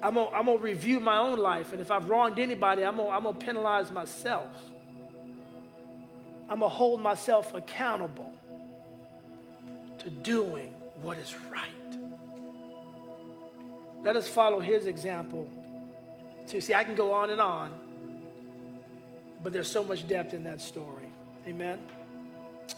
I'm 0.03 0.16
gonna, 0.16 0.30
I'm 0.30 0.62
review 0.62 0.99
my 0.99 1.18
own 1.18 1.38
life, 1.38 1.72
and 1.72 1.82
if 1.82 1.91
I've 1.91 2.09
wronged 2.09 2.39
anybody, 2.39 2.84
I'm 2.84 2.97
gonna, 2.97 3.09
I'm 3.09 3.34
penalize 3.36 3.91
myself. 3.91 4.49
I'm 6.49 6.59
gonna 6.59 6.70
hold 6.70 7.01
myself 7.01 7.53
accountable 7.53 8.34
to 9.99 10.09
doing 10.09 10.74
what 11.01 11.18
is 11.18 11.36
right. 11.51 11.70
Let 14.03 14.16
us 14.16 14.28
follow 14.28 14.59
his 14.59 14.88
example. 14.88 15.47
You 16.51 16.59
see, 16.59 16.74
I 16.74 16.84
can 16.84 16.95
go 16.95 17.14
on 17.14 17.30
and 17.30 17.39
on, 17.39 17.72
but 19.43 19.53
there's 19.53 19.72
so 19.72 19.84
much 19.84 20.07
depth 20.07 20.34
in 20.34 20.43
that 20.43 20.59
story. 20.59 21.05
Amen. 21.47 21.80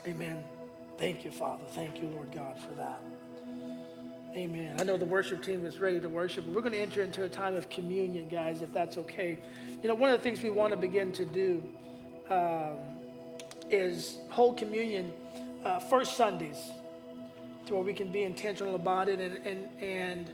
Amen. 0.06 0.44
Thank 0.98 1.26
you, 1.26 1.32
Father. 1.32 1.64
Thank 1.70 2.02
you, 2.02 2.10
Lord 2.10 2.32
God, 2.32 2.60
for 2.60 2.74
that. 2.76 3.02
Amen. 4.36 4.76
I 4.80 4.84
know 4.84 4.98
the 4.98 5.06
worship 5.06 5.44
team 5.44 5.64
is 5.64 5.78
ready 5.78 6.00
to 6.00 6.10
worship. 6.10 6.48
We're 6.48 6.62
going 6.62 6.74
to 6.74 6.80
enter 6.80 7.04
into 7.04 7.24
a 7.24 7.30
time 7.30 7.56
of 7.56 7.70
communion, 7.70 8.28
guys, 8.30 8.64
if 8.64 8.74
that's 8.74 8.98
okay. 8.98 9.38
You 9.84 9.90
know, 9.90 9.94
one 9.94 10.10
of 10.10 10.18
the 10.18 10.24
things 10.24 10.42
we 10.42 10.50
want 10.50 10.72
to 10.72 10.78
begin 10.78 11.12
to 11.12 11.26
do 11.26 11.64
um, 12.32 12.78
is 13.70 14.18
hold 14.30 14.58
communion 14.58 15.14
uh, 15.64 15.80
first 15.80 16.18
Sundays 16.18 16.58
to 17.68 17.76
where 17.76 17.84
we 17.84 17.94
can 17.94 18.12
be 18.12 18.24
intentional 18.24 18.74
about 18.74 19.08
it 19.08 19.20
and, 19.20 19.38
and, 19.46 19.70
and 19.82 20.32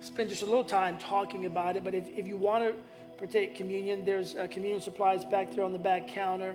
spend 0.00 0.28
just 0.28 0.42
a 0.42 0.46
little 0.46 0.62
time 0.62 0.96
talking 0.98 1.46
about 1.46 1.76
it. 1.76 1.82
But 1.82 1.94
if, 1.94 2.06
if 2.16 2.28
you 2.28 2.36
want 2.36 2.64
to 2.64 2.74
partake 3.18 3.56
communion, 3.56 4.04
there's 4.04 4.36
uh, 4.36 4.46
communion 4.48 4.80
supplies 4.80 5.24
back 5.24 5.52
there 5.56 5.64
on 5.64 5.72
the 5.72 5.78
back 5.78 6.06
counter. 6.06 6.54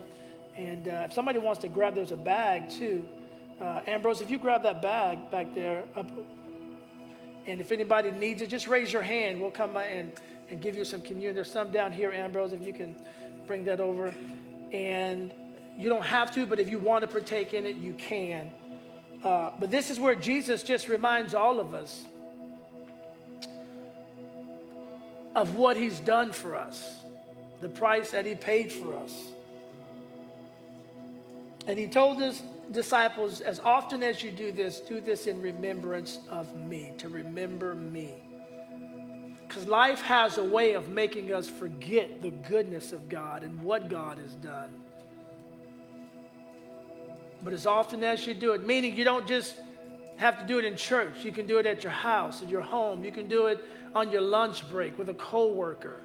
And 0.56 0.88
uh, 0.88 1.08
if 1.08 1.14
somebody 1.14 1.40
wants 1.40 1.60
to 1.62 1.68
grab, 1.68 1.94
there's 1.94 2.14
a 2.14 2.18
bag 2.18 2.70
too. 2.70 3.06
Uh, 3.60 3.82
Ambrose, 3.86 4.22
if 4.22 4.30
you 4.30 4.38
grab 4.38 4.64
that 4.64 4.82
bag 4.82 5.30
back 5.30 5.54
there, 5.54 5.84
up, 5.98 6.08
and 7.48 7.62
if 7.62 7.72
anybody 7.72 8.12
needs 8.12 8.42
it, 8.42 8.50
just 8.50 8.68
raise 8.68 8.92
your 8.92 9.02
hand. 9.02 9.40
We'll 9.40 9.52
come 9.52 9.74
by 9.74 9.86
and, 9.86 10.12
and 10.50 10.62
give 10.62 10.76
you 10.76 10.84
some 10.84 11.02
communion. 11.02 11.36
There's 11.36 11.52
some 11.52 11.72
down 11.72 11.92
here, 11.92 12.12
Ambrose, 12.12 12.54
if 12.54 12.66
you 12.66 12.74
can 12.74 12.96
bring 13.48 13.66
that 13.66 13.80
over. 13.80 14.14
And 14.72 15.32
you 15.78 15.90
don't 15.90 16.06
have 16.06 16.34
to, 16.36 16.46
but 16.46 16.60
if 16.60 16.70
you 16.70 16.80
want 16.80 17.02
to 17.02 17.08
partake 17.08 17.54
in 17.54 17.66
it, 17.66 17.76
you 17.76 17.94
can. 17.94 18.50
Uh, 19.24 19.52
but 19.60 19.70
this 19.72 19.90
is 19.90 20.00
where 20.00 20.16
Jesus 20.16 20.64
just 20.64 20.88
reminds 20.88 21.34
all 21.34 21.60
of 21.60 21.74
us 21.74 22.06
of 25.36 25.56
what 25.56 25.76
he's 25.76 26.00
done 26.00 26.32
for 26.32 26.56
us, 26.56 26.96
the 27.62 27.70
price 27.70 28.12
that 28.12 28.26
he 28.26 28.36
paid 28.36 28.72
for 28.72 28.96
us. 28.98 29.14
And 31.68 31.78
he 31.78 31.88
told 31.88 32.22
his 32.22 32.42
disciples, 32.72 33.42
as 33.42 33.60
often 33.60 34.04
as 34.04 34.24
you 34.24 34.32
do 34.32 34.52
this, 34.52 34.80
do 34.80 35.00
this 35.02 35.28
in 35.28 35.42
remembrance 35.42 36.20
of 36.30 36.56
me, 36.56 36.94
to 36.98 37.10
remember 37.10 37.76
me. 37.76 38.14
Because 39.48 39.68
life 39.68 40.02
has 40.02 40.38
a 40.38 40.44
way 40.44 40.74
of 40.74 40.90
making 40.90 41.34
us 41.34 41.48
forget 41.48 42.22
the 42.22 42.32
goodness 42.32 42.92
of 42.92 43.08
God 43.08 43.44
and 43.44 43.62
what 43.62 43.90
God 43.90 44.18
has 44.18 44.34
done. 44.36 44.70
But 47.44 47.54
as 47.54 47.68
often 47.68 48.04
as 48.04 48.26
you 48.26 48.34
do 48.34 48.54
it, 48.54 48.66
meaning 48.66 48.96
you 48.96 49.04
don't 49.04 49.28
just 49.28 49.56
have 50.18 50.40
to 50.40 50.46
do 50.46 50.58
it 50.58 50.66
in 50.66 50.76
church, 50.76 51.24
you 51.24 51.32
can 51.32 51.46
do 51.46 51.60
it 51.60 51.66
at 51.66 51.84
your 51.84 51.92
house, 51.92 52.42
at 52.42 52.50
your 52.50 52.62
home, 52.62 53.04
you 53.04 53.12
can 53.12 53.28
do 53.28 53.48
it 53.48 53.64
on 53.94 54.12
your 54.12 54.22
lunch 54.22 54.68
break 54.70 54.98
with 54.98 55.10
a 55.10 55.14
coworker. 55.14 56.02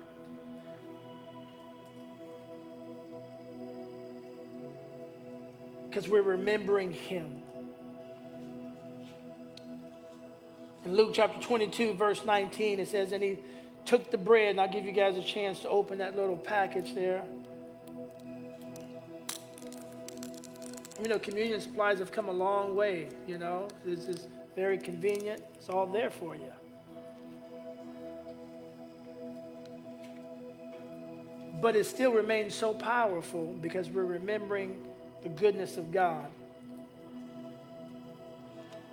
Because 5.90 6.08
we're 6.08 6.22
remembering 6.22 6.92
him. 6.92 7.42
In 10.84 10.94
Luke 10.94 11.10
chapter 11.12 11.40
22, 11.42 11.94
verse 11.94 12.24
19, 12.24 12.78
it 12.78 12.88
says, 12.88 13.10
And 13.10 13.22
he 13.22 13.38
took 13.84 14.12
the 14.12 14.16
bread, 14.16 14.50
and 14.50 14.60
I'll 14.60 14.72
give 14.72 14.84
you 14.84 14.92
guys 14.92 15.16
a 15.18 15.22
chance 15.22 15.60
to 15.60 15.68
open 15.68 15.98
that 15.98 16.14
little 16.14 16.36
package 16.36 16.94
there. 16.94 17.24
You 21.02 21.08
know, 21.08 21.18
communion 21.18 21.60
supplies 21.60 21.98
have 21.98 22.12
come 22.12 22.28
a 22.28 22.32
long 22.32 22.76
way, 22.76 23.08
you 23.26 23.38
know. 23.38 23.66
This 23.84 24.06
is 24.06 24.28
very 24.54 24.78
convenient. 24.78 25.42
It's 25.54 25.68
all 25.68 25.86
there 25.86 26.10
for 26.10 26.36
you. 26.36 26.52
But 31.60 31.74
it 31.74 31.84
still 31.84 32.12
remains 32.12 32.54
so 32.54 32.72
powerful 32.72 33.54
because 33.60 33.90
we're 33.90 34.04
remembering 34.04 34.86
the 35.22 35.28
goodness 35.28 35.76
of 35.76 35.92
God. 35.92 36.26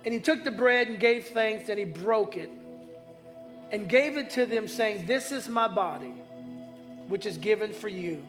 And 0.04 0.14
he 0.14 0.20
took 0.20 0.44
the 0.44 0.50
bread 0.50 0.88
and 0.88 0.98
gave 0.98 1.26
thanks 1.28 1.68
and 1.68 1.78
he 1.78 1.84
broke 1.84 2.36
it 2.36 2.50
and 3.70 3.88
gave 3.88 4.16
it 4.16 4.30
to 4.30 4.46
them, 4.46 4.66
saying, 4.68 5.06
This 5.06 5.32
is 5.32 5.48
my 5.48 5.68
body, 5.68 6.14
which 7.08 7.26
is 7.26 7.36
given 7.36 7.72
for 7.72 7.88
you. 7.88 8.24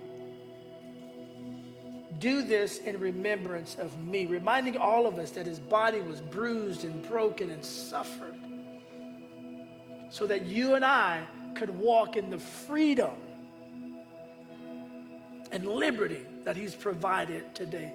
Do 2.19 2.41
this 2.41 2.79
in 2.79 2.99
remembrance 2.99 3.75
of 3.75 3.97
me, 4.03 4.25
reminding 4.25 4.77
all 4.77 5.07
of 5.07 5.17
us 5.19 5.31
that 5.31 5.45
his 5.45 5.59
body 5.59 6.01
was 6.01 6.19
bruised 6.19 6.83
and 6.83 7.07
broken 7.07 7.49
and 7.49 7.63
suffered, 7.63 8.35
so 10.09 10.27
that 10.27 10.45
you 10.45 10.75
and 10.75 10.83
I 10.83 11.25
could 11.55 11.69
walk 11.69 12.17
in 12.17 12.29
the 12.29 12.39
freedom 12.39 13.15
and 15.51 15.65
liberty 15.65 16.25
that 16.43 16.55
He's 16.55 16.75
provided 16.75 17.53
today. 17.55 17.91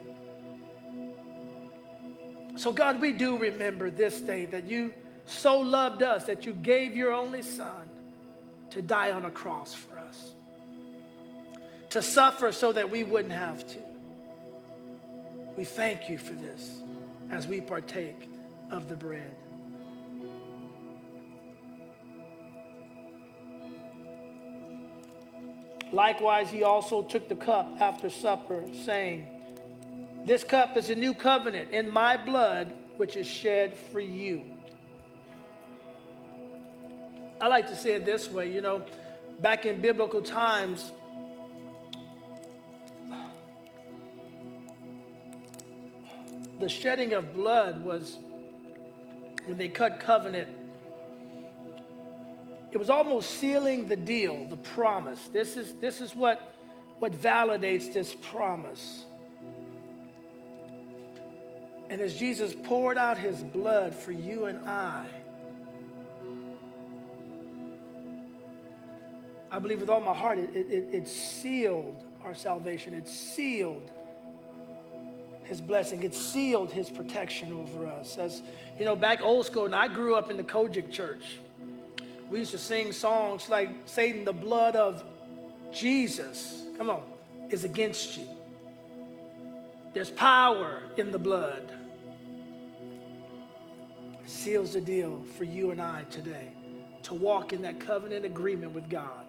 So, 2.57 2.73
God, 2.73 3.01
we 3.01 3.13
do 3.13 3.37
remember 3.37 3.91
this 3.91 4.21
day 4.21 4.47
that 4.47 4.65
you 4.65 4.93
so 5.27 5.59
loved 5.59 6.03
us 6.03 6.25
that 6.27 6.47
you 6.47 6.53
gave 6.53 6.97
your 6.97 7.13
only 7.13 7.43
Son 7.43 7.89
to 8.71 8.83
die 8.83 9.11
on 9.11 9.25
a 9.25 9.31
cross 9.31 9.75
for 9.75 9.99
us, 9.99 10.33
to 11.91 12.03
suffer 12.03 12.53
so 12.53 12.73
that 12.73 12.91
we 12.91 13.05
wouldn't 13.05 13.33
have 13.33 13.67
to. 13.67 13.79
We 15.57 15.65
thank 15.65 16.09
you 16.09 16.19
for 16.19 16.35
this 16.35 16.83
as 17.31 17.47
we 17.47 17.61
partake 17.61 18.29
of 18.71 18.89
the 18.89 18.97
bread. 18.97 19.35
Likewise, 25.95 26.51
he 26.51 26.65
also 26.65 27.03
took 27.03 27.29
the 27.29 27.37
cup 27.37 27.81
after 27.81 28.11
supper, 28.11 28.65
saying, 28.85 29.29
This 30.27 30.43
cup 30.43 30.77
is 30.77 30.91
a 30.91 30.97
new 30.97 31.15
covenant 31.15 31.71
in 31.71 31.89
my 31.89 32.17
blood, 32.17 32.73
which 32.97 33.15
is 33.15 33.29
shed 33.29 33.77
for 33.93 34.01
you. 34.01 34.43
I 37.41 37.47
like 37.47 37.69
to 37.69 37.77
say 37.77 37.93
it 37.93 38.05
this 38.05 38.29
way 38.29 38.53
you 38.53 38.61
know, 38.61 38.83
back 39.39 39.67
in 39.67 39.81
biblical 39.81 40.21
times, 40.21 40.91
the 46.59 46.69
shedding 46.69 47.13
of 47.13 47.33
blood 47.35 47.85
was 47.85 48.19
when 49.47 49.59
they 49.59 49.69
cut 49.69 50.01
covenant 50.01 50.49
it 52.75 52.79
was 52.79 52.91
almost 52.91 53.31
sealing 53.31 53.87
the 53.87 53.97
deal 53.97 54.47
the 54.49 54.57
promise 54.57 55.31
this 55.33 55.57
is 55.57 55.75
this 55.75 56.01
is 56.01 56.14
what 56.14 56.55
what 56.99 57.12
validates 57.12 57.93
this 57.93 58.14
promise 58.20 59.05
and 61.89 62.01
as 62.01 62.16
jesus 62.16 62.55
poured 62.64 62.99
out 62.99 63.16
his 63.16 63.43
blood 63.43 63.95
for 63.95 64.11
you 64.11 64.47
and 64.47 64.59
i 64.68 65.07
i 69.53 69.59
believe 69.59 69.81
with 69.81 69.89
all 69.89 70.01
my 70.01 70.14
heart 70.14 70.39
it, 70.39 70.51
it, 70.55 70.89
it 70.93 71.09
sealed 71.09 72.05
our 72.25 72.35
salvation 72.35 72.93
it 72.93 73.09
sealed 73.09 73.91
his 75.45 75.61
blessing. 75.61 76.03
It 76.03 76.14
sealed 76.14 76.72
his 76.72 76.89
protection 76.89 77.53
over 77.53 77.87
us. 77.87 78.16
As 78.16 78.43
you 78.79 78.87
know, 78.87 78.97
back 78.97 79.20
old 79.20 79.45
school, 79.45 79.66
and 79.66 79.75
I 79.75 79.89
grew 79.89 80.14
up 80.14 80.31
in 80.31 80.39
the 80.39 80.43
COGIC 80.43 80.91
church. 80.91 81.22
We 82.31 82.41
used 82.41 82.53
to 82.53 82.59
sing 82.59 82.93
songs 82.93 83.49
like 83.49 83.70
Satan, 83.87 84.25
the 84.25 84.33
blood 84.33 84.77
of 84.77 85.05
Jesus, 85.72 86.62
come 86.79 86.91
on, 86.91 87.03
is 87.51 87.64
against 87.64 88.16
you. 88.16 88.27
There's 89.93 90.11
power 90.11 90.83
in 90.97 91.12
the 91.12 91.18
blood. 91.18 91.72
Seals 94.27 94.72
the 94.72 94.81
deal 94.81 95.22
for 95.37 95.45
you 95.45 95.70
and 95.70 95.81
I 95.81 96.03
today 96.11 96.49
to 97.05 97.14
walk 97.14 97.53
in 97.53 97.62
that 97.62 97.79
covenant 97.79 98.25
agreement 98.25 98.72
with 98.72 98.89
God. 98.89 99.27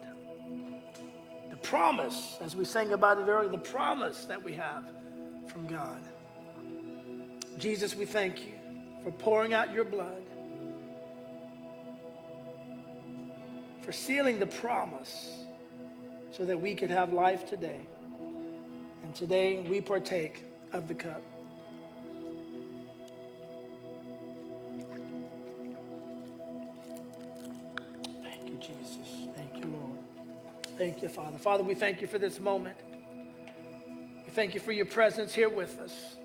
The 1.50 1.58
promise, 1.58 2.38
as 2.42 2.56
we 2.56 2.66
sang 2.66 2.94
about 2.94 3.20
it 3.20 3.28
earlier, 3.28 3.50
the 3.50 3.58
promise 3.58 4.26
that 4.26 4.42
we 4.42 4.54
have 4.54 4.86
from 5.48 5.68
God. 5.68 6.02
Jesus, 7.58 7.96
we 7.96 8.06
thank 8.06 8.46
you 8.46 8.54
for 9.04 9.12
pouring 9.12 9.54
out 9.54 9.74
your 9.74 9.84
blood, 9.84 10.24
for 13.86 13.92
sealing 13.92 14.40
the 14.40 14.48
promise 14.48 15.44
so 16.32 16.44
that 16.44 16.60
we 16.60 16.74
could 16.74 16.90
have 16.90 17.14
life 17.14 17.48
today. 17.48 17.80
And 19.04 19.14
today 19.14 19.64
we 19.70 19.80
partake 19.80 20.44
of 20.74 20.88
the 20.88 20.96
cup. 20.96 21.22
Thank 28.24 28.50
you, 28.50 28.58
Jesus. 28.60 29.30
Thank 29.36 29.64
you, 29.64 29.72
Lord. 29.72 30.00
Thank 30.80 31.04
you, 31.04 31.08
Father. 31.08 31.38
Father, 31.38 31.64
we 31.64 31.76
thank 31.76 32.02
you 32.02 32.08
for 32.08 32.18
this 32.18 32.40
moment. 32.40 32.78
We 34.26 34.32
thank 34.32 34.56
you 34.56 34.60
for 34.60 34.72
your 34.72 34.88
presence 34.88 35.32
here 35.32 35.50
with 35.50 35.80
us. 35.80 36.16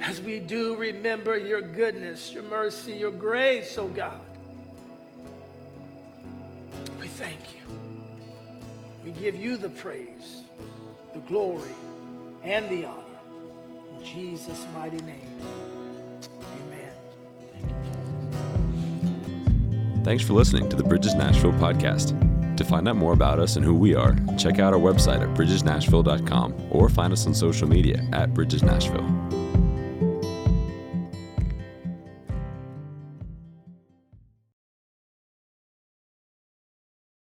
As 0.00 0.20
we 0.20 0.40
do 0.40 0.74
remember 0.74 1.38
your 1.38 1.62
goodness, 1.62 2.32
your 2.32 2.42
mercy, 2.42 2.94
your 2.94 3.12
grace, 3.12 3.78
oh 3.78 3.86
God. 3.86 4.25
Thank 7.16 7.40
you. 7.54 7.62
We 9.02 9.12
give 9.12 9.34
you 9.34 9.56
the 9.56 9.70
praise, 9.70 10.42
the 11.14 11.20
glory, 11.20 11.74
and 12.42 12.68
the 12.68 12.84
honor. 12.84 13.02
In 13.98 14.04
Jesus' 14.04 14.66
mighty 14.74 14.98
name. 14.98 15.40
Amen. 16.66 16.92
Thanks 20.04 20.22
for 20.24 20.34
listening 20.34 20.68
to 20.68 20.76
the 20.76 20.84
Bridges 20.84 21.14
Nashville 21.14 21.52
podcast. 21.52 22.14
To 22.58 22.64
find 22.64 22.86
out 22.86 22.96
more 22.96 23.14
about 23.14 23.38
us 23.38 23.56
and 23.56 23.64
who 23.64 23.74
we 23.74 23.94
are, 23.94 24.14
check 24.36 24.58
out 24.58 24.74
our 24.74 24.78
website 24.78 25.22
at 25.22 25.34
bridgesnashville.com 25.34 26.68
or 26.70 26.90
find 26.90 27.14
us 27.14 27.26
on 27.26 27.34
social 27.34 27.66
media 27.66 28.06
at 28.12 28.34
Bridges 28.34 28.62
Nashville. 28.62 29.06